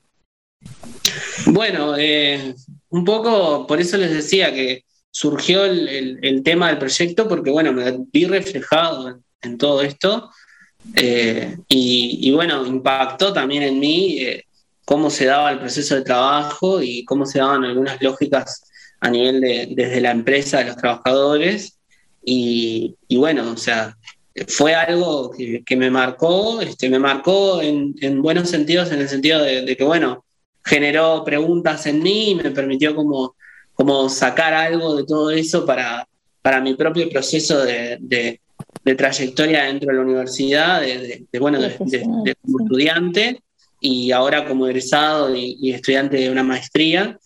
Bueno, 1.46 1.96
eh, 1.98 2.54
un 2.90 3.04
poco 3.04 3.66
por 3.66 3.80
eso 3.80 3.96
les 3.96 4.12
decía 4.12 4.52
que 4.52 4.84
surgió 5.10 5.64
el, 5.64 5.88
el- 5.88 6.18
el 6.22 6.42
tema 6.42 6.68
del 6.68 6.78
proyecto, 6.78 7.28
porque 7.28 7.50
bueno, 7.50 7.72
me 7.72 7.98
vi 8.12 8.24
reflejado 8.26 9.08
en, 9.08 9.24
en 9.42 9.58
todo 9.58 9.82
esto 9.82 10.30
eh, 10.96 11.56
y, 11.68 12.18
y, 12.28 12.32
bueno, 12.32 12.64
impactó 12.66 13.32
también 13.32 13.62
en 13.62 13.78
mí 13.78 14.18
eh, 14.20 14.44
cómo 14.84 15.10
se 15.10 15.26
daba 15.26 15.50
el 15.52 15.58
proceso 15.58 15.94
de 15.94 16.02
trabajo 16.02 16.82
y 16.82 17.04
cómo 17.04 17.26
se 17.26 17.38
daban 17.38 17.64
algunas 17.64 18.00
lógicas 18.02 18.62
a 19.00 19.10
nivel 19.10 19.40
de 19.40 19.68
desde 19.74 20.00
la 20.00 20.10
empresa 20.10 20.58
de 20.58 20.64
los 20.66 20.76
trabajadores. 20.76 21.78
Y, 22.24 22.96
y 23.08 23.16
bueno, 23.16 23.50
o 23.52 23.56
sea, 23.56 23.96
fue 24.48 24.74
algo 24.74 25.30
que, 25.30 25.62
que 25.64 25.76
me 25.76 25.90
marcó, 25.90 26.60
este, 26.60 26.88
me 26.90 26.98
marcó 26.98 27.60
en, 27.62 27.94
en 28.00 28.20
buenos 28.22 28.48
sentidos, 28.50 28.90
en 28.90 29.00
el 29.00 29.08
sentido 29.08 29.42
de, 29.42 29.62
de 29.62 29.76
que, 29.76 29.84
bueno, 29.84 30.24
generó 30.64 31.24
preguntas 31.24 31.86
en 31.86 32.02
mí 32.02 32.30
y 32.30 32.34
me 32.34 32.50
permitió 32.50 32.94
como, 32.94 33.36
como 33.74 34.08
sacar 34.08 34.52
algo 34.54 34.96
de 34.96 35.04
todo 35.04 35.30
eso 35.30 35.64
para, 35.64 36.06
para 36.42 36.60
mi 36.60 36.74
propio 36.74 37.08
proceso 37.08 37.64
de, 37.64 37.96
de- 38.00 38.40
de 38.84 38.94
trayectoria 38.94 39.64
dentro 39.64 39.88
de 39.90 39.94
la 39.96 40.02
universidad, 40.02 40.80
de, 40.80 40.98
de- 40.98 41.24
de, 41.30 41.38
bueno, 41.38 41.60
de, 41.60 41.68
de- 41.80 41.98
de 42.24 42.34
como 42.42 42.64
estudiante 42.64 43.40
y 43.80 44.10
ahora 44.12 44.46
como 44.46 44.66
egresado 44.66 45.34
y, 45.34 45.56
y 45.60 45.72
estudiante 45.72 46.16
de 46.18 46.30
una 46.30 46.42
maestría. 46.42 47.18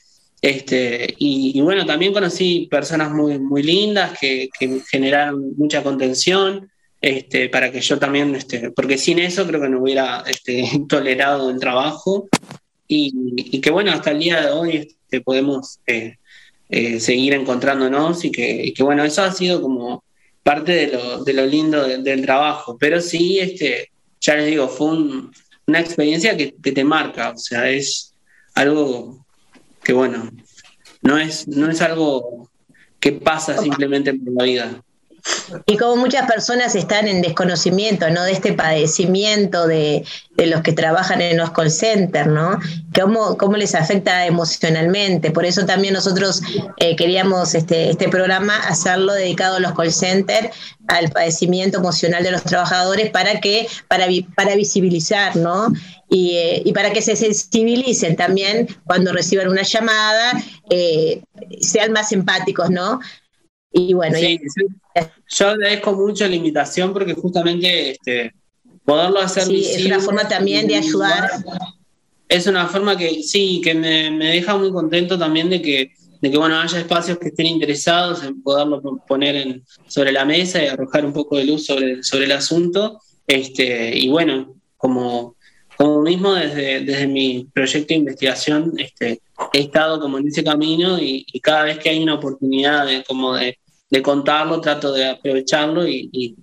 Este, 0.42 1.14
y, 1.18 1.52
y 1.58 1.60
bueno, 1.62 1.86
también 1.86 2.12
conocí 2.12 2.68
personas 2.70 3.10
muy, 3.12 3.38
muy 3.38 3.62
lindas 3.62 4.18
que, 4.20 4.48
que 4.58 4.80
generaron 4.90 5.54
mucha 5.56 5.82
contención 5.82 6.68
este, 7.00 7.48
para 7.48 7.72
que 7.72 7.80
yo 7.80 7.98
también, 7.98 8.34
este, 8.34 8.70
porque 8.70 8.98
sin 8.98 9.18
eso 9.18 9.46
creo 9.46 9.60
que 9.60 9.68
no 9.70 9.80
hubiera 9.80 10.22
este, 10.26 10.68
tolerado 10.88 11.48
el 11.50 11.58
trabajo 11.58 12.28
y, 12.86 13.12
y 13.36 13.60
que 13.60 13.70
bueno, 13.70 13.90
hasta 13.92 14.10
el 14.10 14.18
día 14.18 14.42
de 14.42 14.50
hoy 14.50 14.76
este, 14.76 15.22
podemos 15.22 15.78
eh, 15.86 16.16
eh, 16.68 17.00
seguir 17.00 17.32
encontrándonos 17.32 18.22
y 18.26 18.30
que, 18.30 18.66
y 18.66 18.74
que 18.74 18.82
bueno, 18.82 19.02
eso 19.04 19.22
ha 19.22 19.32
sido 19.32 19.62
como 19.62 20.03
parte 20.44 20.72
de 20.72 20.86
lo, 20.92 21.24
de 21.24 21.32
lo 21.32 21.44
lindo 21.46 21.82
de- 21.88 21.98
del 21.98 22.22
trabajo, 22.22 22.76
pero 22.78 23.00
sí, 23.00 23.38
este, 23.40 23.90
ya 24.20 24.36
les 24.36 24.46
digo, 24.46 24.68
fue 24.68 24.88
un- 24.88 25.32
una 25.66 25.80
experiencia 25.80 26.36
que, 26.36 26.54
que 26.62 26.70
te 26.72 26.84
marca, 26.84 27.30
o 27.30 27.38
sea, 27.38 27.68
es 27.70 28.14
algo 28.54 29.24
que 29.82 29.92
bueno, 29.94 30.30
no 31.02 31.18
es, 31.18 31.48
no 31.48 31.70
es 31.70 31.80
algo 31.82 32.48
que 33.00 33.12
pasa 33.12 33.58
simplemente 33.58 34.14
por 34.14 34.32
la 34.38 34.44
vida. 34.44 34.84
Y 35.66 35.76
como 35.76 35.96
muchas 35.96 36.30
personas 36.30 36.74
están 36.74 37.08
en 37.08 37.22
desconocimiento, 37.22 38.10
¿no? 38.10 38.24
De 38.24 38.32
este 38.32 38.52
padecimiento 38.52 39.66
de, 39.66 40.04
de 40.36 40.46
los 40.46 40.62
que 40.62 40.72
trabajan 40.72 41.20
en 41.20 41.36
los 41.36 41.50
call 41.50 41.70
centers, 41.70 42.26
¿no? 42.26 42.58
Cómo, 42.98 43.36
cómo 43.36 43.56
les 43.56 43.74
afecta 43.74 44.26
emocionalmente. 44.26 45.30
Por 45.30 45.44
eso 45.44 45.64
también 45.64 45.94
nosotros 45.94 46.42
eh, 46.78 46.96
queríamos 46.96 47.54
este, 47.54 47.90
este 47.90 48.08
programa 48.08 48.56
hacerlo 48.68 49.12
dedicado 49.14 49.56
a 49.56 49.60
los 49.60 49.72
call 49.74 49.92
centers, 49.92 50.48
al 50.88 51.10
padecimiento 51.10 51.78
emocional 51.78 52.22
de 52.22 52.30
los 52.30 52.42
trabajadores, 52.42 53.10
para 53.10 53.40
que, 53.40 53.66
para, 53.88 54.06
para 54.36 54.56
visibilizar, 54.56 55.36
¿no? 55.36 55.72
Y, 56.08 56.36
eh, 56.36 56.62
y 56.64 56.72
para 56.72 56.92
que 56.92 57.00
se 57.00 57.16
sensibilicen 57.16 58.16
también 58.16 58.68
cuando 58.84 59.12
reciban 59.12 59.48
una 59.48 59.62
llamada, 59.62 60.42
eh, 60.70 61.22
sean 61.60 61.92
más 61.92 62.12
empáticos, 62.12 62.70
¿no? 62.70 63.00
Y 63.72 63.94
bueno, 63.94 64.16
Sí, 64.18 64.38
sí. 64.54 64.64
Yo 65.28 65.48
agradezco 65.48 65.92
mucho 65.92 66.28
la 66.28 66.36
invitación 66.36 66.92
porque 66.92 67.14
justamente 67.14 67.90
este, 67.90 68.32
poderlo 68.84 69.20
hacer 69.20 69.44
Sí, 69.44 69.56
es 69.56 69.60
visible 69.76 69.94
una 69.96 70.04
forma 70.04 70.28
también 70.28 70.66
de 70.68 70.76
ayudar. 70.76 71.30
Es 72.28 72.46
una 72.46 72.66
forma 72.66 72.96
que 72.96 73.22
sí, 73.22 73.60
que 73.62 73.74
me, 73.74 74.10
me 74.10 74.26
deja 74.26 74.56
muy 74.56 74.70
contento 74.72 75.18
también 75.18 75.50
de 75.50 75.60
que, 75.60 75.92
de 76.20 76.30
que 76.30 76.38
bueno, 76.38 76.58
haya 76.58 76.78
espacios 76.78 77.18
que 77.18 77.28
estén 77.28 77.46
interesados 77.46 78.22
en 78.24 78.42
poderlo 78.42 78.80
po- 78.80 79.04
poner 79.06 79.36
en, 79.36 79.64
sobre 79.88 80.12
la 80.12 80.24
mesa 80.24 80.62
y 80.62 80.66
arrojar 80.68 81.04
un 81.04 81.12
poco 81.12 81.36
de 81.36 81.44
luz 81.44 81.66
sobre, 81.66 82.02
sobre 82.02 82.24
el 82.26 82.32
asunto. 82.32 83.00
Este, 83.26 83.96
y 83.98 84.08
bueno, 84.08 84.54
como, 84.76 85.36
como 85.76 86.02
mismo 86.02 86.34
desde, 86.34 86.80
desde 86.80 87.06
mi 87.06 87.46
proyecto 87.52 87.88
de 87.88 87.94
investigación, 87.98 88.72
este, 88.78 89.20
he 89.52 89.60
estado 89.60 90.00
como 90.00 90.18
en 90.18 90.28
ese 90.28 90.44
camino 90.44 90.98
y, 90.98 91.26
y 91.26 91.40
cada 91.40 91.64
vez 91.64 91.78
que 91.78 91.90
hay 91.90 92.02
una 92.02 92.14
oportunidad 92.14 92.86
de, 92.86 93.02
como 93.04 93.34
de, 93.34 93.58
de 93.94 94.02
contarlo, 94.02 94.60
trato 94.60 94.92
de 94.92 95.08
aprovecharlo 95.08 95.86
y, 95.86 96.08
y- 96.12 96.34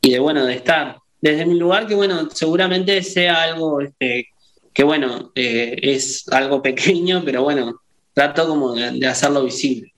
y 0.00 0.10
de 0.12 0.18
bueno, 0.20 0.46
de 0.46 0.54
estar. 0.54 0.96
Desde 1.20 1.44
mi 1.44 1.58
lugar, 1.58 1.86
que 1.88 1.94
bueno, 1.96 2.30
seguramente 2.32 3.02
sea 3.02 3.42
algo 3.42 3.80
este, 3.80 4.28
que 4.72 4.84
bueno, 4.84 5.32
eh, 5.34 5.76
es 5.82 6.26
algo 6.28 6.62
pequeño, 6.62 7.22
pero 7.24 7.42
bueno, 7.42 7.80
trato 8.14 8.46
como 8.48 8.74
de, 8.74 8.92
de 8.92 9.06
hacerlo 9.08 9.42
visible. 9.44 9.92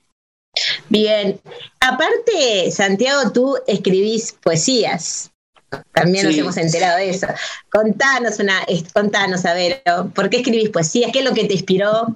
Bien. 0.89 1.39
Aparte, 1.79 2.71
Santiago, 2.71 3.31
tú 3.31 3.57
escribís 3.67 4.33
poesías. 4.43 5.31
También 5.93 6.25
nos 6.25 6.35
hemos 6.37 6.57
enterado 6.57 6.97
de 6.97 7.09
eso. 7.11 7.27
Contanos 7.71 8.39
una, 8.39 8.59
contanos, 8.93 9.45
a 9.45 9.53
ver, 9.53 9.81
¿por 10.15 10.29
qué 10.29 10.37
escribís 10.37 10.69
poesías? 10.69 11.11
¿Qué 11.11 11.19
es 11.19 11.25
lo 11.25 11.33
que 11.33 11.45
te 11.45 11.53
inspiró? 11.53 12.15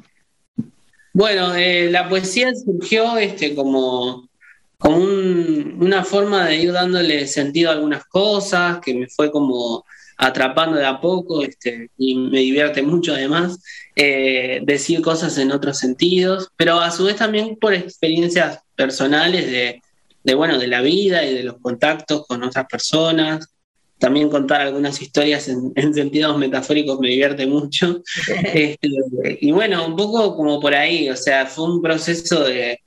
Bueno, 1.13 1.55
eh, 1.55 1.89
la 1.89 2.09
poesía 2.09 2.51
surgió 2.53 3.17
este, 3.17 3.55
como, 3.55 4.26
como 4.78 4.97
un- 4.97 5.78
una 5.82 6.03
forma 6.03 6.45
de 6.47 6.57
ir 6.57 6.71
dándole 6.71 7.28
sentido 7.28 7.69
a 7.69 7.73
algunas 7.73 8.05
cosas, 8.05 8.80
que 8.80 8.93
me 8.93 9.07
fue 9.09 9.32
como 9.32 9.86
atrapando 10.17 10.78
de 10.78 10.86
a 10.86 10.99
poco, 10.99 11.43
este, 11.43 11.91
y 11.97 12.15
me 12.15 12.39
divierte 12.39 12.82
mucho 12.82 13.13
además, 13.13 13.59
eh, 13.95 14.61
decir 14.63 15.01
cosas 15.01 15.38
en 15.38 15.51
otros 15.51 15.78
sentidos, 15.78 16.49
pero 16.55 16.80
a 16.80 16.91
su 16.91 17.05
vez 17.05 17.15
también 17.17 17.55
por 17.57 17.73
experiencias 17.73 18.59
personales 18.75 19.45
de, 19.47 19.82
de, 20.23 20.36
bueno, 20.36 20.57
de 20.57 20.67
la 20.67 20.82
vida 20.82 21.23
y 21.25 21.34
de 21.36 21.43
los 21.43 21.57
contactos 21.59 22.25
con 22.28 22.43
otras 22.43 22.65
personas. 22.67 23.47
También 23.99 24.30
contar 24.30 24.61
algunas 24.61 25.01
historias 25.01 25.47
en, 25.47 25.71
en 25.75 25.93
sentidos 25.93 26.38
metafóricos 26.38 26.99
me 26.99 27.09
divierte 27.09 27.45
mucho. 27.47 28.01
Este, 28.53 28.88
y 29.41 29.51
bueno, 29.51 29.86
un 29.88 29.95
poco 29.95 30.36
como 30.36 30.59
por 30.59 30.73
ahí, 30.75 31.09
o 31.09 31.15
sea, 31.15 31.45
fue 31.47 31.65
un 31.65 31.82
proceso 31.82 32.43
de, 32.43 32.80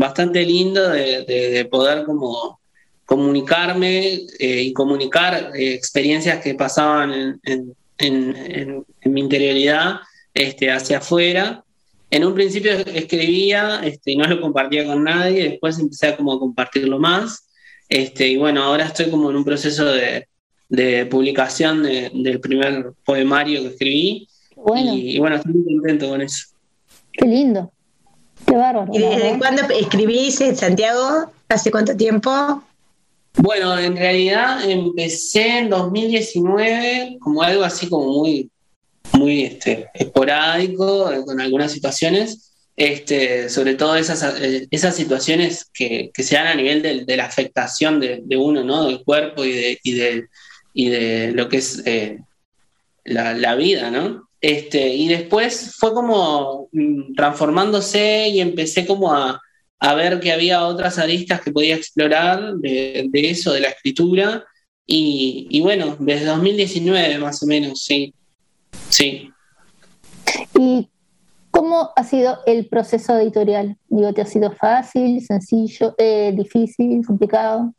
bastante 0.00 0.44
lindo 0.44 0.88
de, 0.90 1.24
de- 1.24 1.50
de 1.50 1.64
poder 1.66 2.04
como 2.04 2.58
comunicarme 3.04 4.20
eh, 4.38 4.62
y 4.62 4.72
comunicar 4.72 5.52
eh, 5.54 5.74
experiencias 5.74 6.40
que 6.42 6.54
pasaban 6.54 7.12
en, 7.12 7.40
en- 7.44 7.74
en- 7.98 8.36
en- 8.36 8.84
en 9.02 9.12
mi 9.12 9.20
interioridad 9.20 10.00
este, 10.32 10.70
hacia 10.70 10.98
afuera. 10.98 11.62
En 12.10 12.24
un 12.24 12.34
principio 12.34 12.72
escribía 12.72 13.80
este, 13.84 14.12
y 14.12 14.16
no 14.16 14.26
lo 14.26 14.40
compartía 14.40 14.84
con 14.86 15.04
nadie, 15.04 15.50
después 15.50 15.78
empecé 15.78 16.08
a 16.08 16.16
como 16.16 16.38
compartirlo 16.38 16.98
más. 16.98 17.46
Este, 17.88 18.28
y 18.28 18.36
bueno, 18.36 18.62
ahora 18.64 18.86
estoy 18.86 19.10
como 19.10 19.30
en 19.30 19.36
un 19.36 19.44
proceso 19.44 19.84
de, 19.86 20.26
de 20.68 21.06
publicación 21.06 21.82
de- 21.82 22.10
del 22.14 22.40
primer 22.40 22.92
poemario 23.04 23.60
que 23.62 23.68
escribí. 23.68 24.28
Bueno. 24.56 24.94
Y, 24.94 25.16
y 25.16 25.18
bueno, 25.18 25.36
estoy 25.36 25.52
muy 25.52 25.74
contento 25.74 26.08
con 26.08 26.20
eso. 26.22 26.46
Qué 27.12 27.26
lindo. 27.26 27.72
Qué 28.46 28.54
bárbaro. 28.56 28.90
¿Y 28.92 28.98
desde 28.98 29.38
cuándo 29.38 29.62
escribís, 29.70 30.40
eh, 30.40 30.54
Santiago? 30.54 31.30
¿Hace 31.48 31.70
cuánto 31.70 31.96
tiempo? 31.96 32.62
Bueno, 33.36 33.78
en 33.78 33.96
realidad 33.96 34.68
empecé 34.68 35.58
en 35.58 35.70
2019 35.70 37.18
como 37.20 37.42
algo 37.42 37.62
así 37.62 37.88
como 37.88 38.06
muy, 38.20 38.50
muy 39.12 39.44
este, 39.44 39.88
esporádico, 39.94 41.10
eh, 41.12 41.24
con 41.24 41.40
algunas 41.40 41.70
situaciones, 41.72 42.52
este, 42.76 43.48
sobre 43.48 43.74
todo 43.74 43.94
esas, 43.96 44.22
eh, 44.40 44.66
esas 44.70 44.96
situaciones 44.96 45.66
que, 45.72 46.10
que 46.12 46.22
se 46.22 46.34
dan 46.34 46.48
a 46.48 46.54
nivel 46.54 46.82
del- 46.82 47.06
de, 47.06 47.16
la 47.16 47.26
afectación 47.26 48.00
de, 48.00 48.20
de 48.24 48.36
uno, 48.36 48.64
¿no? 48.64 48.84
Del 48.86 49.04
cuerpo 49.04 49.44
y 49.44 49.52
de, 49.52 49.78
y 49.82 49.92
de, 49.92 50.28
y 50.74 50.88
de 50.88 51.32
lo 51.32 51.48
que 51.48 51.58
es 51.58 51.82
eh, 51.86 52.18
la, 53.04 53.34
la 53.34 53.54
vida, 53.54 53.90
¿no? 53.90 54.28
Este, 54.40 54.88
y 54.88 55.08
después 55.08 55.76
fue 55.78 55.92
como 55.92 56.68
mm, 56.72 57.14
transformándose 57.14 58.28
y 58.28 58.40
empecé 58.40 58.86
como 58.86 59.12
a, 59.12 59.40
a 59.80 59.94
ver 59.94 60.20
que 60.20 60.32
había 60.32 60.64
otras 60.66 60.98
aristas 60.98 61.40
que 61.40 61.52
podía 61.52 61.76
explorar 61.76 62.54
de, 62.56 63.10
eso, 63.12 63.52
de 63.52 63.60
la 63.60 63.68
escritura. 63.68 64.44
Y, 64.86 65.46
y 65.50 65.60
bueno, 65.60 65.96
desde 65.98 66.26
2019 66.26 67.18
más 67.18 67.42
o 67.42 67.46
menos, 67.46 67.82
sí. 67.84 68.14
Sí. 68.88 69.30
¿Y 70.58 70.88
cómo 71.50 71.90
ha 71.96 72.04
sido 72.04 72.38
el 72.46 72.66
proceso 72.66 73.18
editorial? 73.18 73.76
Digo, 73.88 74.12
¿te 74.12 74.22
ha 74.22 74.26
sido 74.26 74.52
fácil, 74.52 75.24
sencillo, 75.24 75.94
eh, 75.98 76.32
difícil, 76.34 77.04
complicado? 77.06 77.72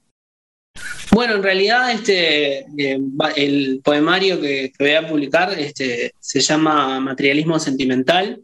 Bueno, 1.12 1.36
en 1.36 1.44
realidad 1.44 1.92
este, 1.92 2.60
eh, 2.78 3.00
el 3.36 3.82
poemario 3.84 4.40
que, 4.40 4.72
que 4.78 4.84
voy 4.84 4.94
a 4.94 5.08
publicar 5.08 5.60
este, 5.60 6.14
se 6.20 6.40
llama 6.40 7.02
Materialismo 7.02 7.60
Sentimental. 7.60 8.42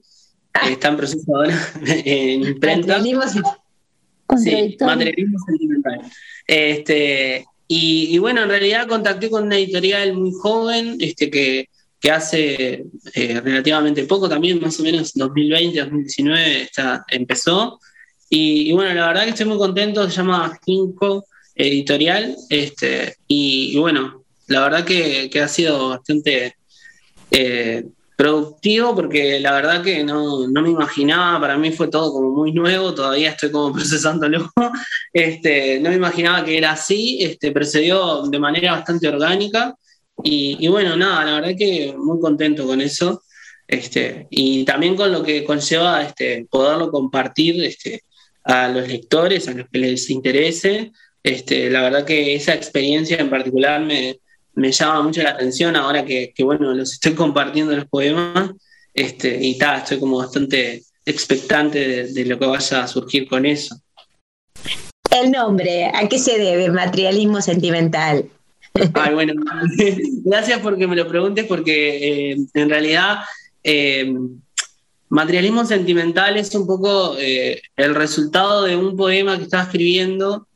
Está 0.69 0.89
en 0.89 0.97
proceso 0.97 1.23
ahora 1.33 1.57
en 1.85 2.43
imprenta. 2.43 3.01
Sí, 3.01 3.13
Contradictorio. 4.25 4.95
materialismo 4.95 5.39
sentimental. 5.45 6.01
Este, 6.45 7.45
y, 7.69 8.15
y 8.15 8.17
bueno, 8.17 8.43
en 8.43 8.49
realidad 8.49 8.87
contacté 8.87 9.29
con 9.29 9.43
una 9.45 9.57
editorial 9.57 10.13
muy 10.13 10.33
joven, 10.33 10.97
este, 10.99 11.29
que, 11.29 11.69
que 12.01 12.11
hace 12.11 12.85
eh, 13.13 13.41
relativamente 13.41 14.03
poco 14.03 14.27
también, 14.27 14.59
más 14.59 14.77
o 14.81 14.83
menos 14.83 15.13
2020, 15.13 15.79
2019 15.79 16.61
está, 16.63 17.05
empezó. 17.07 17.79
Y, 18.29 18.69
y 18.69 18.73
bueno, 18.73 18.93
la 18.93 19.07
verdad 19.07 19.23
que 19.23 19.29
estoy 19.29 19.45
muy 19.45 19.57
contento, 19.57 20.09
se 20.09 20.17
llama 20.17 20.59
Ginkgo 20.65 21.25
Editorial, 21.57 22.35
este, 22.49 23.15
y, 23.27 23.77
bueno, 23.77 24.23
la 24.47 24.61
verdad 24.61 24.85
que, 24.85 25.29
ha 25.41 25.47
sido 25.47 25.89
bastante 25.89 26.55
eh, 27.31 27.85
productivo 28.15 28.95
porque 28.95 29.39
la 29.39 29.53
verdad 29.53 29.83
que 29.83 30.03
no, 30.03 30.47
no, 30.47 30.61
me 30.61 30.69
imaginaba, 30.69 31.39
para 31.39 31.57
mí 31.57 31.71
fue 31.71 31.87
todo 31.87 32.11
como 32.11 32.31
muy 32.31 32.51
nuevo, 32.51 32.93
todavía 32.93 33.31
estoy 33.31 33.51
como 33.51 33.73
procesándolo, 33.75 34.49
este, 35.13 35.79
no 35.79 35.89
me 35.89 35.95
imaginaba 35.95 36.45
que 36.45 36.57
era 36.57 36.71
así, 36.71 37.19
este, 37.21 37.51
procedió 37.51 38.23
de 38.23 38.39
manera 38.39 38.73
bastante 38.73 39.07
orgánica 39.07 39.75
y, 40.23 40.57
y 40.59 40.67
bueno, 40.67 40.95
nada, 40.95 41.25
la 41.25 41.35
verdad 41.35 41.55
que 41.57 41.93
muy 41.97 42.19
contento 42.19 42.65
con 42.65 42.81
eso. 42.81 43.21
Este, 43.67 44.27
y 44.29 44.63
también 44.63 44.95
con 44.95 45.11
lo 45.11 45.21
que 45.21 45.43
conlleva 45.43 46.01
este, 46.01 46.47
poderlo 46.49 46.89
compartir 46.89 47.61
este, 47.63 48.03
a 48.45 48.69
los 48.69 48.87
lectores, 48.87 49.47
a 49.47 49.53
los 49.53 49.67
que 49.69 49.79
les 49.79 50.09
interese. 50.09 50.91
Este, 51.27 51.69
la 51.69 51.81
verdad 51.81 52.05
que 52.05 52.35
esa 52.35 52.53
experiencia 52.53 53.17
en 53.17 53.29
particular 53.29 53.83
me, 53.83 54.17
me 54.53 54.71
llama 54.71 55.01
mucho 55.01 55.21
la 55.21 55.31
atención 55.31 55.75
ahora 55.75 56.05
que, 56.05 56.31
que, 56.33 56.41
bueno, 56.41 56.73
los 56.73 56.93
estoy 56.93 57.15
compartiendo 57.15 57.75
los 57.75 57.85
poemas 57.87 58.51
este, 58.93 59.37
y 59.41 59.57
tal, 59.57 59.79
estoy 59.79 59.99
como 59.99 60.19
bastante 60.19 60.83
expectante 61.05 61.85
de, 61.85 62.13
de, 62.13 62.25
lo 62.25 62.39
que 62.39 62.45
vaya 62.45 62.81
a 62.81 62.87
surgir 62.87 63.27
con 63.27 63.45
eso. 63.45 63.75
El 65.11 65.31
nombre, 65.31 65.91
¿a 65.93 66.07
qué 66.07 66.17
se 66.17 66.37
debe 66.37 66.69
materialismo 66.69 67.41
sentimental? 67.41 68.29
Ay, 68.93 69.13
bueno, 69.13 69.33
gracias 70.23 70.61
porque 70.61 70.87
me 70.87 70.95
lo 70.95 71.09
preguntes 71.09 71.45
porque 71.45 72.31
eh, 72.31 72.37
en 72.53 72.69
realidad 72.69 73.17
eh, 73.65 74.15
materialismo 75.09 75.65
sentimental 75.65 76.37
es 76.37 76.55
un 76.55 76.65
poco 76.65 77.17
eh, 77.19 77.61
el 77.75 77.95
resultado 77.95 78.63
de 78.63 78.77
un 78.77 78.95
poema 78.95 79.35
que 79.35 79.43
estaba 79.43 79.63
escribiendo 79.63 80.47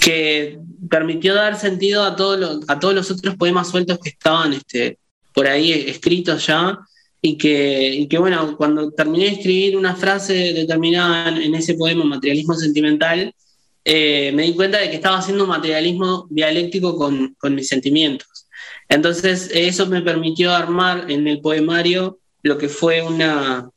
que 0.00 0.58
permitió 0.88 1.34
dar 1.34 1.58
sentido 1.58 2.02
a, 2.02 2.16
todo 2.16 2.36
lo, 2.36 2.60
a 2.66 2.80
todos 2.80 2.94
los 2.94 3.10
otros 3.10 3.36
poemas 3.36 3.68
sueltos 3.68 3.98
que 3.98 4.10
estaban 4.10 4.52
este, 4.54 4.98
por 5.34 5.46
ahí 5.46 5.72
escritos 5.72 6.46
ya. 6.46 6.78
Y 7.22 7.36
que, 7.36 7.94
y 7.94 8.08
que, 8.08 8.16
bueno, 8.16 8.56
cuando 8.56 8.92
terminé 8.92 9.24
de 9.26 9.32
escribir 9.32 9.76
una 9.76 9.94
frase 9.94 10.54
determinada 10.54 11.28
en 11.28 11.54
ese 11.54 11.74
poema, 11.74 12.02
materialismo 12.02 12.54
sentimental, 12.54 13.34
eh, 13.84 14.32
me 14.32 14.44
di 14.44 14.54
cuenta 14.54 14.78
de 14.78 14.88
que 14.88 14.96
estaba 14.96 15.18
haciendo 15.18 15.46
materialismo 15.46 16.26
dialéctico 16.30 16.96
con, 16.96 17.36
con 17.38 17.54
mis 17.54 17.68
sentimientos. 17.68 18.46
Entonces, 18.88 19.50
eso 19.52 19.86
me 19.86 20.00
permitió 20.00 20.50
armar 20.50 21.10
en 21.10 21.28
el 21.28 21.42
poemario 21.42 22.18
lo 22.42 22.56
que 22.56 22.70
fue 22.70 23.02
una, 23.02 23.68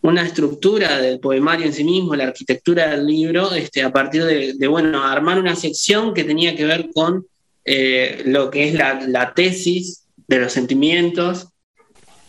una 0.00 0.24
estructura 0.24 0.98
del 1.00 1.18
poemario 1.18 1.66
en 1.66 1.72
sí 1.72 1.84
mismo, 1.84 2.14
la 2.14 2.24
arquitectura 2.24 2.88
del 2.88 3.06
libro, 3.06 3.52
este, 3.52 3.82
a 3.82 3.92
partir 3.92 4.24
de, 4.24 4.66
bueno, 4.68 5.02
armar 5.02 5.38
una 5.38 5.56
sección 5.56 6.14
que 6.14 6.24
tenía 6.24 6.54
que 6.54 6.64
ver 6.64 6.88
con 6.94 7.26
eh, 7.64 8.22
lo 8.24 8.50
que 8.50 8.68
es 8.68 8.74
la, 8.74 9.00
la, 9.06 9.34
tesis 9.34 10.06
de 10.28 10.38
los 10.38 10.52
sentimientos, 10.52 11.48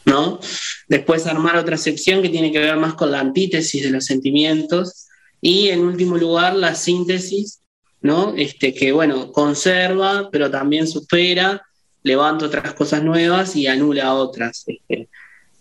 ¿no? 0.05 0.39
Después 0.87 1.27
armar 1.27 1.57
otra 1.57 1.77
sección 1.77 2.21
que 2.21 2.29
tiene 2.29 2.51
que 2.51 2.59
ver 2.59 2.75
más 2.77 2.95
con 2.95 3.11
la 3.11 3.19
antítesis 3.19 3.83
de 3.83 3.91
los 3.91 4.05
sentimientos 4.05 5.07
y 5.39 5.69
en 5.69 5.81
último 5.81 6.17
lugar 6.17 6.55
la 6.55 6.75
síntesis, 6.75 7.61
¿no? 8.01 8.33
Este, 8.35 8.73
que 8.73 8.91
bueno, 8.91 9.31
conserva, 9.31 10.29
pero 10.31 10.49
también 10.49 10.87
supera, 10.87 11.61
levanta 12.03 12.45
otras 12.45 12.73
cosas 12.73 13.03
nuevas 13.03 13.55
y 13.55 13.67
anula 13.67 14.15
otras. 14.15 14.63
Este, 14.67 15.09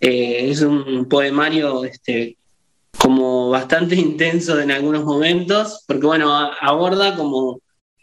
eh, 0.00 0.50
es 0.50 0.60
un 0.62 1.06
poemario 1.08 1.84
este, 1.84 2.36
como 2.98 3.50
bastante 3.50 3.94
intenso 3.96 4.60
en 4.60 4.70
algunos 4.70 5.04
momentos, 5.04 5.84
porque 5.86 6.06
bueno, 6.06 6.32
aborda 6.60 7.16
como, 7.16 7.60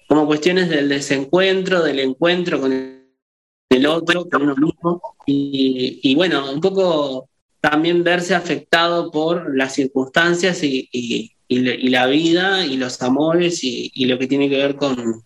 como 0.07 0.25
cuestiones 0.25 0.69
del 0.69 0.89
desencuentro, 0.89 1.83
del 1.83 1.99
encuentro 1.99 2.59
con 2.59 2.71
el 2.71 3.85
otro, 3.85 4.27
con 4.29 4.43
uno 4.43 4.55
mismo, 4.55 5.01
y, 5.25 5.99
y 6.01 6.15
bueno, 6.15 6.51
un 6.51 6.61
poco 6.61 7.29
también 7.59 8.03
verse 8.03 8.35
afectado 8.35 9.11
por 9.11 9.55
las 9.55 9.73
circunstancias 9.73 10.63
y, 10.63 10.87
y, 10.91 11.31
y 11.47 11.89
la 11.89 12.07
vida 12.07 12.65
y 12.65 12.77
los 12.77 13.01
amores 13.01 13.63
y, 13.63 14.05
lo 14.05 14.17
que 14.17 14.27
tiene 14.27 14.49
que 14.49 14.57
ver 14.57 14.75
con, 14.75 15.23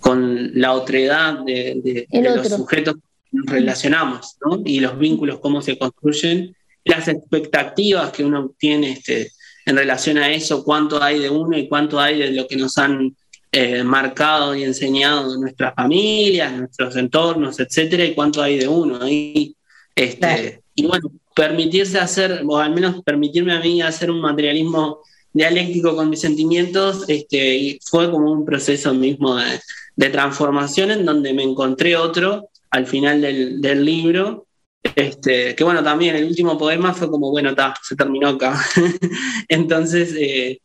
con 0.00 0.58
la 0.58 0.72
otredad 0.72 1.44
de, 1.44 1.80
de, 1.82 2.06
de 2.10 2.36
los 2.36 2.48
sujetos 2.48 2.96
nos 3.32 3.46
relacionamos, 3.46 4.36
¿no? 4.44 4.62
Y 4.64 4.80
los 4.80 4.98
vínculos, 4.98 5.40
cómo 5.40 5.62
se 5.62 5.78
construyen, 5.78 6.54
las 6.84 7.08
expectativas 7.08 8.10
que 8.10 8.24
uno 8.24 8.54
tiene 8.58 8.92
este, 8.92 9.32
en 9.66 9.76
relación 9.76 10.18
a 10.18 10.32
eso, 10.32 10.64
cuánto 10.64 11.02
hay 11.02 11.18
de 11.18 11.30
uno 11.30 11.56
y 11.56 11.68
cuánto 11.68 12.00
hay 12.00 12.18
de 12.18 12.32
lo 12.32 12.46
que 12.46 12.56
nos 12.56 12.78
han 12.78 13.14
eh, 13.52 13.82
marcado 13.82 14.54
y 14.54 14.64
enseñado 14.64 15.38
nuestras 15.38 15.74
familias, 15.74 16.52
nuestros 16.52 16.96
entornos, 16.96 17.60
etcétera, 17.60 18.04
y 18.04 18.14
cuánto 18.14 18.42
hay 18.42 18.58
de 18.58 18.68
uno. 18.68 19.06
Y, 19.08 19.54
este, 19.94 20.62
y 20.74 20.86
bueno, 20.86 21.10
permitirse 21.34 21.98
hacer, 21.98 22.42
o 22.46 22.56
al 22.58 22.74
menos 22.74 23.02
permitirme 23.02 23.52
a 23.52 23.60
mí 23.60 23.82
hacer 23.82 24.10
un 24.10 24.20
materialismo 24.20 25.00
dialéctico 25.32 25.94
con 25.94 26.08
mis 26.08 26.20
sentimientos, 26.20 27.04
este, 27.08 27.56
y 27.56 27.80
fue 27.84 28.10
como 28.10 28.32
un 28.32 28.44
proceso 28.44 28.94
mismo 28.94 29.36
de, 29.36 29.60
de 29.96 30.10
transformación 30.10 30.92
en 30.92 31.04
donde 31.04 31.34
me 31.34 31.42
encontré 31.42 31.96
otro 31.96 32.48
al 32.70 32.86
final 32.86 33.20
del, 33.20 33.60
del 33.60 33.84
libro. 33.84 34.46
Este, 34.94 35.54
que 35.54 35.64
bueno, 35.64 35.82
también 35.82 36.16
el 36.16 36.24
último 36.24 36.56
poema 36.56 36.94
fue 36.94 37.10
como, 37.10 37.30
bueno, 37.30 37.54
ta, 37.54 37.74
se 37.82 37.96
terminó 37.96 38.28
acá. 38.28 38.60
Entonces, 39.48 40.14
eh, 40.18 40.60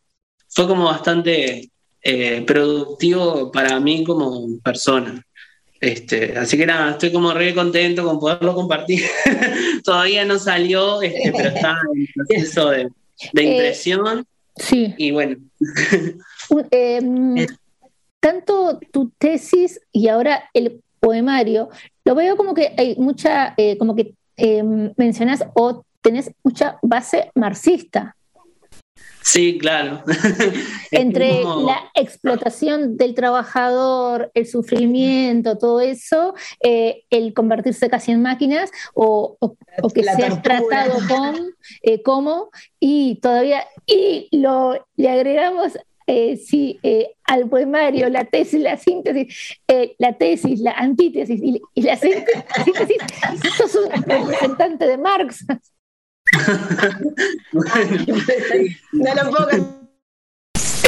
fue 0.48 0.66
como 0.66 0.84
bastante 0.84 1.70
eh, 2.02 2.44
productivo 2.46 3.50
para 3.50 3.80
mí 3.80 4.04
como 4.04 4.58
persona. 4.60 5.24
Este, 5.80 6.38
así 6.38 6.56
que 6.56 6.64
nada, 6.64 6.92
estoy 6.92 7.12
como 7.12 7.34
re 7.34 7.54
contento 7.54 8.04
con 8.04 8.18
poderlo 8.18 8.54
compartir. 8.54 9.02
Todavía 9.84 10.24
no 10.24 10.38
salió, 10.38 11.02
este, 11.02 11.32
pero 11.34 11.48
está 11.48 11.76
en 11.94 12.06
proceso 12.14 12.70
de, 12.70 12.88
de 13.32 13.42
impresión. 13.42 14.20
Eh, 14.20 14.24
sí. 14.56 14.94
Y 14.96 15.10
bueno. 15.10 15.36
eh, 16.70 17.00
tanto 18.20 18.78
tu 18.92 19.10
tesis 19.18 19.80
y 19.92 20.08
ahora 20.08 20.48
el 20.54 20.80
poemario, 21.04 21.68
lo 22.04 22.14
veo 22.14 22.36
como 22.36 22.54
que 22.54 22.74
hay 22.78 22.96
mucha, 22.96 23.54
eh, 23.56 23.76
como 23.76 23.94
que 23.94 24.14
eh, 24.36 24.62
mencionas 24.96 25.44
o 25.54 25.84
tenés 26.00 26.32
mucha 26.42 26.78
base 26.82 27.30
marxista. 27.34 28.16
Sí, 29.22 29.58
claro. 29.58 30.02
Entre 30.90 31.42
como... 31.42 31.66
la 31.66 31.90
explotación 31.94 32.98
del 32.98 33.14
trabajador, 33.14 34.30
el 34.34 34.46
sufrimiento, 34.46 35.56
todo 35.56 35.80
eso, 35.80 36.34
eh, 36.62 37.04
el 37.08 37.32
convertirse 37.32 37.88
casi 37.88 38.12
en 38.12 38.20
máquinas 38.20 38.70
o, 38.92 39.36
o, 39.40 39.56
o 39.82 39.90
que 39.90 40.04
sea 40.04 40.42
tratado 40.42 40.98
con, 41.08 41.54
eh, 41.82 42.02
como, 42.02 42.50
y 42.78 43.16
todavía, 43.16 43.64
y 43.86 44.28
lo, 44.30 44.86
le 44.96 45.08
agregamos 45.08 45.72
eh, 46.06 46.36
sí, 46.36 46.78
eh, 46.82 47.10
al 47.24 47.48
poemario, 47.48 48.08
la 48.08 48.24
tesis, 48.24 48.60
la 48.60 48.76
síntesis, 48.76 49.58
eh, 49.68 49.94
la 49.98 50.12
tesis, 50.16 50.60
la 50.60 50.72
antítesis 50.72 51.40
y, 51.42 51.60
y 51.74 51.82
la 51.82 51.96
síntesis, 51.96 52.96
sos 53.56 53.74
un 53.74 53.90
representante 53.90 54.86
de 54.86 54.98
Marx. 54.98 55.44
no 58.92 59.14
lo 59.14 59.30
puedo 59.30 59.84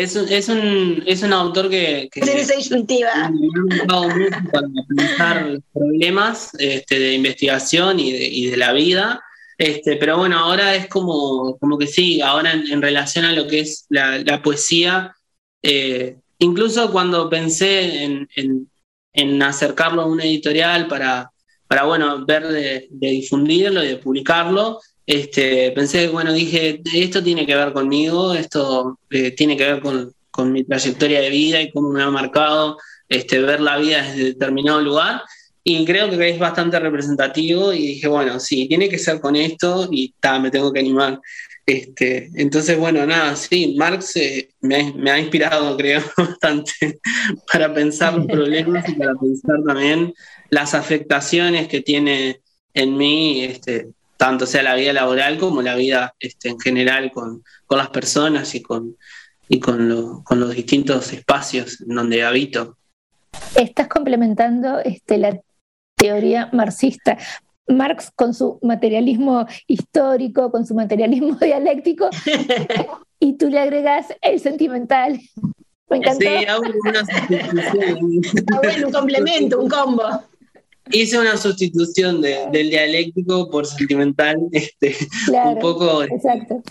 es 0.01 0.15
un, 0.15 0.29
es 0.29 0.49
un, 0.49 1.03
es 1.07 1.23
un 1.23 1.33
autor 1.33 1.71
que, 1.71 2.09
que 2.13 2.21
disyuntiva. 2.21 3.31
me 3.31 3.77
ha 3.77 3.83
ayudado 3.83 4.09
mucho 4.11 4.39
para 4.53 4.67
pensar 4.95 5.47
los 5.47 5.63
problemas 5.73 6.51
este, 6.59 6.99
de 6.99 7.15
investigación 7.15 7.99
y 7.99 8.13
de, 8.13 8.27
y 8.27 8.51
de 8.51 8.57
la 8.57 8.73
vida. 8.73 9.23
Este, 9.59 9.97
pero 9.97 10.19
bueno, 10.19 10.39
ahora 10.39 10.75
es 10.75 10.87
como, 10.89 11.57
como 11.59 11.79
que 11.79 11.87
sí, 11.87 12.21
ahora 12.21 12.53
en, 12.53 12.67
en 12.71 12.83
relación 12.83 13.25
a 13.25 13.33
lo 13.33 13.47
que 13.47 13.61
es 13.61 13.87
la, 13.89 14.19
la 14.19 14.43
poesía, 14.43 15.15
eh, 15.63 16.17
incluso 16.39 16.93
cuando 16.93 17.31
pensé 17.31 18.05
en, 18.05 18.29
en, 18.37 18.71
en, 19.15 19.43
acercarlo 19.43 20.03
a 20.03 20.07
una 20.07 20.25
editorial 20.25 20.89
para, 20.89 21.31
para 21.67 21.85
bueno, 21.85 22.25
ver 22.27 22.47
de, 22.47 22.87
de 22.91 23.09
difundirlo 23.09 23.83
y 23.83 23.89
de 23.89 23.97
publicarlo, 23.97 24.79
este, 25.07 25.71
pensé, 25.71 26.09
bueno, 26.09 26.33
dije, 26.33 26.83
esto 26.93 27.23
tiene 27.23 27.47
que 27.47 27.55
ver 27.55 27.73
conmigo, 27.73 28.35
esto 28.35 28.99
eh, 29.09 29.31
tiene 29.31 29.57
que 29.57 29.65
ver 29.65 29.81
con, 29.81 30.13
con, 30.31 30.53
mi 30.53 30.65
trayectoria 30.65 31.21
de 31.21 31.31
vida 31.31 31.63
y 31.63 31.71
cómo 31.71 31.91
me 31.91 32.03
ha 32.03 32.11
marcado 32.11 32.77
este, 33.09 33.39
ver 33.39 33.61
la 33.61 33.79
vida 33.79 34.03
desde 34.03 34.25
determinado 34.25 34.81
lugar. 34.81 35.23
Y 35.69 35.85
creo 35.85 36.09
que 36.09 36.29
es 36.29 36.39
bastante 36.39 36.79
representativo 36.79 37.73
y 37.73 37.89
dije, 37.89 38.07
bueno, 38.07 38.39
sí, 38.39 38.69
tiene 38.69 38.89
que 38.89 38.99
ser 38.99 39.21
con 39.21 39.35
esto 39.35 39.89
y 39.91 40.15
ta, 40.21 40.39
me 40.39 40.53
tengo 40.53 40.73
que 40.73 40.79
animar. 40.79 41.21
Este, 41.67 42.31
entonces, 42.37 42.79
bueno, 42.79 43.05
nada, 43.05 43.35
sí, 43.35 43.75
Marx 43.77 44.15
eh, 44.15 44.51
me, 44.61 45.11
ha, 45.11 45.19
inspirado, 45.19 45.77
creo, 45.77 46.03
bastante 46.17 47.01
para 47.53 47.75
pensar 47.75 48.15
los 48.15 48.27
problemas 48.27 48.89
y 48.89 48.93
para 48.93 49.17
pensar 49.17 49.57
también 49.67 50.15
las 50.51 50.73
afectaciones 50.73 51.67
que 51.67 51.81
tiene 51.81 52.43
en 52.73 52.97
mí, 52.97 53.43
este, 53.43 53.89
tanto 54.17 54.47
sea 54.47 54.63
la 54.63 54.77
vida 54.77 54.93
laboral 54.93 55.37
como 55.37 55.63
la 55.63 55.75
vida 55.75 56.15
este, 56.21 56.51
en 56.51 56.61
general 56.61 57.11
con, 57.11 57.43
con, 57.67 57.79
las 57.79 57.89
personas 57.89 58.55
y 58.55 58.63
con, 58.63 58.97
y 59.49 59.59
con, 59.59 59.89
lo, 59.89 60.23
con 60.23 60.39
los 60.39 60.55
distintos 60.55 61.13
espacios 61.13 61.81
en 61.81 61.97
donde 61.97 62.23
habito. 62.23 62.79
Estás 63.57 63.89
complementando 63.89 64.79
este, 64.79 65.19
la 65.19 65.41
teoría 66.07 66.49
marxista. 66.53 67.19
Marx 67.69 68.13
con 68.15 68.33
su 68.33 68.61
materialismo 68.63 69.45
histórico, 69.67 70.53
con 70.53 70.65
su 70.65 70.75
materialismo 70.75 71.35
dialéctico, 71.41 72.09
y 73.19 73.33
tú 73.33 73.49
le 73.51 73.59
agregas 73.59 74.07
el 74.23 74.39
sentimental. 74.39 75.21
Me 75.89 75.97
encantó. 75.97 76.21
Sí, 76.25 76.45
hago 76.47 76.63
una 76.89 77.05
sustitución. 77.05 78.21
Ah, 78.55 78.61
bueno, 78.63 78.87
un 78.87 78.93
complemento, 78.93 79.61
un 79.61 79.69
combo. 79.69 80.05
Hice 80.93 81.19
una 81.19 81.37
sustitución 81.37 82.21
de- 82.23 82.47
del 82.53 82.71
dialéctico 82.71 83.51
por 83.51 83.67
sentimental, 83.67 84.37
este, 84.53 84.95
Claro, 85.27 85.51
un 85.51 85.59
poco, 85.59 86.05
exacto. 86.05 86.63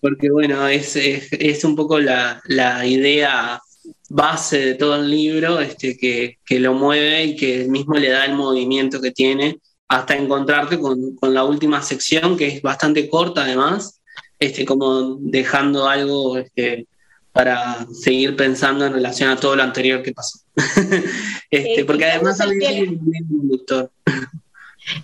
porque 0.00 0.30
bueno, 0.30 0.66
es, 0.66 0.96
es, 0.96 1.28
es 1.32 1.62
un 1.64 1.76
poco 1.76 1.98
la, 1.98 2.40
la 2.46 2.86
idea 2.86 3.60
base 4.08 4.58
de 4.58 4.74
todo 4.74 4.96
el 4.96 5.10
libro 5.10 5.60
este, 5.60 5.96
que, 5.96 6.38
que 6.44 6.58
lo 6.58 6.74
mueve 6.74 7.24
y 7.24 7.36
que 7.36 7.66
mismo 7.68 7.94
le 7.94 8.10
da 8.10 8.24
el 8.24 8.34
movimiento 8.34 9.00
que 9.00 9.10
tiene 9.10 9.58
hasta 9.88 10.16
encontrarte 10.16 10.78
con, 10.78 11.16
con 11.16 11.32
la 11.32 11.44
última 11.44 11.82
sección, 11.82 12.36
que 12.36 12.46
es 12.46 12.62
bastante 12.62 13.08
corta 13.08 13.42
además, 13.42 14.00
este, 14.38 14.64
como 14.64 15.16
dejando 15.20 15.88
algo 15.88 16.36
este, 16.36 16.86
para 17.32 17.86
seguir 17.92 18.36
pensando 18.36 18.86
en 18.86 18.92
relación 18.92 19.30
a 19.30 19.36
todo 19.36 19.56
lo 19.56 19.62
anterior 19.62 20.02
que 20.02 20.12
pasó. 20.12 20.40
este, 21.50 21.80
Eh, 21.80 21.84
porque 21.84 22.04
¿y 22.04 22.08
además 22.08 22.36
sale? 22.36 22.88
un 22.88 23.28
conductor. 23.28 23.90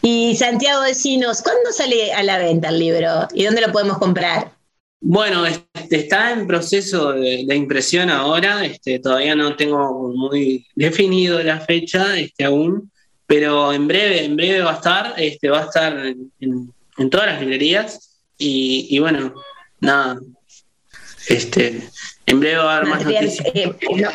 Y 0.02 0.34
Santiago, 0.36 0.82
decinos, 0.82 1.42
¿cuándo 1.42 1.70
sale 1.70 2.12
a 2.12 2.22
la 2.22 2.38
venta 2.38 2.70
el 2.70 2.78
libro? 2.78 3.28
¿Y 3.34 3.44
dónde 3.44 3.60
lo 3.60 3.70
podemos 3.70 3.98
comprar? 3.98 4.53
Bueno, 5.06 5.44
este, 5.44 5.96
está 5.96 6.32
en 6.32 6.46
proceso 6.46 7.12
de, 7.12 7.44
de 7.46 7.54
impresión 7.54 8.08
ahora, 8.08 8.64
este, 8.64 8.98
todavía 9.00 9.34
no 9.36 9.54
tengo 9.54 10.10
muy 10.14 10.66
definido 10.74 11.42
la 11.42 11.60
fecha 11.60 12.16
este, 12.18 12.44
aún, 12.44 12.90
pero 13.26 13.70
en 13.74 13.86
breve, 13.86 14.24
en 14.24 14.34
breve 14.34 14.62
va 14.62 14.70
a 14.72 14.76
estar, 14.76 15.14
este, 15.18 15.50
va 15.50 15.60
a 15.60 15.64
estar 15.64 15.92
en, 16.06 16.32
en- 16.40 16.72
en 16.96 17.10
todas 17.10 17.26
las 17.26 17.40
librerías 17.40 18.18
y, 18.38 18.86
y 18.88 18.98
bueno, 18.98 19.34
nada, 19.80 20.16
este, 21.28 21.82
en 22.24 22.40
breve 22.40 22.56
va 22.58 22.72
a 22.72 22.76
haber 22.78 22.88
más 22.88 23.04
noticias. 23.04 23.46
eh, 23.54 23.76
no. 23.96 24.10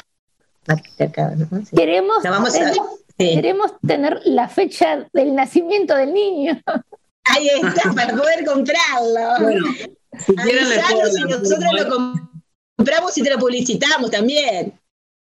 Queremos, 1.75 2.23
Lo 2.23 2.31
vamos 2.31 2.49
a- 2.55 2.59
tener, 2.59 2.73
sí. 2.73 3.35
queremos 3.35 3.71
tener 3.85 4.21
la 4.25 4.47
fecha 4.49 5.07
del 5.13 5.35
nacimiento 5.35 5.95
del 5.95 6.13
niño. 6.13 6.59
Ahí 7.25 7.47
está, 7.61 7.91
para 7.93 8.15
poder 8.15 8.43
comprarlo. 8.45 9.43
Bueno, 9.43 9.65
si 10.25 10.35
quieren 10.35 10.69
les 10.69 10.79
puedo 10.85 11.01
Avisanos 11.03 11.17
y 11.17 11.21
lanzar 11.21 11.39
nosotros 11.41 11.73
lo 11.73 12.29
compramos 12.75 13.17
y 13.17 13.23
te 13.23 13.29
lo 13.29 13.37
publicitamos 13.37 14.11
también. 14.11 14.73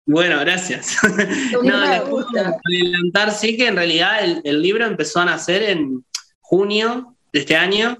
Bueno, 0.06 0.40
gracias. 0.40 0.98
No, 1.52 1.62
mucho 1.62 1.78
les 1.78 2.02
puedo 2.02 2.28
adelantar, 2.28 3.32
sí 3.32 3.57
que 3.57 3.68
en 3.68 3.76
realidad 3.76 4.24
el, 4.24 4.41
el 4.44 4.62
libro 4.62 4.86
empezó 4.86 5.22
a 5.22 5.26
nacer 5.26 5.64
en 5.64 6.06
junio 6.41 7.16
de 7.34 7.40
este 7.40 7.56
año, 7.56 7.98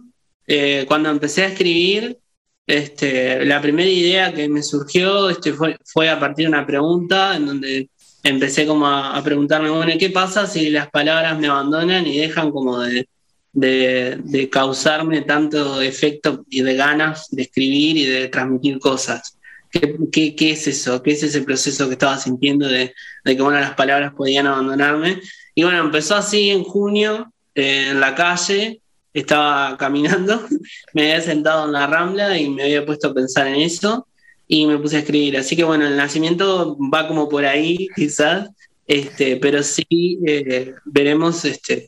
eh, 0.48 0.86
cuando 0.88 1.10
empecé 1.10 1.44
a 1.44 1.48
escribir. 1.48 2.20
Este, 2.68 3.45
la 3.45 3.62
primera 3.62 3.90
idea 3.90 4.34
que 4.34 4.49
me 4.49 4.64
surgió 4.64 5.30
este, 5.30 5.53
fue, 5.53 5.78
fue 5.86 6.10
a 6.10 6.20
partir 6.20 6.45
de 6.45 6.49
una 6.49 6.66
pregunta 6.66 7.36
en 7.36 7.45
donde 7.45 7.90
empecé 8.24 8.66
como 8.66 8.88
a, 8.88 9.16
a 9.16 9.24
preguntarme, 9.24 9.70
bueno, 9.70 9.94
¿qué 9.99 10.10
pasa 10.10 10.48
si 10.48 10.72
las 10.72 10.90
palabras 10.90 11.38
me 11.38 11.48
abandonan 11.48 12.07
y 12.07 12.18
dejan 12.18 12.49
como 12.49 12.80
de, 12.80 13.07
de, 13.56 14.19
de 14.23 14.49
causarme 14.49 15.22
tanto 15.22 15.82
efecto 15.82 16.45
y 16.49 16.61
de 16.61 16.76
ganas 16.76 17.30
de 17.32 17.44
escribir 17.44 17.98
y 17.98 18.06
de 18.06 18.27
transmitir 18.27 18.77
cosas? 18.77 19.38
¿Qué, 19.72 19.95
qué, 20.11 20.36
qué 20.36 20.52
es 20.52 20.68
eso? 20.68 21.02
¿Qué 21.02 21.11
es 21.11 21.23
ese 21.23 21.41
proceso 21.41 21.88
que 21.88 21.94
estaba 21.94 22.18
sintiendo 22.18 22.68
de, 22.68 22.94
de 23.23 23.36
que 23.36 23.41
bueno, 23.41 23.60
las 23.60 23.73
palabras 23.73 24.14
podían 24.14 24.45
abandonarme? 24.45 25.22
Y 25.56 25.64
bueno, 25.64 25.80
empezó 25.80 26.15
así 26.15 26.52
en 26.52 26.64
junio, 26.64 27.32
eh, 27.56 27.88
en 27.91 27.99
la 27.99 28.14
calle, 28.14 28.82
estaba 29.14 29.77
caminando, 29.77 30.45
me 30.94 31.03
había 31.03 31.22
sentado 31.22 31.65
en 31.65 31.72
la 31.72 31.88
rambla 31.88 32.38
y 32.38 32.49
me 32.49 32.64
había 32.64 32.86
puesto 32.86 33.07
a 33.07 33.14
pensar 33.14 33.48
en 33.48 33.56
eso 33.56 34.07
y 34.48 34.68
me 34.68 34.77
puse 34.77 34.98
a 34.98 34.99
escribir. 34.99 35.38
Así 35.38 35.56
que 35.56 35.64
bueno, 35.64 35.88
el 35.88 35.95
nacimiento 35.95 36.77
va 36.94 37.07
como 37.07 37.30
por 37.30 37.45
ahí, 37.45 37.88
quizás, 37.95 38.49
este, 38.86 39.38
pero 39.38 39.64
sí 39.64 40.19
eh, 40.27 40.73
veremos 40.86 41.45
este, 41.45 41.88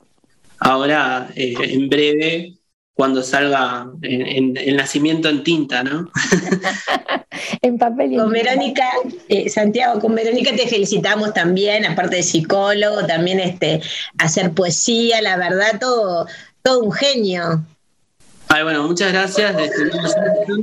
ahora 0.59 1.29
eh, 1.35 1.53
en 1.59 1.89
breve 1.89 2.53
cuando 2.93 3.21
salga 3.21 3.87
en- 4.01 4.25
en- 4.25 4.57
el 4.57 4.75
nacimiento 4.75 5.29
en 5.29 5.43
tinta, 5.43 5.83
¿no? 5.83 6.09
en 7.61 7.77
papel 7.77 8.13
y 8.13 8.17
Con 8.17 8.31
Verónica, 8.31 8.85
eh, 9.29 9.49
Santiago, 9.49 9.99
con 9.99 10.15
Verónica 10.15 10.55
te 10.55 10.67
felicitamos 10.67 11.33
también, 11.33 11.85
aparte 11.85 12.17
de 12.17 12.23
psicólogo, 12.23 13.05
también 13.05 13.39
este, 13.39 13.81
hacer 14.17 14.51
poesía, 14.53 15.21
la 15.21 15.37
verdad, 15.37 15.79
todo, 15.79 16.25
todo 16.63 16.79
un 16.83 16.91
genio. 16.91 17.63
Ay, 18.47 18.63
bueno, 18.63 18.87
muchas 18.87 19.11
gracias. 19.11 19.55
Este, 19.59 19.85
no, 19.85 19.93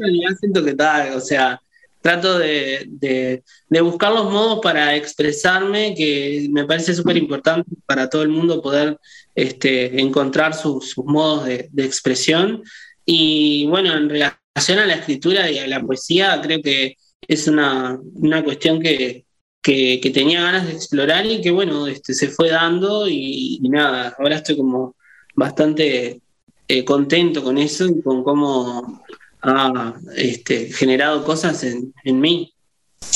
yo 0.09 0.37
siento 0.41 0.65
que 0.65 0.75
tal, 0.75 1.15
o 1.15 1.21
sea, 1.21 1.61
trato 2.05 2.39
de, 2.39 2.85
de- 2.87 3.81
buscar 3.81 4.13
los 4.13 4.31
modos 4.31 4.61
para 4.63 4.95
expresarme, 4.95 5.95
que 5.97 6.49
me 6.51 6.67
parece 6.67 6.93
súper 6.95 7.17
importante 7.17 7.71
para 7.87 8.11
todo 8.11 8.23
el 8.23 8.29
mundo 8.29 8.61
poder 8.61 8.99
este, 9.35 9.99
encontrar 10.03 10.55
sus- 10.55 10.91
sus 10.91 11.05
modos 11.07 11.47
de, 11.47 11.71
expresión. 11.83 12.63
Y 13.07 13.67
bueno, 13.69 13.97
en 13.97 14.11
relación 14.11 14.79
a 14.81 14.87
la 14.87 14.97
escritura 14.97 15.51
y 15.51 15.59
a 15.59 15.67
la 15.67 15.81
poesía, 15.81 16.39
creo 16.43 16.61
que 16.61 16.97
es 17.27 17.49
una, 17.49 17.99
una 18.17 18.45
cuestión 18.45 18.81
que, 18.81 19.25
que- 19.63 20.11
tenía 20.13 20.43
ganas 20.43 20.67
de 20.67 20.75
explorar 20.75 21.25
y 21.25 21.41
que 21.41 21.51
bueno, 21.53 21.87
este, 21.87 22.13
se 22.13 22.29
fue 22.29 22.51
dando 22.51 23.09
y, 23.09 23.61
y 23.63 23.69
nada, 23.71 24.15
ahora 24.19 24.37
estoy 24.37 24.59
como 24.59 24.95
bastante 25.35 26.21
eh, 26.69 26.85
contento 26.85 27.43
con 27.43 27.57
eso 27.57 27.87
y 27.87 28.03
con 28.03 28.23
cómo 28.23 29.03
ha 29.45 29.95
este, 30.17 30.73
generado 30.73 31.25
cosas 31.25 31.63
en, 31.65 31.93
en 32.05 32.21
mí. 32.21 32.53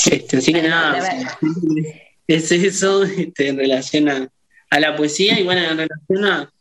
Este, 0.09 0.37
así 0.37 0.53
que 0.53 0.61
nada, 0.61 0.99
es 2.27 2.51
eso 2.51 3.03
este, 3.03 3.47
en 3.49 3.57
relación 3.57 4.07
a, 4.09 4.29
a 4.69 4.79
la 4.79 4.95
poesía 4.95 5.39
y 5.39 5.43
bueno, 5.43 5.61
en 5.61 5.77
relación 5.77 6.25
a, 6.25 6.51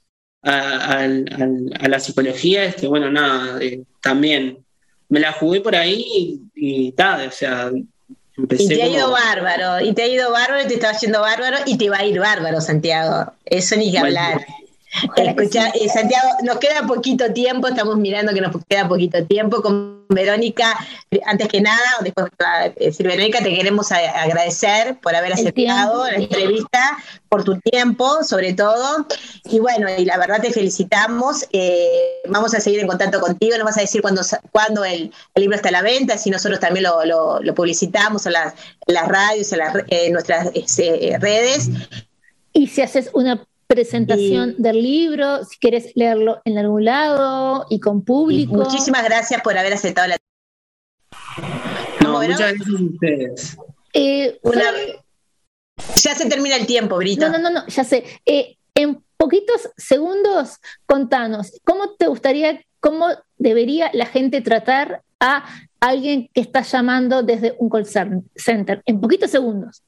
a- 0.43 1.89
la 1.89 2.01
psicología, 2.01 2.65
este, 2.65 2.87
bueno, 2.87 3.11
nada, 3.11 3.59
eh, 3.63 3.83
también 4.01 4.59
me 5.09 5.21
la 5.21 5.33
jugué 5.33 5.61
por 5.61 5.75
ahí 5.77 6.05
y, 6.17 6.41
y 6.55 6.93
tal, 6.93 7.29
o 7.29 7.31
sea, 7.31 7.71
empecé 8.37 8.63
Y 8.65 8.69
te 8.69 8.83
ha 8.83 8.87
como- 8.87 8.97
ido 8.99 9.11
bárbaro, 9.11 9.85
y 9.85 9.93
te 9.95 10.03
ha 10.03 10.07
ido 10.07 10.31
bárbaro, 10.33 10.63
y 10.65 10.69
te 10.69 10.75
está 10.75 10.99
yendo 10.99 11.21
bárbaro, 11.21 11.57
y 11.67 11.77
te 11.77 11.91
va 11.91 11.99
a 11.99 12.05
ir 12.07 12.19
bárbaro, 12.21 12.61
Santiago. 12.61 13.33
Eso 13.45 13.77
ni 13.77 13.91
que 13.93 14.01
Bueno. 14.01 14.19
hablar. 14.21 14.47
Escucha, 15.17 15.69
eh, 15.75 15.89
Santiago, 15.89 16.29
nos 16.43 16.59
queda 16.59 16.87
poquito 16.87 17.31
tiempo, 17.33 17.69
estamos 17.69 17.97
mirando 17.99 18.33
que 18.33 18.41
nos 18.41 18.57
queda 18.69 18.89
poquito 18.89 19.23
tiempo 19.27 19.61
con 19.63 20.07
Verónica. 20.09 20.75
eh, 21.11 21.21
Antes 21.27 21.49
que 21.49 21.61
nada, 21.61 21.79
después 22.01 22.27
va 22.43 22.63
a 22.63 22.69
decir 22.71 23.07
Verónica, 23.07 23.39
te 23.43 23.55
queremos 23.55 23.93
agradecer 23.93 24.99
por 25.01 25.15
haber 25.15 25.35
aceptado 25.35 26.05
la 26.07 26.17
entrevista, 26.17 26.97
por 27.29 27.45
tu 27.45 27.61
tiempo, 27.61 28.25
sobre 28.25 28.55
todo. 28.55 29.07
Y 29.45 29.59
bueno, 29.61 29.89
y 29.97 30.05
la 30.07 30.17
verdad 30.17 30.41
te 30.41 30.51
felicitamos. 30.53 31.45
eh, 31.53 32.23
vamos 32.29 32.55
a 32.55 32.61
seguir 32.61 32.81
en 32.81 32.87
contacto 32.87 33.21
contigo, 33.21 33.57
nos 33.57 33.67
vas 33.67 33.77
a 33.79 33.83
decir 33.83 34.01
cuándo, 34.01 34.23
cuándo 34.51 34.85
el, 34.85 35.13
el 35.35 35.41
libro 35.43 35.57
está 35.57 35.69
a 35.69 35.73
la 35.73 35.83
venta, 35.83 36.17
si 36.17 36.31
nosotros 36.31 36.61
también 36.61 36.85
lo, 36.85 37.05
lo- 37.05 37.41
lo 37.41 37.55
publicitamos 37.55 38.25
en 38.27 38.33
las, 38.33 38.55
en 38.87 38.95
las 38.95 39.07
radios, 39.07 39.53
en, 39.53 39.59
las 39.59 39.73
re- 39.75 39.85
en 39.89 40.13
nuestras 40.13 40.49
eh, 40.79 41.17
redes. 41.21 41.69
Y 42.55 42.67
si 42.69 42.81
haces 42.83 43.11
una 43.13 43.45
presentación 43.69 44.55
del 44.59 44.83
libro, 44.83 45.45
si 45.45 45.59
quieres 45.59 45.93
leerlo 45.95 46.41
en 46.45 46.59
algún 46.59 46.85
lado 46.87 47.67
y 47.71 47.79
con 47.79 48.03
público. 48.03 48.55
Muchísimas 48.55 49.05
gracias 49.05 49.41
por 49.43 49.57
haber 49.57 49.75
aceptado 49.75 50.09
la 50.09 50.17
No, 52.03 52.07
¿Cómo, 52.15 52.23
muchas 52.23 52.39
gracias 52.41 52.69
a 52.69 52.83
ustedes. 52.85 53.57
Eh, 53.93 54.39
Una- 54.43 54.63
Ya 56.03 56.15
se 56.15 56.29
termina 56.29 56.57
el 56.57 56.67
tiempo, 56.67 56.97
Brito. 56.97 57.29
No, 57.29 57.39
no, 57.39 57.51
no, 57.51 57.51
no, 57.61 57.67
ya 57.69 57.85
sé. 57.85 58.05
Eh, 58.25 58.57
en 58.75 59.05
poquitos 59.17 59.69
segundos, 59.77 60.57
contanos, 60.87 61.53
¿cómo 61.65 61.95
te 61.95 62.07
gustaría, 62.07 62.65
cómo 62.81 63.09
debería 63.37 63.91
la 63.93 64.07
gente 64.07 64.41
tratar 64.41 65.03
a 65.21 65.45
alguien 65.81 66.31
que 66.33 66.41
está 66.41 66.63
llamando 66.63 67.23
desde 67.23 67.55
un 67.59 67.69
call 67.69 67.87
center? 67.87 68.83
En 68.87 69.01
poquitos 69.01 69.31
segundos. 69.31 69.83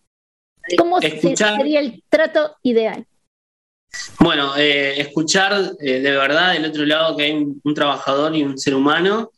¿Cómo 0.77 0.98
Escuchar. 1.01 1.57
sería 1.57 1.81
el 1.81 2.05
trato 2.11 2.57
ideal? 2.62 3.07
Bueno, 4.19 4.57
eh, 4.57 5.01
escuchar 5.01 5.73
eh, 5.81 6.01
de 6.01 6.11
verdad 6.12 6.53
del 6.53 6.67
otro 6.67 6.85
lado 6.85 7.17
que 7.17 7.25
hay 7.25 7.33
un, 7.33 7.61
un 7.65 7.75
trabajador 7.75 8.35
y 8.37 8.43
un 8.43 8.59
ser 8.59 8.75
humano 8.75 9.31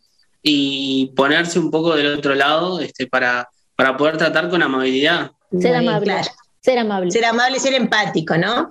y 0.43 1.12
ponerse 1.15 1.59
un 1.59 1.70
poco 1.70 1.95
del 1.95 2.19
otro 2.19 2.35
lado 2.35 2.81
este, 2.81 3.07
para, 3.07 3.49
para 3.77 3.97
poder 3.97 4.16
tratar 4.16 4.51
con 4.51 4.62
amabilidad. 4.62 5.31
Ser 5.59 5.77
amable. 5.77 6.05
claro. 6.05 6.29
Ser 6.61 6.79
amable. 6.79 7.11
Ser 7.11 7.24
amable, 7.24 7.59
ser 7.59 7.74
empático, 7.74 8.37
¿no? 8.37 8.70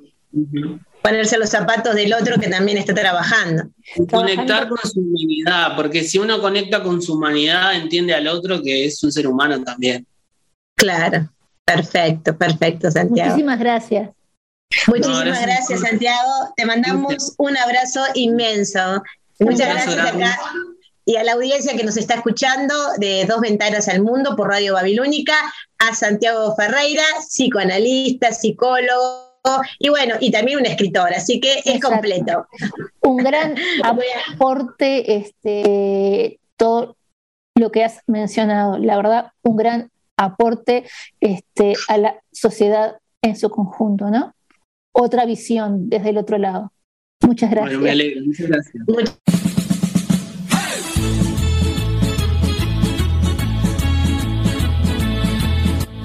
Ponerse 1.01 1.37
los 1.37 1.49
zapatos 1.49 1.95
del 1.95 2.13
otro 2.13 2.39
que 2.39 2.47
también 2.47 2.77
está 2.77 2.93
trabajando. 2.93 3.63
Conectar 4.09 4.69
con 4.69 4.79
su 4.79 5.01
humanidad, 5.01 5.75
porque 5.75 6.03
si 6.03 6.17
uno 6.17 6.39
conecta 6.39 6.83
con 6.83 7.01
su 7.01 7.15
humanidad, 7.15 7.75
entiende 7.75 8.13
al 8.13 8.27
otro 8.27 8.61
que 8.61 8.85
es 8.85 9.03
un 9.03 9.11
ser 9.11 9.27
humano 9.27 9.61
también. 9.63 10.05
Claro, 10.75 11.29
perfecto, 11.65 12.37
perfecto, 12.37 12.89
Santiago. 12.89 13.31
Muchísimas 13.31 13.59
gracias. 13.59 14.09
Muchísimas 14.87 15.41
gracias, 15.41 15.81
Santiago. 15.81 16.53
Te 16.55 16.65
mandamos 16.65 17.33
un 17.37 17.57
abrazo 17.57 18.01
inmenso. 18.13 19.03
Muchas 19.39 19.67
gracias 19.67 19.97
acá 19.97 20.39
y 21.05 21.15
a 21.15 21.23
la 21.23 21.33
audiencia 21.33 21.75
que 21.75 21.83
nos 21.83 21.97
está 21.97 22.15
escuchando 22.15 22.73
de 22.97 23.25
Dos 23.25 23.41
Ventanas 23.41 23.87
al 23.87 24.01
Mundo 24.01 24.35
por 24.35 24.49
Radio 24.49 24.75
Babilónica, 24.75 25.33
a 25.79 25.95
Santiago 25.95 26.55
Ferreira, 26.55 27.03
psicoanalista, 27.19 28.31
psicólogo. 28.31 29.31
Y 29.79 29.89
bueno, 29.89 30.15
y 30.19 30.31
también 30.31 30.59
un 30.59 30.65
escritor, 30.67 31.11
así 31.13 31.39
que 31.39 31.61
es 31.65 31.81
completo. 31.81 32.47
Un 33.01 33.17
gran 33.17 33.55
aporte, 33.83 35.17
este, 35.17 36.39
todo 36.55 36.95
lo 37.55 37.71
que 37.71 37.83
has 37.83 38.01
mencionado, 38.05 38.77
la 38.77 38.95
verdad, 38.97 39.31
un 39.41 39.57
gran 39.57 39.91
aporte 40.17 40.85
este, 41.19 41.73
a 41.87 41.97
la 41.97 42.21
sociedad 42.31 42.99
en 43.23 43.35
su 43.35 43.49
conjunto, 43.49 44.09
¿no? 44.11 44.35
Otra 44.91 45.25
visión 45.25 45.89
desde 45.89 46.09
el 46.09 46.17
otro 46.17 46.37
lado. 46.37 46.73
Muchas 47.21 47.51
gracias. 47.51 47.79
Bueno, 47.79 47.83
me 47.83 47.91
alegro, 47.91 48.25
muchas 48.25 48.47
gracias. 48.47 48.73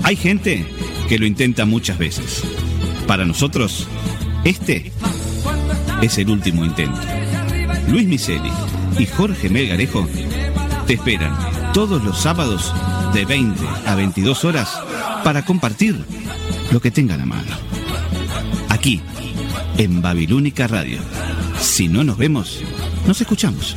Hay 0.02 0.14
gente 0.14 0.64
que 1.08 1.18
lo 1.18 1.26
intenta 1.26 1.64
muchas 1.64 1.98
veces. 1.98 2.44
Para 3.08 3.24
nosotros, 3.24 3.88
este 4.44 4.92
es 6.00 6.18
el 6.18 6.30
último 6.30 6.64
intento. 6.64 7.00
Luis 7.88 8.06
Miseli 8.06 8.52
y 8.98 9.06
Jorge 9.06 9.48
Melgarejo 9.48 10.06
te 10.86 10.94
esperan 10.94 11.36
todos 11.72 12.04
los 12.04 12.18
sábados 12.18 12.72
de 13.14 13.24
20 13.24 13.60
a 13.86 13.94
22 13.96 14.44
horas 14.44 14.80
para 15.24 15.44
compartir 15.44 15.96
lo 16.70 16.80
que 16.80 16.90
tengan 16.92 17.20
a 17.20 17.26
mano. 17.26 17.75
Aquí, 18.86 19.00
en 19.78 20.00
Babilónica 20.00 20.68
Radio. 20.68 21.00
Si 21.58 21.88
no 21.88 22.04
nos 22.04 22.16
vemos, 22.16 22.62
nos 23.04 23.20
escuchamos. 23.20 23.76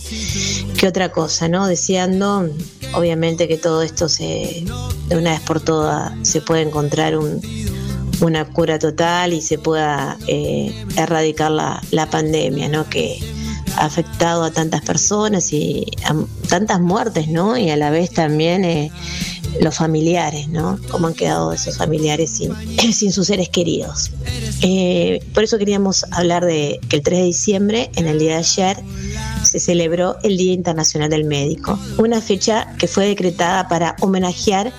que 0.79 0.89
otra 0.89 1.13
cosa, 1.13 1.49
¿no? 1.49 1.67
Deseando, 1.67 2.49
obviamente, 2.95 3.49
que 3.49 3.57
todo 3.57 3.83
esto 3.83 4.09
se, 4.09 4.65
de 5.09 5.17
una 5.17 5.33
vez 5.33 5.41
por 5.41 5.61
todas 5.61 6.13
se 6.23 6.41
pueda 6.41 6.63
encontrar 6.63 7.17
un, 7.17 7.41
una 8.21 8.45
cura 8.45 8.79
total 8.79 9.33
y 9.33 9.43
se 9.43 9.59
pueda 9.59 10.19
eh, 10.27 10.87
erradicar 10.97 11.51
la, 11.51 11.83
la 11.91 12.11
pandemia, 12.11 12.69
¿no? 12.69 12.89
Que 12.89 13.21
afectado 13.77 14.45
a 14.45 14.51
tantas 14.51 14.83
personas 14.83 15.53
y 15.53 15.87
a 16.05 16.15
tantas 16.49 16.81
muertes, 16.81 17.29
¿no? 17.29 17.57
Y 17.57 17.71
a 17.71 17.77
la 17.77 17.91
vez 17.91 18.11
también 18.11 18.65
eh, 18.65 18.91
los 19.61 19.75
familiares, 19.75 20.49
¿no? 20.49 20.79
Cómo 20.91 21.07
han 21.07 21.15
quedado 21.15 21.53
esos 21.53 21.77
familiares 21.77 22.31
sin, 22.31 23.13
sus 23.13 23.27
seres 23.27 23.49
queridos. 23.49 24.11
Eh, 24.63 25.21
por 25.35 25.45
eso 25.45 25.59
queríamos 25.59 26.05
hablar 26.11 26.45
de 26.45 26.81
que 26.89 26.97
el 26.97 27.03
3 27.03 27.21
de 27.21 27.25
diciembre, 27.25 27.91
en 27.97 28.07
el 28.07 28.19
día 28.19 28.33
de 28.33 28.39
ayer, 28.39 28.77
se 29.43 29.61
celebró 29.61 30.17
el 30.23 30.37
Día 30.37 30.53
Internacional 30.53 31.11
del 31.11 31.25
Médico, 31.25 31.79
una 31.99 32.21
fecha 32.21 32.75
que 32.79 32.89
fue 32.89 33.07
decretada 33.07 33.69
para 33.69 33.97
homenajear 34.01 34.73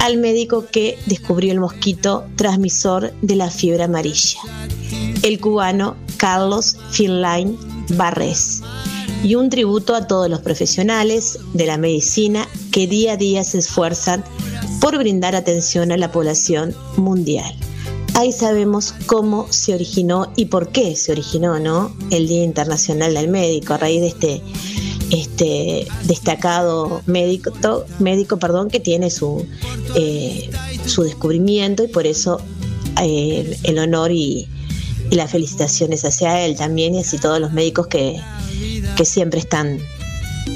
al 0.00 0.16
médico 0.16 0.66
que 0.66 0.98
descubrió 1.06 1.52
el 1.52 1.60
mosquito 1.60 2.26
transmisor 2.36 3.12
de 3.20 3.36
la 3.36 3.50
fiebre 3.50 3.84
amarilla, 3.84 4.40
el 5.22 5.40
cubano 5.40 5.96
Carlos 6.16 6.76
Finline 6.90 7.56
Barres, 7.90 8.62
y 9.22 9.34
un 9.34 9.50
tributo 9.50 9.94
a 9.94 10.06
todos 10.06 10.28
los 10.30 10.40
profesionales 10.40 11.38
de 11.54 11.66
la 11.66 11.78
medicina 11.78 12.48
que 12.70 12.86
día 12.86 13.12
a 13.12 13.16
día 13.16 13.44
se 13.44 13.58
esfuerzan 13.58 14.24
por 14.80 14.96
brindar 14.98 15.34
atención 15.34 15.92
a 15.92 15.96
la 15.96 16.12
población 16.12 16.74
mundial. 16.96 17.52
Ahí 18.14 18.32
sabemos 18.32 18.94
cómo 19.06 19.46
se 19.50 19.74
originó 19.74 20.32
y 20.36 20.46
por 20.46 20.70
qué 20.70 20.96
se 20.96 21.12
originó 21.12 21.58
¿no? 21.58 21.96
el 22.10 22.26
Día 22.26 22.42
Internacional 22.42 23.14
del 23.14 23.28
Médico 23.28 23.74
a 23.74 23.78
raíz 23.78 24.00
de 24.00 24.08
este, 24.08 24.42
este 25.10 25.86
destacado 26.04 27.02
médico, 27.06 27.52
médico 28.00 28.38
perdón, 28.38 28.70
que 28.70 28.80
tiene 28.80 29.10
su, 29.10 29.46
eh, 29.94 30.50
su 30.84 31.04
descubrimiento 31.04 31.84
y 31.84 31.88
por 31.88 32.06
eso 32.06 32.40
eh, 33.00 33.56
el 33.62 33.78
honor 33.78 34.10
y, 34.10 34.48
y 35.10 35.14
las 35.16 35.30
felicitaciones 35.30 36.04
hacia 36.04 36.44
él 36.44 36.56
también 36.56 36.94
y 36.94 37.00
así 37.00 37.18
todos 37.18 37.40
los 37.40 37.52
médicos 37.52 37.86
que, 37.86 38.20
que 38.96 39.04
siempre 39.04 39.40
están 39.40 39.78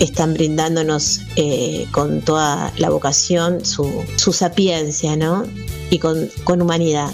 están 0.00 0.32
brindándonos 0.34 1.20
eh, 1.36 1.86
con 1.90 2.22
toda 2.22 2.72
la 2.78 2.88
vocación 2.88 3.64
su, 3.64 3.86
su 4.16 4.32
sapiencia, 4.32 5.16
¿no? 5.16 5.44
Y 5.90 5.98
con, 5.98 6.30
con 6.44 6.62
humanidad. 6.62 7.10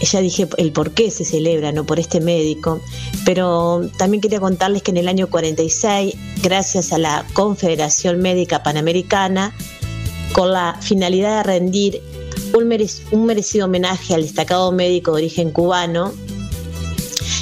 Ya 0.00 0.20
dije 0.20 0.48
el 0.56 0.70
por 0.72 0.92
qué 0.92 1.10
se 1.10 1.24
celebra, 1.24 1.72
¿no? 1.72 1.84
Por 1.84 1.98
este 1.98 2.20
médico. 2.20 2.80
Pero 3.24 3.90
también 3.98 4.20
quería 4.20 4.38
contarles 4.40 4.82
que 4.82 4.92
en 4.92 4.98
el 4.98 5.08
año 5.08 5.28
46, 5.28 6.14
gracias 6.42 6.92
a 6.92 6.98
la 6.98 7.26
Confederación 7.32 8.20
Médica 8.20 8.62
Panamericana, 8.62 9.52
con 10.32 10.52
la 10.52 10.78
finalidad 10.80 11.38
de 11.38 11.42
rendir 11.42 12.02
un, 12.54 12.64
merec- 12.64 13.02
un 13.10 13.26
merecido 13.26 13.66
homenaje 13.66 14.14
al 14.14 14.22
destacado 14.22 14.70
médico 14.72 15.10
de 15.10 15.22
origen 15.22 15.50
cubano, 15.50 16.12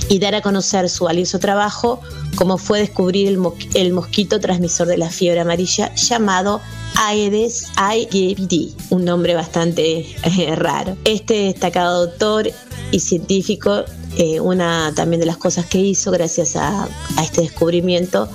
y 0.08 0.18
dar 0.18 0.34
a 0.34 0.40
conocer 0.40 0.88
su 0.88 1.04
valioso 1.04 1.38
trabajo, 1.38 2.00
como 2.36 2.56
fue 2.58 2.78
descubrir 2.80 3.28
el, 3.28 3.38
mo- 3.38 3.54
el 3.74 3.92
mosquito 3.92 4.40
transmisor 4.40 4.86
de 4.86 4.96
la 4.98 5.10
fiebre 5.10 5.40
amarilla 5.40 5.94
llamado 5.94 6.60
Aedes 6.96 7.68
aegypti, 7.76 8.74
un 8.90 9.04
nombre 9.04 9.34
bastante 9.34 10.00
eh, 10.22 10.56
raro. 10.56 10.96
Este 11.04 11.34
destacado 11.44 12.06
doctor 12.06 12.50
y 12.90 13.00
científico, 13.00 13.84
eh, 14.16 14.40
una 14.40 14.92
también 14.96 15.20
de 15.20 15.26
las 15.26 15.36
cosas 15.36 15.66
que 15.66 15.78
hizo 15.78 16.10
gracias 16.10 16.56
a, 16.56 16.88
este 17.22 17.42
descubrimiento 17.42 18.28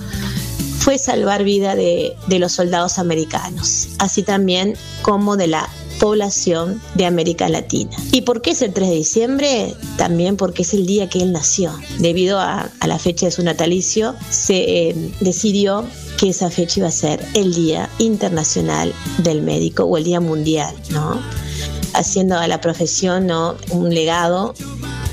fue 0.77 0.97
salvar 0.97 1.43
vida 1.43 1.75
de 1.75 2.15
los 2.39 2.51
soldados 2.51 2.99
americanos, 2.99 3.87
así 3.99 4.21
también 4.21 4.75
como 5.01 5.37
de 5.37 5.47
la 5.47 5.69
población 6.03 6.81
de 6.95 7.05
América 7.05 7.47
Latina. 7.47 7.95
¿Y 8.11 8.23
por 8.23 8.41
qué 8.41 8.51
es 8.51 8.61
el 8.61 8.73
3 8.73 8.89
de 8.89 8.95
diciembre? 8.95 9.73
También 9.95 10.35
porque 10.35 10.63
es 10.63 10.73
el 10.73 10.85
día 10.85 11.07
que 11.07 11.19
él 11.19 11.31
nació. 11.31 11.71
Debido 11.99 12.39
a, 12.39 12.69
a 12.81 12.87
la 12.87 12.99
fecha 12.99 13.27
de 13.27 13.31
su 13.31 13.41
natalicio, 13.41 14.13
se 14.29 14.89
eh, 14.89 14.95
decidió 15.21 15.85
que 16.17 16.27
esa 16.27 16.49
fecha 16.49 16.81
iba 16.81 16.89
a 16.89 16.91
ser 16.91 17.25
el 17.35 17.53
Día 17.53 17.89
Internacional 17.99 18.93
del 19.19 19.43
Médico 19.43 19.85
o 19.85 19.95
el 19.97 20.03
Día 20.03 20.19
Mundial, 20.19 20.75
¿no? 20.89 21.21
Haciendo 21.93 22.37
a 22.37 22.49
la 22.49 22.59
profesión 22.59 23.25
¿no? 23.25 23.55
un 23.71 23.95
legado 23.95 24.55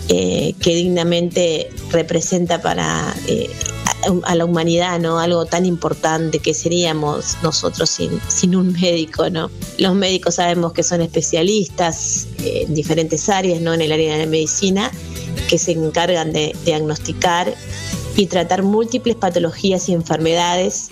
eh, 0.09 0.57
que 0.61 0.75
dignamente 0.75 1.71
representa 1.93 2.63
para 2.63 3.15
eh, 3.29 3.49
a, 4.25 4.35
la 4.35 4.45
humanidad, 4.45 4.99
¿no? 4.99 5.19
Algo 5.19 5.47
tan 5.47 5.67
importante 5.67 6.39
que 6.39 6.55
seríamos 6.55 7.37
nosotros 7.43 7.91
sin, 8.29 8.57
un 8.57 8.73
médico, 8.73 9.31
¿no? 9.31 9.51
Los 9.79 9.95
médicos 9.95 10.37
sabemos 10.37 10.73
que 10.73 10.83
son 10.83 11.01
especialistas 11.01 12.29
eh, 12.39 12.65
en 12.67 12.75
diferentes 12.75 13.29
áreas, 13.29 13.61
¿no? 13.61 13.75
En 13.75 13.81
el 13.81 13.93
área 13.93 14.15
de 14.15 14.25
la 14.25 14.31
medicina, 14.31 14.91
que 15.49 15.59
se 15.59 15.73
encargan 15.73 16.33
de 16.33 16.55
diagnosticar 16.65 17.55
y 18.17 18.27
tratar 18.27 18.63
múltiples 18.63 19.17
patologías 19.17 19.89
y 19.89 19.93
enfermedades 19.93 20.89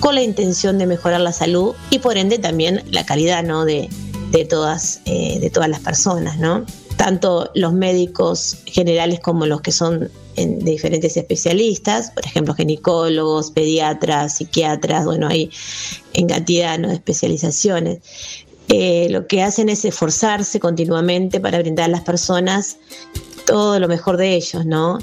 con 0.00 0.14
la 0.14 0.22
intención 0.22 0.78
de 0.78 0.86
mejorar 0.86 1.20
la 1.20 1.32
salud 1.32 1.74
y 1.90 1.98
por 1.98 2.16
ende 2.16 2.38
también 2.38 2.82
la 2.90 3.04
calidad 3.04 3.42
¿no? 3.42 3.64
de, 3.64 3.88
de 4.30 4.44
todas, 4.44 5.00
eh, 5.04 5.38
de 5.40 5.50
todas 5.50 5.68
las 5.68 5.80
personas, 5.80 6.38
¿no? 6.38 6.64
Tanto 7.00 7.50
los 7.54 7.72
médicos 7.72 8.58
generales 8.66 9.20
como 9.20 9.46
los 9.46 9.62
que 9.62 9.72
son 9.72 10.10
de 10.36 10.70
diferentes 10.70 11.16
especialistas, 11.16 12.10
por 12.10 12.26
ejemplo, 12.26 12.52
ginecólogos, 12.52 13.52
pediatras, 13.52 14.36
psiquiatras, 14.36 15.06
bueno, 15.06 15.26
hay 15.26 15.50
en 16.12 16.28
cantidad 16.28 16.78
¿no? 16.78 16.88
de 16.88 16.94
especializaciones. 16.96 18.00
Eh, 18.68 19.06
lo 19.08 19.26
que 19.26 19.42
hacen 19.42 19.70
es 19.70 19.86
esforzarse 19.86 20.60
continuamente 20.60 21.40
para 21.40 21.58
brindar 21.60 21.86
a 21.86 21.88
las 21.88 22.02
personas 22.02 22.76
todo 23.46 23.80
lo 23.80 23.88
mejor 23.88 24.18
de 24.18 24.34
ellos, 24.34 24.66
¿no? 24.66 24.98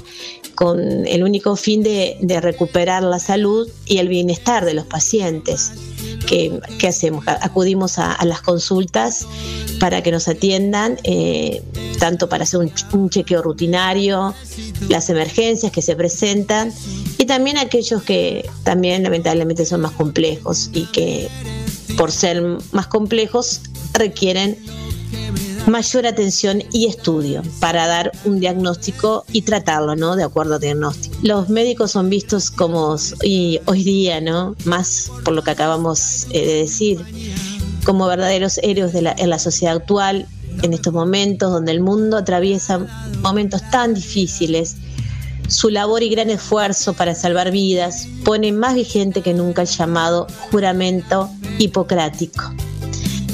Con 0.58 1.06
el 1.06 1.22
único 1.22 1.54
fin 1.54 1.84
de, 1.84 2.18
recuperar 2.42 3.04
la 3.04 3.20
salud 3.20 3.68
y 3.86 3.98
el 3.98 4.08
bienestar 4.08 4.64
de 4.64 4.74
los 4.74 4.86
pacientes. 4.86 5.70
¿Qué, 6.26 6.58
qué 6.80 6.88
hacemos? 6.88 7.24
Acudimos 7.28 8.00
a, 8.00 8.18
las 8.24 8.42
consultas 8.42 9.24
para 9.78 10.02
que 10.02 10.10
nos 10.10 10.26
atiendan, 10.26 10.98
eh, 11.04 11.62
tanto 12.00 12.28
para 12.28 12.42
hacer 12.42 12.58
un, 12.58 12.72
un 12.92 13.08
chequeo 13.08 13.40
rutinario, 13.40 14.34
las 14.88 15.08
emergencias 15.10 15.70
que 15.70 15.80
se 15.80 15.94
presentan 15.94 16.72
y 17.18 17.24
también 17.26 17.56
aquellos 17.58 18.02
que 18.02 18.50
también 18.64 19.04
lamentablemente 19.04 19.64
son 19.64 19.82
más 19.82 19.92
complejos 19.92 20.70
y 20.72 20.86
que 20.86 21.28
por 21.96 22.10
ser 22.10 22.42
más 22.72 22.88
complejos 22.88 23.60
requieren 23.92 24.58
mayor 25.68 26.06
atención 26.06 26.62
y 26.72 26.86
estudio 26.86 27.42
para 27.60 27.86
dar 27.86 28.12
un 28.24 28.40
diagnóstico 28.40 29.24
y 29.32 29.42
tratarlo, 29.42 29.96
¿no? 29.96 30.16
De 30.16 30.24
acuerdo 30.24 30.54
al 30.54 30.60
diagnóstico. 30.60 31.16
Los 31.22 31.48
médicos 31.48 31.92
son 31.92 32.08
vistos 32.08 32.50
como 32.50 32.96
y 33.22 33.60
hoy 33.66 33.84
día, 33.84 34.20
¿no? 34.20 34.56
Más 34.64 35.10
por 35.24 35.34
lo 35.34 35.42
que 35.42 35.50
acabamos 35.50 36.26
eh, 36.30 36.46
de 36.46 36.54
decir, 36.54 37.00
como 37.84 38.06
verdaderos 38.06 38.58
héroes 38.62 38.92
de 38.92 39.02
la, 39.02 39.14
en 39.18 39.30
la 39.30 39.38
sociedad 39.38 39.76
actual, 39.76 40.26
en 40.62 40.72
estos 40.72 40.92
momentos 40.92 41.52
donde 41.52 41.72
el 41.72 41.80
mundo 41.80 42.16
atraviesa 42.16 42.80
momentos 43.22 43.62
tan 43.70 43.94
difíciles. 43.94 44.76
Su 45.48 45.70
labor 45.70 46.02
y 46.02 46.10
gran 46.10 46.28
esfuerzo 46.28 46.92
para 46.94 47.14
salvar 47.14 47.50
vidas 47.50 48.06
pone 48.24 48.52
más 48.52 48.74
vigente 48.74 49.22
que 49.22 49.32
nunca 49.32 49.62
el 49.62 49.68
llamado 49.68 50.26
juramento 50.50 51.30
hipocrático 51.58 52.52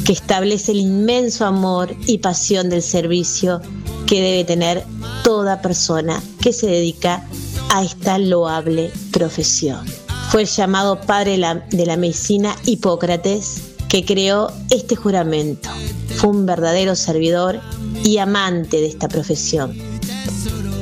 que 0.04 0.12
establece 0.12 0.72
el 0.72 0.80
inmenso 0.80 1.46
amor 1.46 1.94
y 2.06 2.18
pasión 2.18 2.68
del 2.68 2.82
servicio 2.82 3.60
que 4.06 4.20
debe 4.20 4.44
tener 4.44 4.84
toda 5.22 5.62
persona 5.62 6.22
que 6.40 6.52
se 6.52 6.66
dedica 6.66 7.26
a 7.70 7.82
esta 7.82 8.18
loable 8.18 8.90
profesión. 9.12 9.84
Fue 10.30 10.42
el 10.42 10.48
llamado 10.48 11.00
padre 11.00 11.32
de 11.32 11.86
la, 11.86 11.96
medicina 11.96 12.54
Hipócrates 12.66 13.62
que 13.88 14.04
creó 14.04 14.52
este 14.70 14.96
juramento. 14.96 15.70
Fue 16.16 16.30
un 16.30 16.44
verdadero 16.44 16.96
servidor 16.96 17.60
y 18.02 18.18
amante 18.18 18.78
de 18.78 18.86
esta 18.86 19.08
profesión. 19.08 19.76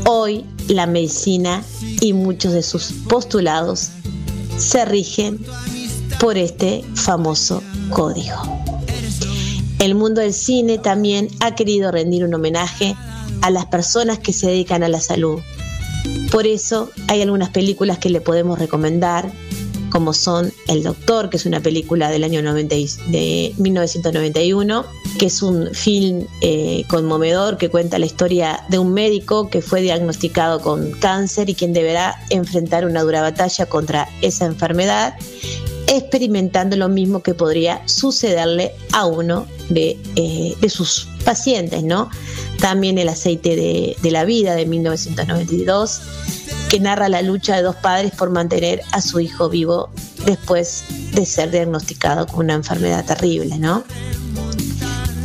Hoy 0.07 0.44
la 0.69 0.86
medicina 0.86 1.62
y 2.01 2.12
muchos 2.12 2.53
de 2.53 2.62
sus 2.62 2.93
postulados 3.09 3.90
se 4.59 4.85
rigen 4.85 5.44
por 6.19 6.36
este 6.36 6.85
famoso 6.94 7.62
código. 7.90 8.62
El 9.83 9.97
mundo 9.97 10.21
del 10.21 10.33
cine 10.33 10.79
también 10.79 11.27
ha 11.41 11.57
querido 11.57 11.91
rendir 11.91 12.25
un 12.25 12.33
homenaje 12.33 12.95
a 13.41 13.51
las 13.51 13.67
personas 13.67 14.21
que 14.21 14.33
se 14.33 14.47
dedican 14.47 14.85
a 14.85 14.89
la 14.89 15.01
salud. 15.01 15.41
Por 16.31 16.47
eso 16.47 16.93
hay 17.09 17.21
algunas 17.21 17.49
películas 17.51 17.99
que 17.99 18.09
le 18.09 18.21
podemos 18.21 18.61
recomendar, 18.61 19.33
como 19.91 20.13
son 20.15 20.53
El 20.69 20.85
Doctor, 20.85 21.31
que 21.31 21.37
es 21.37 21.47
una 21.47 21.59
película 21.59 22.11
del 22.13 22.23
año 22.23 22.43
90 22.43 22.77
y- 22.77 22.89
de 23.09 23.55
1991, 23.59 24.85
que 25.19 25.27
es 25.27 25.43
un 25.43 25.75
film 25.75 26.27
eh, 26.43 26.85
conmovedor 26.89 27.59
que 27.59 27.69
cuenta 27.69 27.99
la 27.99 28.07
historia 28.07 28.61
de 28.69 28.79
un 28.79 28.95
médico 28.95 29.51
que 29.51 29.63
fue 29.63 29.83
diagnosticado 29.83 30.61
con 30.61 30.93
cáncer 30.93 31.51
y 31.51 31.57
quien 31.57 31.73
deberá 31.73 32.25
enfrentar 32.31 32.87
una 32.87 33.03
dura 33.03 33.21
batalla 33.21 33.67
contra 33.67 34.09
esa 34.21 34.47
enfermedad 34.47 35.15
experimentando 35.89 36.77
lo 36.77 36.89
mismo 36.89 37.23
que 37.23 37.35
podría 37.35 37.83
sucederle 37.87 38.73
a 38.93 39.05
uno 39.07 39.47
de, 39.74 39.99
eh, 40.16 40.55
de 40.61 40.69
sus 40.69 41.09
pacientes, 41.24 41.82
¿no? 41.82 42.11
También 42.61 42.99
El 42.99 43.09
aceite 43.09 43.57
de, 43.57 44.11
la 44.11 44.24
vida 44.24 44.55
de 44.55 44.66
1992, 44.66 46.01
que 46.69 46.81
narra 46.81 47.09
la 47.09 47.23
lucha 47.23 47.57
de 47.57 47.62
dos 47.62 47.77
padres 47.77 48.12
por 48.12 48.31
mantener 48.31 48.82
a 48.93 49.01
su 49.01 49.20
hijo 49.20 49.49
vivo 49.49 49.90
después 50.27 50.85
de 51.12 51.27
ser 51.27 51.51
diagnosticado 51.51 52.27
con 52.27 52.47
una 52.47 52.55
enfermedad 52.55 53.05
terrible, 53.05 53.59
¿no? 53.59 53.85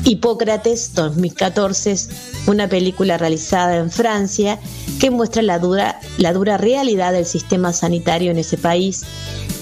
Hipócrates 0.04 0.94
2014 0.94 1.92
es 1.92 2.10
una 2.48 2.70
película 2.70 3.18
realizada 3.18 3.76
en 3.76 3.92
Francia 3.92 4.58
que 5.00 5.12
muestra 5.12 5.42
la 5.42 5.60
dura, 5.60 6.00
la 6.18 6.32
dura 6.32 6.58
realidad 6.58 7.12
del 7.12 7.26
sistema 7.26 7.74
sanitario 7.74 8.32
en 8.32 8.38
ese 8.38 8.58
país 8.58 9.04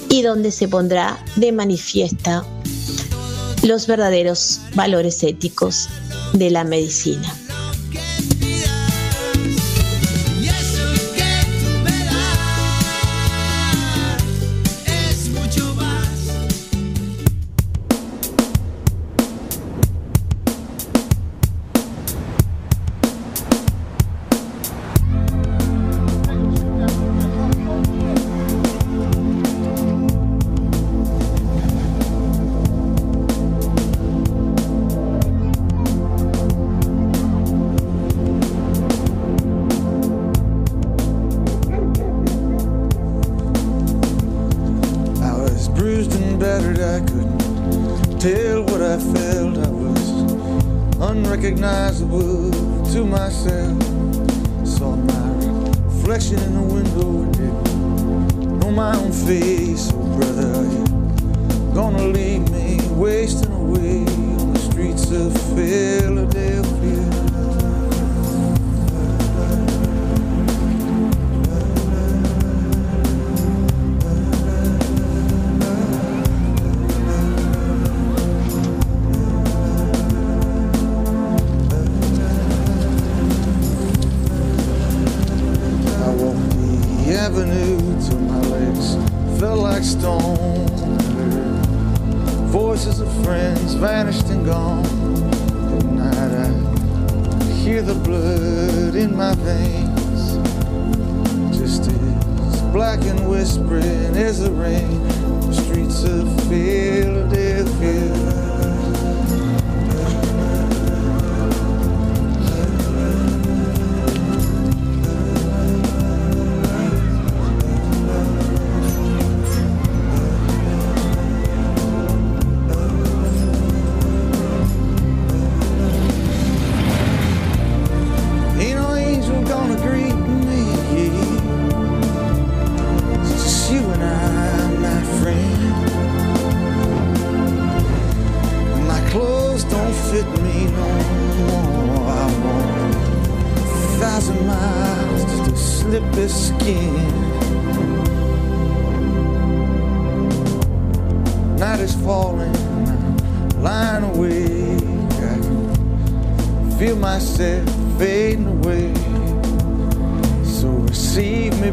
y 0.08 0.22
donde 0.22 0.52
se 0.52 0.68
pondrá 0.68 1.18
de 1.34 1.50
manifiesta 1.50 2.44
los 3.66 3.86
verdaderos 3.86 4.60
valores 4.74 5.22
éticos 5.22 5.88
de 6.32 6.50
la 6.50 6.64
medicina. 6.64 7.45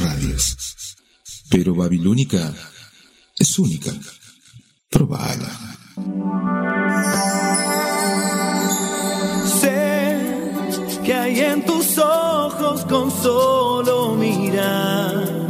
Radios, 0.00 0.56
pero 1.50 1.74
Babilónica 1.74 2.52
es 3.38 3.58
única. 3.58 3.92
Probala. 4.90 5.50
Sé 9.60 10.20
que 11.04 11.14
hay 11.14 11.40
en 11.40 11.64
tus 11.64 11.98
ojos 11.98 12.84
con 12.86 13.10
solo 13.10 14.14
mirar 14.16 15.44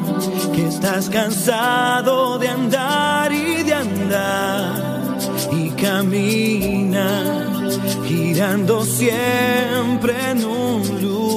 que 0.54 0.68
estás 0.68 1.08
cansado 1.08 2.38
de 2.38 2.48
andar 2.48 3.32
y 3.32 3.62
de 3.62 3.74
andar 3.74 5.18
y 5.52 5.70
camina 5.70 7.50
girando 8.06 8.84
siempre 8.84 10.30
en 10.30 10.44
un 10.44 11.02
lugar. 11.02 11.33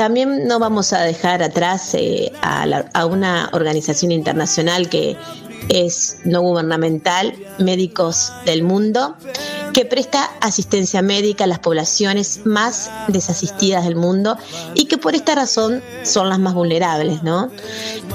También 0.00 0.48
no 0.48 0.58
vamos 0.58 0.94
a 0.94 1.02
dejar 1.02 1.42
atrás 1.42 1.92
eh, 1.92 2.32
a, 2.40 3.04
una 3.04 3.50
organización 3.52 4.12
internacional 4.12 4.88
que 4.88 5.14
es 5.68 6.20
no 6.24 6.40
gubernamental, 6.40 7.34
Médicos 7.58 8.32
del 8.46 8.62
Mundo, 8.62 9.14
que 9.72 9.84
presta 9.84 10.30
asistencia 10.40 11.02
médica 11.02 11.44
a 11.44 11.46
las 11.46 11.58
poblaciones 11.58 12.40
más 12.44 12.90
desasistidas 13.08 13.84
del 13.84 13.96
mundo 13.96 14.36
y 14.74 14.86
que 14.86 14.98
por 14.98 15.14
esta 15.14 15.34
razón 15.34 15.82
son 16.02 16.28
las 16.28 16.38
más 16.38 16.54
vulnerables. 16.54 17.22
¿no? 17.22 17.50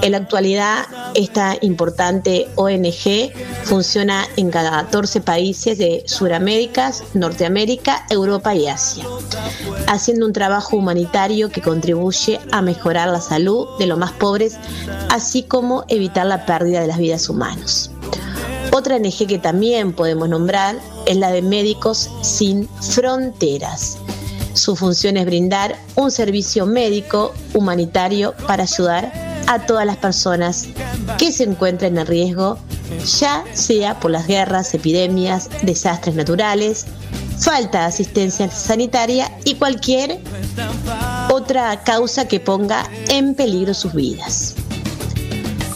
En 0.02 0.12
la 0.12 0.18
actualidad, 0.18 0.86
esta 1.14 1.58
importante 1.62 2.48
ONG 2.56 3.32
funciona 3.64 4.26
en 4.38 4.52
cada 4.52 4.72
14 4.72 5.22
países 5.22 5.78
de 5.78 6.04
Sudamérica, 6.06 6.92
Norteamérica, 7.14 8.06
Europa 8.10 8.54
y 8.56 8.68
Asia 8.68 9.06
haciendo 9.88 10.26
un 10.26 10.34
trabajo 10.34 10.78
humanitario 10.78 11.50
que 11.50 11.62
contribuye 11.62 12.40
a 12.52 12.62
mejorar 12.62 13.10
la 13.10 13.22
salud 13.22 13.68
de 13.80 13.88
los 13.88 13.98
más 13.98 14.12
pobres, 14.12 14.58
así 15.10 15.44
como 15.44 15.86
evitar 15.88 16.26
la 16.26 16.46
pérdida 16.46 16.82
de 16.82 16.88
las 16.88 16.98
vidas 16.98 17.30
humanas. 17.30 17.92
Otra 18.76 18.98
ONG 18.98 19.26
que 19.26 19.40
también 19.40 19.94
podemos 19.94 20.28
nombrar 20.28 20.76
es 21.06 21.16
la 21.16 21.32
de 21.32 21.42
Médicos 21.42 22.10
Sin 22.22 22.68
Fronteras. 22.68 23.98
Su 24.54 24.76
función 24.76 25.16
es 25.16 25.26
brindar 25.26 25.78
un 25.96 26.12
servicio 26.12 26.66
médico 26.66 27.34
humanitario 27.54 28.34
para 28.46 28.64
ayudar 28.64 29.14
a 29.48 29.66
todas 29.66 29.86
las 29.86 29.96
personas 29.96 30.68
que 31.18 31.32
se 31.32 31.44
encuentren 31.44 31.98
en 31.98 32.06
riesgo, 32.06 32.60
ya 33.18 33.46
sea 33.54 33.98
por 33.98 34.12
las 34.12 34.28
guerras, 34.28 34.74
epidemias, 34.74 35.50
desastres 35.62 36.16
naturales, 36.16 36.86
falta 37.40 37.80
de 37.80 37.86
asistencia 37.86 38.52
sanitaria 38.52 39.32
y 39.46 39.56
cualquier 39.56 40.20
otra 41.32 41.82
causa 41.86 42.28
que 42.28 42.42
ponga 42.42 42.84
en 43.08 43.36
peligro 43.36 43.74
sus 43.74 43.94
vidas. 43.94 44.54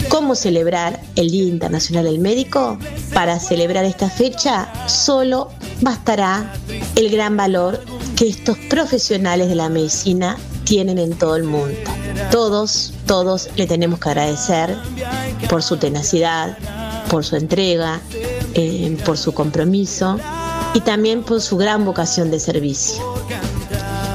¿Cómo 0.10 0.34
celebrar 0.34 1.00
el 1.16 1.30
Día 1.30 1.44
Internacional 1.44 2.06
del 2.06 2.20
Médico? 2.20 2.80
Para 3.14 3.40
celebrar 3.40 3.86
esta 3.86 4.10
fecha 4.10 4.68
solo 4.88 5.50
bastará 5.82 6.52
el 6.96 7.10
gran 7.10 7.38
valor 7.38 7.80
que 8.16 8.28
estos 8.28 8.58
profesionales 8.70 9.50
de 9.50 9.56
la 9.56 9.70
medicina 9.70 10.36
tienen 10.64 10.98
en 10.98 11.18
todo 11.18 11.36
el 11.36 11.44
mundo. 11.44 11.78
Todos, 12.32 12.94
todos 13.06 13.50
le 13.56 13.68
tenemos 13.68 14.00
que 14.00 14.10
agradecer 14.10 14.76
por 15.48 15.62
su 15.62 15.78
tenacidad, 15.78 16.58
por 17.10 17.24
su 17.24 17.36
entrega, 17.36 18.02
eh, 18.56 18.98
por 19.06 19.18
su 19.18 19.34
compromiso 19.34 20.20
y 20.74 20.82
también 20.82 21.24
por 21.24 21.40
su 21.40 21.56
gran 21.56 21.86
vocación 21.86 22.32
de 22.32 22.40
servicio. 22.40 23.04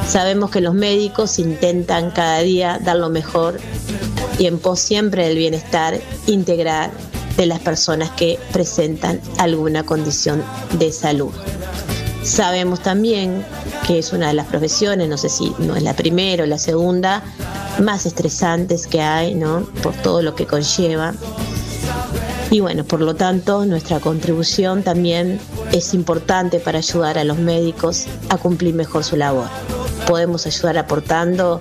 Sabemos 0.09 0.51
que 0.51 0.61
los 0.61 0.75
médicos 0.75 1.39
intentan 1.39 2.11
cada 2.11 2.41
día 2.41 2.81
dar 2.83 2.97
lo 2.97 3.11
mejor 3.11 3.59
y 4.39 4.47
en 4.47 4.59
pos 4.59 4.81
siempre 4.81 5.29
del 5.29 5.39
bienestar 5.39 6.01
integral 6.27 6.91
de 7.37 7.47
las 7.47 7.61
personas 7.61 8.11
que 8.11 8.39
presentan 8.53 9.21
alguna 9.39 9.85
condición 9.85 10.43
de 10.79 10.93
salud. 10.93 11.33
Sabemos 12.23 12.81
también 12.81 13.45
que 13.87 13.99
es 13.99 14.13
una 14.13 14.29
de 14.29 14.35
las 14.35 14.47
profesiones, 14.47 15.09
no 15.09 15.19
sé 15.19 15.29
si 15.29 15.55
no 15.59 15.77
es 15.77 15.83
la 15.83 15.95
primera 15.95 16.45
o 16.45 16.47
la 16.47 16.59
segunda, 16.59 17.23
más 17.83 18.07
estresantes 18.07 18.87
que 18.87 19.01
hay, 19.01 19.35
¿no? 19.35 19.67
Por 19.83 19.95
todo 19.95 20.23
lo 20.23 20.35
que 20.35 20.47
conlleva. 20.47 21.13
Y 22.51 22.61
bueno, 22.61 22.85
por 22.85 23.01
lo 23.01 23.15
tanto, 23.15 23.67
nuestra 23.67 24.01
contribución 24.01 24.83
también 24.83 25.41
es 25.73 25.93
importante 25.93 26.61
para 26.61 26.79
ayudar 26.79 27.19
a 27.19 27.25
los 27.25 27.39
médicos 27.39 28.07
a 28.29 28.39
cumplir 28.39 28.75
mejor 28.75 29.05
su 29.05 29.17
labor. 29.17 29.49
Podemos 30.07 30.47
ayudar 30.47 30.79
aportando 30.79 31.61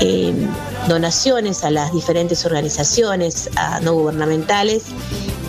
eh, 0.00 0.34
donaciones 0.88 1.64
a 1.64 1.70
las 1.70 1.92
diferentes 1.92 2.44
organizaciones 2.46 3.50
a 3.56 3.80
no 3.80 3.94
gubernamentales 3.94 4.84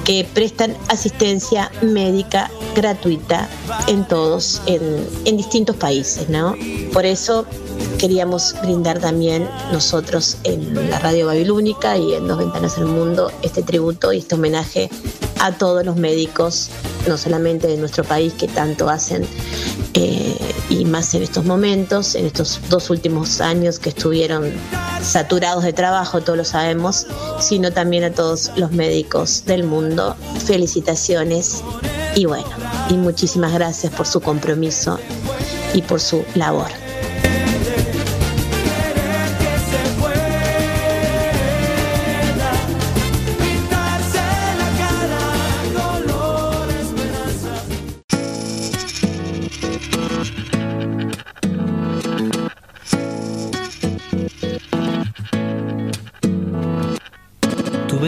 que 0.03 0.25
prestan 0.33 0.75
asistencia 0.87 1.69
médica 1.81 2.49
gratuita 2.75 3.49
en 3.87 4.07
todos, 4.07 4.61
en, 4.65 4.81
en 5.25 5.37
distintos 5.37 5.75
países, 5.75 6.29
¿no? 6.29 6.55
Por 6.93 7.05
eso 7.05 7.45
queríamos 7.97 8.55
brindar 8.61 8.99
también 8.99 9.49
nosotros 9.71 10.37
en 10.43 10.89
la 10.89 10.99
Radio 10.99 11.27
Babilónica 11.27 11.97
y 11.97 12.13
en 12.13 12.27
Dos 12.27 12.37
Ventanas 12.37 12.75
del 12.75 12.85
Mundo 12.85 13.31
este 13.41 13.63
tributo 13.63 14.13
y 14.13 14.19
este 14.19 14.35
homenaje 14.35 14.89
a 15.39 15.51
todos 15.51 15.85
los 15.85 15.95
médicos, 15.95 16.69
no 17.07 17.17
solamente 17.17 17.67
de 17.67 17.77
nuestro 17.77 18.03
país 18.03 18.33
que 18.33 18.47
tanto 18.47 18.89
hacen 18.89 19.25
eh, 19.93 20.35
y 20.69 20.85
más 20.85 21.13
en 21.13 21.23
estos 21.23 21.45
momentos, 21.45 22.15
en 22.15 22.25
estos 22.25 22.59
dos 22.69 22.89
últimos 22.89 23.41
años 23.41 23.79
que 23.79 23.89
estuvieron 23.89 24.51
saturados 25.01 25.63
de 25.63 25.73
trabajo, 25.73 26.21
todos 26.21 26.37
lo 26.37 26.45
sabemos, 26.45 27.07
sino 27.39 27.71
también 27.71 28.03
a 28.03 28.11
todos 28.11 28.51
los 28.55 28.71
médicos 28.71 29.43
del 29.45 29.63
mundo. 29.63 30.15
Felicitaciones 30.45 31.63
y 32.15 32.25
bueno, 32.25 32.49
y 32.89 32.95
muchísimas 32.95 33.53
gracias 33.53 33.93
por 33.93 34.07
su 34.07 34.21
compromiso 34.21 34.99
y 35.73 35.81
por 35.81 35.99
su 35.99 36.23
labor. 36.35 36.86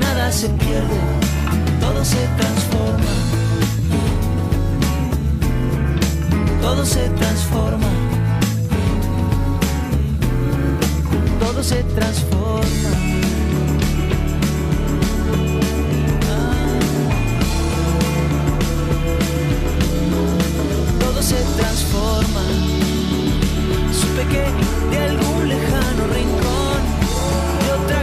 nada 0.00 0.32
se 0.32 0.48
pierde, 0.48 1.00
todo 1.80 2.04
se 2.04 2.26
transforma. 2.36 3.16
Todo 6.66 6.84
se 6.84 7.08
transforma. 7.10 7.88
Todo 11.38 11.62
se 11.62 11.82
transforma. 11.84 12.90
Todo 21.00 21.22
se 21.22 21.36
transforma. 21.56 22.42
Supe 23.92 24.22
que 24.32 24.44
de 24.90 24.98
algún 24.98 25.48
lejano 25.48 26.02
rincón 26.12 26.80
de 27.62 27.72
otra 27.72 28.02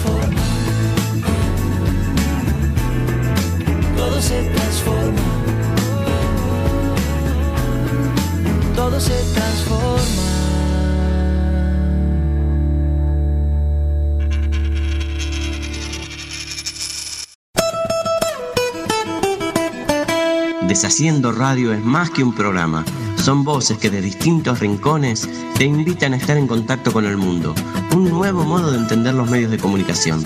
Deshaciendo 21.01 21.31
Radio 21.31 21.73
es 21.73 21.83
más 21.83 22.11
que 22.11 22.23
un 22.23 22.31
programa. 22.31 22.85
Son 23.17 23.43
voces 23.43 23.79
que 23.79 23.89
de 23.89 24.01
distintos 24.01 24.59
rincones 24.59 25.27
te 25.57 25.63
invitan 25.63 26.13
a 26.13 26.17
estar 26.17 26.37
en 26.37 26.45
contacto 26.45 26.93
con 26.93 27.05
el 27.05 27.17
mundo. 27.17 27.55
Un 27.95 28.07
nuevo 28.07 28.43
modo 28.43 28.71
de 28.71 28.77
entender 28.77 29.15
los 29.15 29.27
medios 29.27 29.49
de 29.49 29.57
comunicación. 29.57 30.23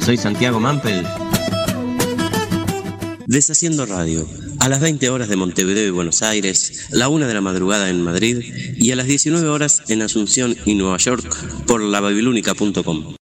Soy 0.00 0.16
Santiago 0.16 0.58
Mampel. 0.58 1.06
Deshaciendo 3.26 3.86
Radio. 3.86 4.26
A 4.58 4.68
las 4.68 4.80
20 4.80 5.08
horas 5.10 5.28
de 5.28 5.36
Montevideo 5.36 5.86
y 5.86 5.90
Buenos 5.90 6.22
Aires, 6.22 6.88
la 6.90 7.08
1 7.08 7.28
de 7.28 7.34
la 7.34 7.40
madrugada 7.40 7.88
en 7.88 8.02
Madrid 8.02 8.42
y 8.76 8.90
a 8.90 8.96
las 8.96 9.06
19 9.06 9.48
horas 9.48 9.84
en 9.86 10.02
Asunción 10.02 10.56
y 10.64 10.74
Nueva 10.74 10.96
York 10.96 11.24
por 11.68 11.80
lababilúnica.com. 11.80 13.14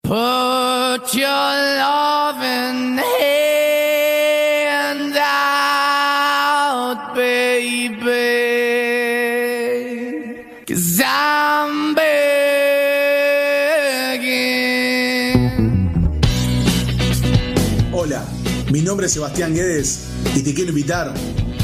nombre 19.05 19.09
es 19.09 19.12
Sebastián 19.12 19.55
Guedes 19.55 20.01
y 20.35 20.40
te 20.40 20.55
quiero 20.55 20.70
invitar 20.70 21.12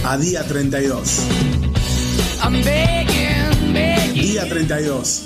a 0.04 0.18
Día 0.18 0.44
32. 0.46 1.20
I'm 2.42 2.62
begging, 2.62 3.72
begging. 3.72 4.22
Día 4.22 4.46
32. 4.46 5.22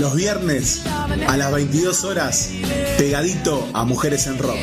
Los 0.00 0.16
viernes 0.16 0.82
a 1.28 1.36
las 1.36 1.52
22 1.52 2.02
horas, 2.04 2.50
pegadito 2.98 3.68
a 3.74 3.84
Mujeres 3.84 4.26
en 4.26 4.38
Rock. 4.38 4.56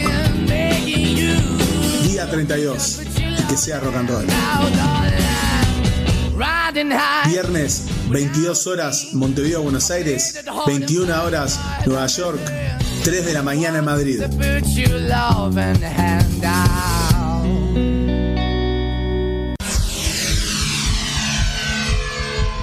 Día 2.04 2.30
32. 2.30 3.02
Y 3.18 3.44
que 3.44 3.56
sea 3.56 3.80
rock 3.80 3.96
and 3.96 4.10
roll. 4.10 4.26
Viernes, 7.30 7.86
22 8.10 8.68
horas, 8.68 9.14
Montevideo, 9.14 9.62
Buenos 9.62 9.90
Aires. 9.90 10.44
21 10.68 11.24
horas, 11.24 11.60
Nueva 11.86 12.08
York. 12.08 12.42
3 13.10 13.26
de 13.26 13.34
la 13.34 13.42
mañana 13.42 13.80
en 13.80 13.86
Madrid. 13.86 14.22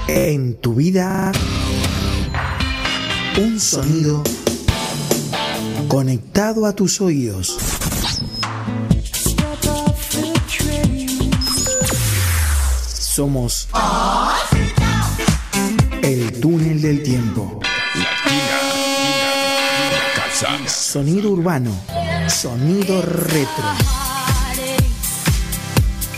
En 0.07 0.55
tu 0.61 0.75
vida, 0.77 1.33
un 3.39 3.59
sonido 3.59 4.23
conectado 5.89 6.67
a 6.67 6.73
tus 6.77 7.01
oídos. 7.01 7.59
Somos 12.87 13.67
el 16.03 16.41
túnel 16.41 16.81
del 16.81 17.03
tiempo. 17.03 17.66
Sonido 20.67 21.31
urbano, 21.31 21.71
sonido 22.29 23.01
retro. 23.01 23.65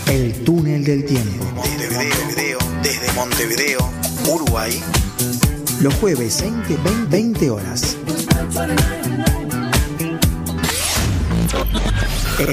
El 0.07 0.43
túnel 0.43 0.83
del 0.83 1.05
tiempo. 1.05 1.45
Montevideo, 1.55 2.57
desde 2.83 3.13
Montevideo, 3.13 3.79
Uruguay. 4.27 4.77
Los 5.79 5.93
jueves 5.93 6.41
20, 6.41 6.75
20, 6.83 7.05
20 7.09 7.49
horas. 7.49 7.95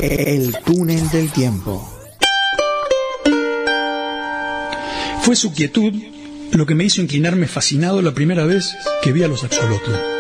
El 0.01 0.57
túnel 0.65 1.11
del 1.11 1.33
tiempo. 1.33 1.93
Fue 5.23 5.35
su 5.35 5.53
quietud 5.53 5.93
lo 6.53 6.65
que 6.65 6.77
me 6.77 6.85
hizo 6.85 7.01
inclinarme 7.01 7.49
fascinado 7.49 8.03
la 8.03 8.15
primera 8.15 8.45
vez 8.45 8.77
que 9.03 9.11
vi 9.11 9.25
a 9.25 9.29
los 9.29 9.43
axolotl. 9.43 10.16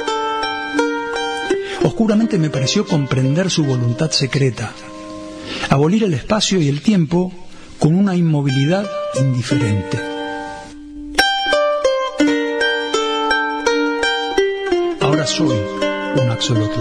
Oscuramente 1.82 2.38
me 2.38 2.50
pareció 2.50 2.86
comprender 2.86 3.50
su 3.50 3.64
voluntad 3.64 4.10
secreta, 4.10 4.72
abolir 5.70 6.04
el 6.04 6.14
espacio 6.14 6.60
y 6.60 6.68
el 6.68 6.82
tiempo 6.82 7.32
con 7.78 7.94
una 7.94 8.16
inmovilidad 8.16 8.88
indiferente. 9.18 9.98
Ahora 15.00 15.26
soy 15.26 15.56
un 16.20 16.30
axolotl. 16.30 16.80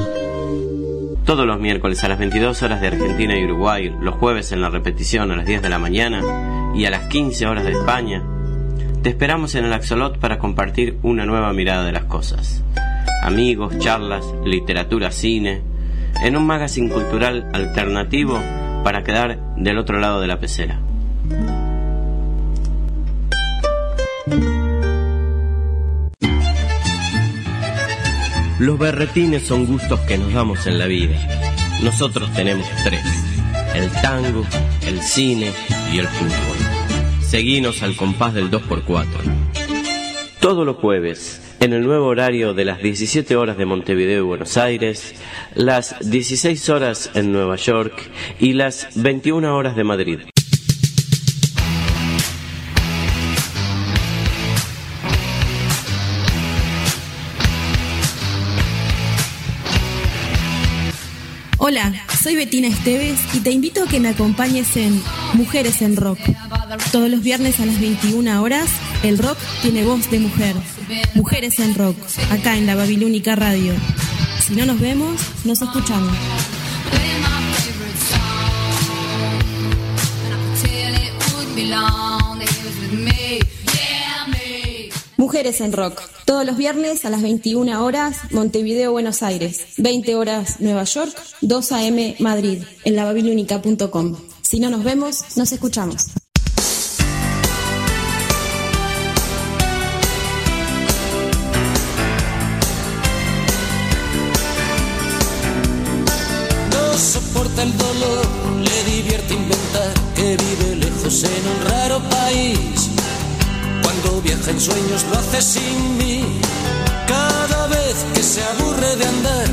Todos 1.26 1.48
los 1.48 1.60
miércoles 1.60 2.04
a 2.04 2.08
las 2.08 2.20
22 2.20 2.62
horas 2.64 2.82
de 2.82 2.88
Argentina 2.88 3.38
y 3.38 3.44
Uruguay, 3.46 3.94
los 4.00 4.16
jueves 4.16 4.52
en 4.52 4.62
la 4.62 4.70
repetición 4.70 5.32
a 5.32 5.36
las 5.36 5.46
10 5.46 5.62
de 5.62 5.70
la 5.70 5.80
mañana 5.80 6.22
y 6.76 6.86
a 6.86 6.92
las 6.92 7.08
15 7.08 7.48
horas 7.48 7.66
de 7.66 7.72
España, 7.72 8.24
te 9.02 9.10
esperamos 9.10 9.56
en 9.56 9.66
el 9.66 9.74
Axolot 9.74 10.20
para 10.20 10.40
compartir 10.40 10.98
una 11.04 11.26
nueva 11.26 11.52
mirada 11.54 11.86
de 11.86 11.92
las 11.92 12.06
cosas. 12.06 12.64
Amigos, 13.26 13.80
charlas, 13.80 14.24
literatura, 14.46 15.10
cine, 15.10 15.64
en 16.24 16.38
un 16.38 16.46
magazine 16.46 16.92
cultural 16.92 17.50
alternativo 17.54 18.40
para 18.84 19.04
quedar 19.04 19.56
del 19.56 19.80
otro 19.80 20.00
lado 20.00 20.22
de 20.22 20.28
la 20.28 20.40
pecera. 20.40 20.80
Los 28.60 28.78
berretines 28.78 29.42
son 29.42 29.66
gustos 29.66 30.00
que 30.02 30.20
nos 30.20 30.32
damos 30.32 30.68
en 30.68 30.78
la 30.78 30.86
vida. 30.86 31.18
Nosotros 31.82 32.32
tenemos 32.36 32.68
tres. 32.84 33.02
El 33.74 33.90
tango, 34.04 34.44
el 34.86 35.02
cine 35.02 35.52
y 35.92 35.98
el 35.98 36.06
fútbol. 36.06 37.22
Seguinos 37.22 37.82
al 37.82 37.96
compás 37.96 38.36
del 38.36 38.52
2x4. 38.52 39.08
Todos 40.40 40.64
los 40.64 40.76
jueves, 40.76 41.42
en 41.60 41.73
el 41.73 41.84
nuevo 41.84 42.07
horario 42.07 42.53
de 42.53 42.65
las 42.65 42.82
17 42.82 43.36
horas 43.36 43.57
de 43.57 43.65
Montevideo 43.65 44.19
y 44.19 44.26
Buenos 44.26 44.57
Aires, 44.57 45.15
las 45.53 45.95
16 46.10 46.69
horas 46.69 47.11
en 47.14 47.32
Nueva 47.32 47.56
York 47.56 48.10
y 48.40 48.53
las 48.53 48.88
21 48.95 49.56
horas 49.56 49.76
de 49.76 49.84
Madrid. 49.84 50.19
Hola, 61.57 61.94
soy 62.22 62.36
Betina 62.36 62.68
Esteves 62.68 63.19
y 63.34 63.40
te 63.40 63.49
invito 63.49 63.84
a 63.84 63.88
que 63.88 63.99
me 63.99 64.10
acompañes 64.10 64.77
en 64.77 65.02
Mujeres 65.34 65.82
en 65.82 65.95
Rock. 65.95 66.19
Todos 66.91 67.10
los 67.10 67.23
viernes 67.23 67.60
a 67.60 67.65
las 67.65 67.80
21 67.80 68.41
horas, 68.41 68.69
el 69.03 69.18
rock 69.18 69.38
tiene 69.61 69.84
voz 69.84 70.10
de 70.11 70.19
mujer. 70.19 70.56
Mujeres 71.14 71.60
en 71.60 71.76
Rock, 71.76 71.98
acá 72.32 72.57
en 72.57 72.66
la 72.66 72.76
Babilónica 72.76 73.36
Radio. 73.36 73.74
Si 74.40 74.56
no 74.56 74.66
nos 74.66 74.80
vemos, 74.80 75.20
nos 75.44 75.62
escuchamos. 75.62 76.16
Mujeres 85.18 85.62
en 85.62 85.74
Rock, 85.74 86.02
todos 86.26 86.45
los 86.45 86.56
viernes 86.56 87.03
a 87.06 87.10
las 87.10 87.22
21 87.22 87.84
horas, 87.84 88.18
Montevideo, 88.32 88.91
Buenos 88.91 89.24
Aires, 89.24 89.66
20 89.78 90.16
horas, 90.16 90.60
Nueva 90.60 90.84
York, 90.84 91.16
2 91.41 91.72
a.m. 91.72 92.16
Madrid, 92.20 92.64
en 92.84 92.95
lababilúnica.com. 92.95 94.16
Si 94.41 94.60
no 94.60 94.70
nos 94.70 94.84
vemos, 94.84 95.36
nos 95.36 95.52
escuchamos. 95.52 96.12
En 114.48 114.62
sueños 114.62 115.06
lo 115.10 115.18
hace 115.18 115.42
sin 115.42 115.98
mí. 115.98 116.24
Cada 117.08 117.68
vez 117.68 118.06
que 118.14 118.22
se 118.22 118.44
aburre 118.44 118.96
de 118.96 119.06
andar, 119.06 119.48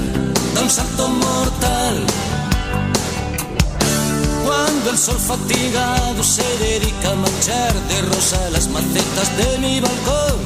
da 0.55 0.61
un 0.63 0.71
salto 0.71 1.09
mortal. 1.09 2.07
Cuando 4.45 4.91
el 4.91 4.99
sol 4.99 5.19
fatigado 5.19 6.23
se 6.23 6.45
dedica 6.59 7.13
a 7.13 7.15
manchar 7.15 7.73
de 7.89 8.03
rosa 8.03 8.51
las 8.51 8.69
macetas 8.69 9.37
de 9.37 9.59
mi 9.59 9.81
balcón, 9.81 10.39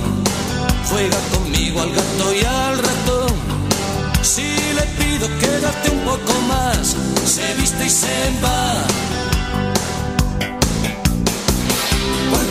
juega 0.91 1.19
conmigo 1.35 1.81
al 1.81 1.91
gato 1.91 2.35
y 2.35 2.45
al 2.45 2.79
ratón. 2.79 3.35
Si 4.23 4.43
le 4.43 4.83
pido 4.99 5.27
quédate 5.41 5.91
un 5.91 6.01
poco 6.01 6.41
más, 6.49 6.95
se 7.25 7.55
viste 7.55 7.87
y 7.87 7.91
se 7.91 8.33
va. 8.43 9.26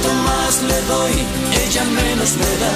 Cuanto 0.06 0.24
más 0.24 0.62
le 0.62 0.82
doy, 0.84 1.14
ella 1.66 1.84
menos 1.86 2.36
me 2.38 2.52
da. 2.64 2.76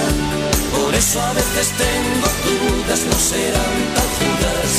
Por 0.76 0.96
eso 0.96 1.22
a 1.22 1.34
veces 1.34 1.68
tengo 1.78 2.28
dudas, 2.48 3.02
no 3.06 3.20
serán 3.20 3.78
tan 3.96 4.10
judas. 4.18 4.72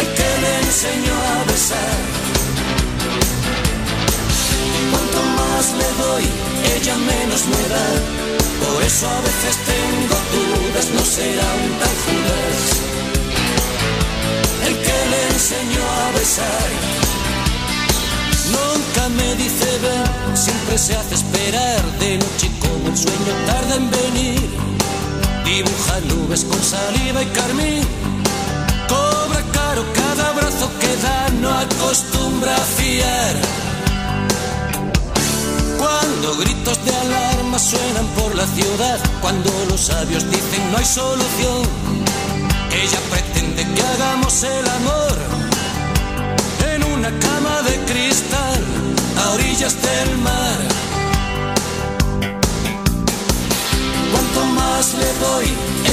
El 0.00 0.06
que 0.16 0.30
le 0.42 0.52
enseñó 0.66 1.14
a 1.36 1.44
besar. 1.52 1.98
Cuanto 4.90 5.20
más 5.38 5.64
le 5.80 5.88
doy, 6.02 6.24
ella 6.76 6.96
menos 6.96 7.42
me 7.52 7.62
da. 7.74 7.88
Por 8.64 8.82
eso 8.84 9.06
a 9.06 9.20
veces 9.28 9.54
tengo 9.72 10.16
dudas, 10.32 10.86
no 10.96 11.04
serán 11.04 11.60
tan 11.80 11.94
judas. 12.04 12.60
El 14.66 14.74
que 14.84 14.98
le 15.12 15.20
enseñó 15.34 15.84
a 16.06 16.10
besar. 16.18 16.68
Nunca 18.56 18.97
me 19.10 19.34
dice 19.36 19.66
ven, 19.82 20.36
siempre 20.36 20.78
se 20.78 20.96
hace 20.96 21.14
esperar 21.14 21.82
de 21.98 22.18
noche 22.18 22.50
como 22.60 22.88
el 22.88 22.96
sueño 22.96 23.32
tarda 23.46 23.76
en 23.76 23.90
venir. 23.90 24.50
Dibuja 25.44 26.00
nubes 26.08 26.44
con 26.44 26.62
saliva 26.62 27.22
y 27.22 27.26
carmín. 27.26 27.82
Cobra 28.88 29.42
caro 29.52 29.84
cada 29.94 30.30
abrazo 30.30 30.70
que 30.80 30.96
da, 30.96 31.28
no 31.40 31.50
acostumbra 31.50 32.54
a 32.54 32.66
fiar. 32.78 33.36
Cuando 35.78 36.36
gritos 36.36 36.84
de 36.84 36.94
alarma 36.94 37.58
suenan 37.58 38.06
por 38.18 38.34
la 38.34 38.46
ciudad, 38.46 38.98
cuando 39.20 39.50
los 39.70 39.80
sabios 39.80 40.28
dicen 40.30 40.70
no 40.72 40.78
hay 40.78 40.84
solución, 40.84 41.62
ella 42.72 43.00
pretende 43.10 43.62
que 43.74 43.82
hagamos 43.82 44.42
el 44.42 44.68
amor 44.68 45.16
en 46.74 46.84
una 46.84 47.10
cama 47.18 47.62
de 47.62 47.92
cristal 47.92 48.97
a 49.18 49.30
orillas 49.32 49.74
del 49.82 50.18
mar. 50.18 50.58
Cuanto 54.12 54.40
más 54.58 54.94
le 54.94 55.10
doy, 55.26 55.46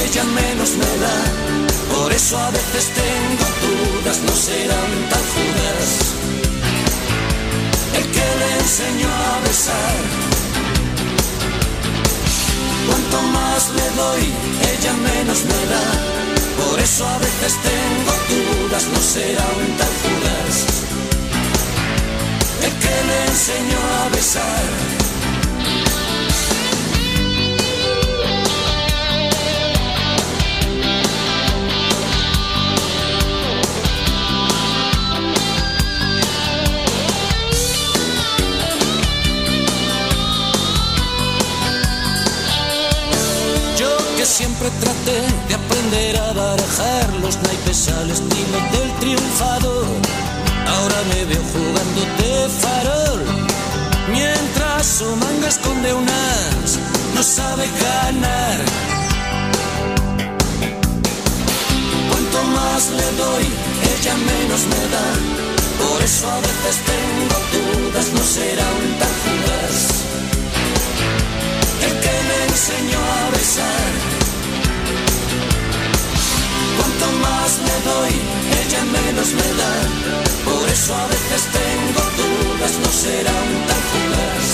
ella 0.04 0.24
menos 0.24 0.70
me 0.82 0.92
da. 1.04 1.18
Por 1.94 2.12
eso 2.12 2.38
a 2.38 2.50
veces 2.50 2.84
tengo 3.02 3.46
dudas, 3.64 4.18
no 4.26 4.34
serán 4.46 4.92
tan 5.10 5.24
judas. 5.34 5.88
El 7.98 8.04
que 8.14 8.28
le 8.40 8.48
enseñó 8.60 9.08
a 9.08 9.40
besar. 9.46 9.96
Cuanto 12.86 13.22
más 13.36 13.62
le 13.78 13.86
doy, 14.02 14.24
ella 14.72 14.92
menos 15.10 15.38
me 15.50 15.60
da. 15.72 15.84
Por 16.62 16.80
eso 16.80 17.06
a 17.06 17.18
veces 17.18 17.52
tengo 17.70 18.12
dudas, 18.30 18.84
no 18.92 19.00
serán 19.00 19.60
tan 19.80 19.92
judas 20.02 20.85
el 22.62 22.72
que 22.72 22.94
me 23.06 23.24
enseñó 23.26 23.78
a 24.04 24.08
besar. 24.08 24.64
Yo 43.78 43.96
que 44.16 44.24
siempre 44.24 44.70
traté 44.80 45.20
de 45.48 45.54
aprender 45.54 46.16
a 46.16 46.32
barajar 46.32 47.12
los 47.20 47.36
naipes 47.42 47.88
al 47.88 48.10
estilo 48.10 48.58
del 48.72 48.92
triunfador. 49.00 50.25
Ahora 50.68 50.98
me 51.10 51.24
veo 51.24 51.42
jugando 51.52 52.00
de 52.18 52.48
farol, 52.60 53.24
mientras 54.10 54.86
su 54.86 55.16
manga 55.16 55.48
esconde 55.48 55.94
un 55.94 56.08
as, 56.08 56.78
no 57.14 57.22
sabe 57.22 57.64
ganar. 57.84 58.58
Cuanto 62.10 62.42
más 62.56 62.82
le 62.98 63.08
doy, 63.22 63.44
ella 63.92 64.14
menos 64.32 64.62
me 64.72 64.82
da. 64.94 65.08
Por 65.82 66.02
eso 66.02 66.30
a 66.30 66.40
veces 66.40 66.76
tengo 66.92 67.36
dudas, 67.54 68.06
no 68.12 68.22
será 68.36 68.66
un 68.82 68.98
tan 69.00 69.14
fugaz. 69.22 69.78
El 71.86 71.92
que 72.02 72.14
me 72.28 72.38
enseñó 72.52 72.98
a 72.98 73.30
besar. 73.30 73.95
Cuanto 76.98 77.18
más 77.18 77.58
le 77.58 77.90
doy, 77.90 78.14
ella 78.64 78.82
menos 78.84 79.28
me 79.34 79.48
da. 79.60 79.74
Por 80.46 80.68
eso 80.70 80.94
a 80.94 81.06
veces 81.08 81.42
tengo 81.52 82.02
dudas, 82.16 82.72
no 82.82 82.90
será 82.90 83.32
un 83.32 83.66
tan 83.68 83.82
fugaz. 83.90 84.48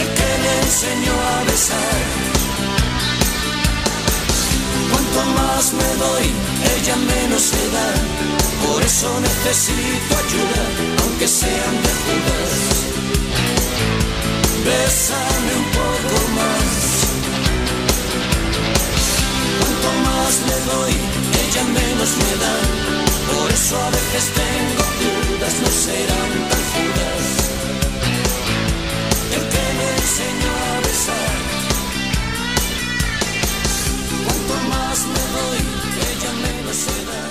El 0.00 0.08
que 0.18 0.30
me 0.42 0.52
enseñó 0.66 1.12
a 1.12 1.44
besar. 1.44 2.00
Cuanto 4.90 5.20
más 5.38 5.72
me 5.74 5.90
doy, 6.04 6.26
ella 6.76 6.96
menos 6.96 7.42
se 7.42 7.62
da. 7.76 7.88
Por 8.66 8.82
eso 8.82 9.20
necesito 9.20 10.12
ayuda, 10.24 10.64
aunque 11.02 11.28
sean 11.28 11.74
de 11.84 11.92
Judas. 12.02 12.54
Bésame 14.64 15.52
un 15.62 15.68
poco 15.70 16.28
más. 16.34 16.81
Cuanto 19.82 20.00
más 20.10 20.34
le 20.46 20.58
doy, 20.72 20.92
ella 20.92 21.64
menos 21.64 22.10
me 22.16 22.32
da. 22.42 22.54
Por 23.32 23.50
eso 23.50 23.76
a 23.76 23.90
veces 23.90 24.24
tengo 24.32 24.84
dudas, 25.02 25.54
no 25.60 25.66
serán 25.66 26.30
tan. 26.48 26.62
El 29.34 29.42
que 29.48 29.64
me 29.78 29.86
enseñó 29.98 30.52
a 30.52 30.80
besar. 30.86 31.34
Cuanto 34.24 34.54
más 34.68 34.98
me 35.14 35.22
doy, 35.36 35.60
ella 36.12 36.32
menos 36.46 36.76
se 36.76 36.96
da. 37.10 37.22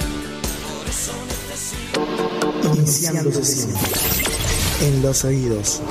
Por 0.67 0.83
eso 0.89 1.13
necesito. 1.31 1.99
Iniciando 2.75 3.31
sesión. 3.31 3.79
En 4.81 5.01
los 5.01 5.23
oídos. 5.23 5.81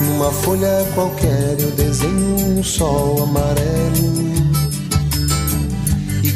Numa 0.00 0.32
folha 0.32 0.90
qualquer 0.94 1.60
eu 1.60 1.72
desenho 1.72 2.58
um 2.58 2.64
sol 2.64 3.22
amarelo. 3.22 3.65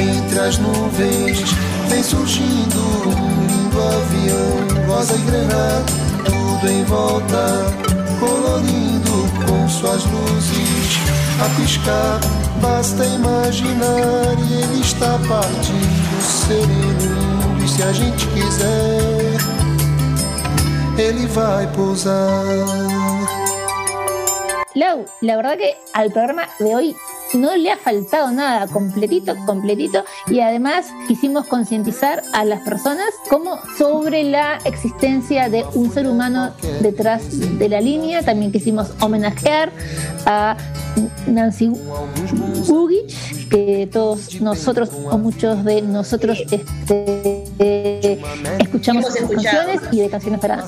Entre 0.00 0.38
as 0.38 0.56
nuvens 0.56 1.42
vem 1.88 2.02
surgindo 2.02 2.78
um 3.06 3.46
lindo 3.46 3.82
avião, 3.82 4.86
rosa 4.86 5.14
e 5.14 5.18
grená, 5.18 5.84
tudo 6.24 6.72
em 6.72 6.84
volta, 6.84 7.66
colorindo 8.18 9.28
com 9.46 9.68
suas 9.68 10.02
luzes 10.06 10.98
a 11.44 11.60
piscar. 11.60 12.18
Basta 12.62 13.04
imaginar 13.04 14.36
e 14.48 14.62
ele 14.62 14.80
está 14.80 15.18
partindo, 15.28 16.22
sereno, 16.22 17.62
e 17.62 17.68
se 17.68 17.82
a 17.82 17.92
gente 17.92 18.26
quiser, 18.28 19.36
ele 20.98 21.26
vai 21.26 21.66
pousar. 21.74 22.44
Lau, 24.74 25.04
la 25.20 25.36
verdad 25.36 25.58
que 25.58 25.74
al 25.92 26.10
programa 26.10 26.48
de 26.58 26.74
hoy 26.74 26.96
no 27.34 27.56
le 27.56 27.70
ha 27.70 27.76
faltado 27.76 28.30
nada, 28.30 28.66
completito, 28.66 29.34
completito, 29.46 30.04
y 30.28 30.40
además 30.40 30.92
quisimos 31.08 31.46
concientizar 31.46 32.22
a 32.32 32.44
las 32.44 32.62
personas 32.62 33.10
como 33.28 33.58
sobre 33.78 34.24
la 34.24 34.56
existencia 34.64 35.48
de 35.48 35.64
un 35.74 35.92
ser 35.92 36.06
humano 36.06 36.52
detrás 36.80 37.22
de 37.58 37.68
la 37.68 37.80
línea. 37.80 38.22
También 38.22 38.52
quisimos 38.52 38.92
homenajear 39.00 39.72
a 40.26 40.56
Nancy 41.26 41.70
Ugich, 42.68 43.48
que 43.48 43.88
todos 43.90 44.40
nosotros 44.40 44.90
o 45.10 45.18
muchos 45.18 45.64
de 45.64 45.82
nosotros 45.82 46.38
este, 46.50 47.44
eh, 47.58 48.20
escuchamos 48.58 49.06
sus 49.06 49.30
canciones 49.30 49.80
y 49.92 50.00
de 50.00 50.10
canciones 50.10 50.40
para 50.40 50.64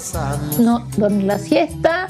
no 0.59 0.87
dormir 0.97 1.25
la 1.25 1.39
siesta. 1.39 2.09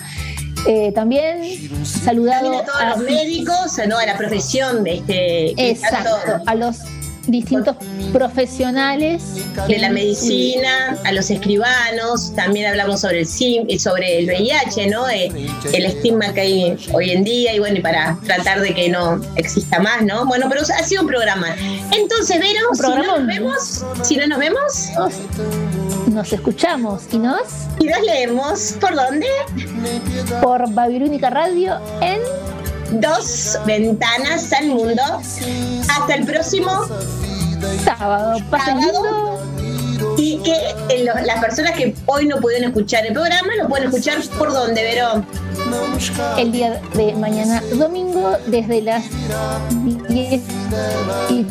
Eh, 0.67 0.93
también 0.93 1.43
saludado 1.85 2.53
También 2.53 2.63
a 2.63 2.65
todos 2.65 2.99
los 2.99 2.99
médicos, 3.11 3.81
¿no? 3.89 3.99
a 3.99 4.07
la 4.07 4.17
profesión 4.17 4.85
de 4.85 4.95
este 4.95 5.71
Exacto, 5.71 6.11
a 6.47 6.55
los 6.55 6.79
distintos 7.27 7.77
profesionales 8.13 9.23
de 9.69 9.79
la 9.79 9.91
medicina, 9.91 10.97
a 11.05 11.13
los 11.13 11.31
escribanos, 11.31 12.35
también 12.35 12.67
hablamos 12.67 13.01
sobre 13.01 13.21
el 13.21 13.27
SIM, 13.27 13.65
y 13.69 13.79
sobre 13.79 14.19
el 14.19 14.27
VIH, 14.27 14.89
¿no? 14.89 15.09
Eh, 15.09 15.31
el 15.73 15.85
estigma 15.85 16.33
que 16.33 16.41
hay 16.41 16.77
hoy 16.93 17.11
en 17.11 17.25
día 17.25 17.55
y 17.55 17.59
bueno, 17.59 17.79
y 17.79 17.81
para 17.81 18.19
tratar 18.25 18.61
de 18.61 18.75
que 18.75 18.89
no 18.89 19.21
exista 19.37 19.79
más, 19.79 20.03
¿no? 20.03 20.27
Bueno, 20.27 20.47
pero 20.49 20.63
ha 20.63 20.83
sido 20.83 21.03
un 21.03 21.09
programa. 21.09 21.55
Entonces, 21.93 22.39
Vero, 22.41 22.61
si 22.75 22.83
no 22.83 23.19
nos 23.19 23.27
vemos, 23.27 23.85
si 24.03 24.17
no 24.17 24.27
nos 24.27 24.39
vemos, 24.39 24.91
nos 26.13 26.33
escuchamos 26.33 27.03
y 27.13 27.19
nos 27.19 27.43
y 27.81 27.87
nos 27.87 28.01
leemos, 28.03 28.75
¿por 28.81 28.95
dónde? 28.95 29.27
por 30.43 30.71
Babilónica 30.73 31.31
Radio 31.31 31.79
en 32.01 32.19
Dos 33.01 33.59
ventanas 33.65 34.53
al 34.53 34.67
mundo. 34.67 35.03
Hasta 35.89 36.15
el 36.15 36.27
próximo 36.27 36.71
sábado. 37.85 38.39
Sábado. 38.51 39.39
Y 40.19 40.37
que 40.43 40.53
eh, 40.91 41.05
lo- 41.05 41.15
las 41.25 41.41
personas 41.43 41.73
que 41.73 41.95
hoy 42.05 42.27
no 42.27 42.37
pudieron 42.39 42.69
escuchar 42.69 43.07
el 43.07 43.15
programa 43.15 43.49
lo 43.63 43.69
pueden 43.69 43.89
escuchar 43.89 44.19
por 44.37 44.53
dónde, 44.53 44.83
Vero. 44.83 45.25
el 46.37 46.53
día 46.53 46.83
de 46.95 47.15
mañana 47.15 47.63
domingo 47.73 48.37
desde 48.47 48.83
las 48.83 49.05
10 50.09 50.43
y 51.31 51.47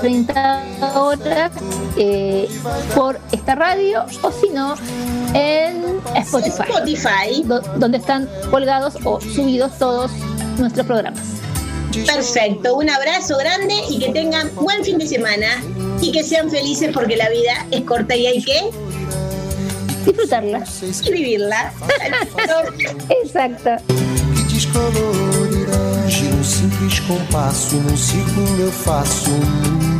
30 0.00 0.62
horas 0.94 1.52
eh, 1.96 2.48
por 2.94 3.18
esta 3.32 3.54
radio 3.54 4.04
o 4.22 4.30
si 4.32 4.50
no 4.50 4.74
en 5.34 6.00
Spotify, 6.16 6.62
Spotify. 6.68 7.42
do- 7.44 7.60
donde 7.76 7.98
están 7.98 8.28
colgados 8.50 8.94
o 9.04 9.20
subidos 9.20 9.76
todos 9.78 10.10
nuestros 10.58 10.86
programas. 10.86 11.22
Perfecto, 12.06 12.76
un 12.76 12.88
abrazo 12.88 13.36
grande 13.38 13.74
y 13.90 13.98
que 13.98 14.10
tengan 14.12 14.54
buen 14.54 14.84
fin 14.84 14.98
de 14.98 15.06
semana 15.06 15.46
y 16.00 16.12
que 16.12 16.22
sean 16.22 16.50
felices 16.50 16.90
porque 16.94 17.16
la 17.16 17.28
vida 17.28 17.66
es 17.70 17.82
corta 17.82 18.14
y 18.16 18.26
hay 18.26 18.42
que 18.42 18.70
Disfrutarla. 20.06 20.64
Y 21.04 21.12
vivirla. 21.12 21.72
Exacto. 23.22 23.70
Gira 26.08 26.34
um 26.34 26.42
simples 26.42 27.00
compasso, 27.00 27.76
num 27.76 27.96
círculo 27.96 28.60
eu 28.60 28.72
faço 28.72 29.30
um 29.30 29.97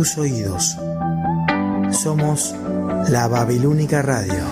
tus 0.00 0.16
oídos. 0.16 0.76
Somos 1.92 2.54
la 3.10 3.28
Babilónica 3.28 4.00
Radio. 4.00 4.50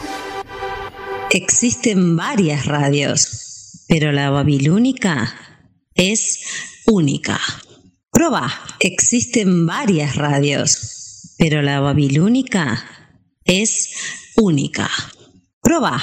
Existen 1.31 2.16
varias 2.16 2.66
radios, 2.66 3.83
pero 3.89 4.12
la 4.12 4.29
Babilónica 4.29 5.35
es 5.95 6.41
única. 6.85 7.41
Proba, 8.11 8.53
existen 8.79 9.65
varias 9.65 10.16
radios, 10.16 11.33
pero 11.39 11.62
la 11.62 11.81
Babilónica 11.81 12.85
es 13.47 13.89
única. 14.37 14.91
Proba. 15.62 15.99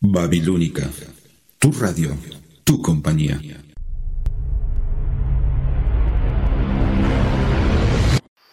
Babilónica, 0.00 0.90
tu 1.58 1.72
radio, 1.72 2.14
tu 2.62 2.82
compañía. 2.82 3.40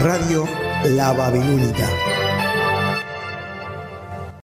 Radio 0.00 0.46
La 0.96 1.12
Babilónica. 1.12 2.09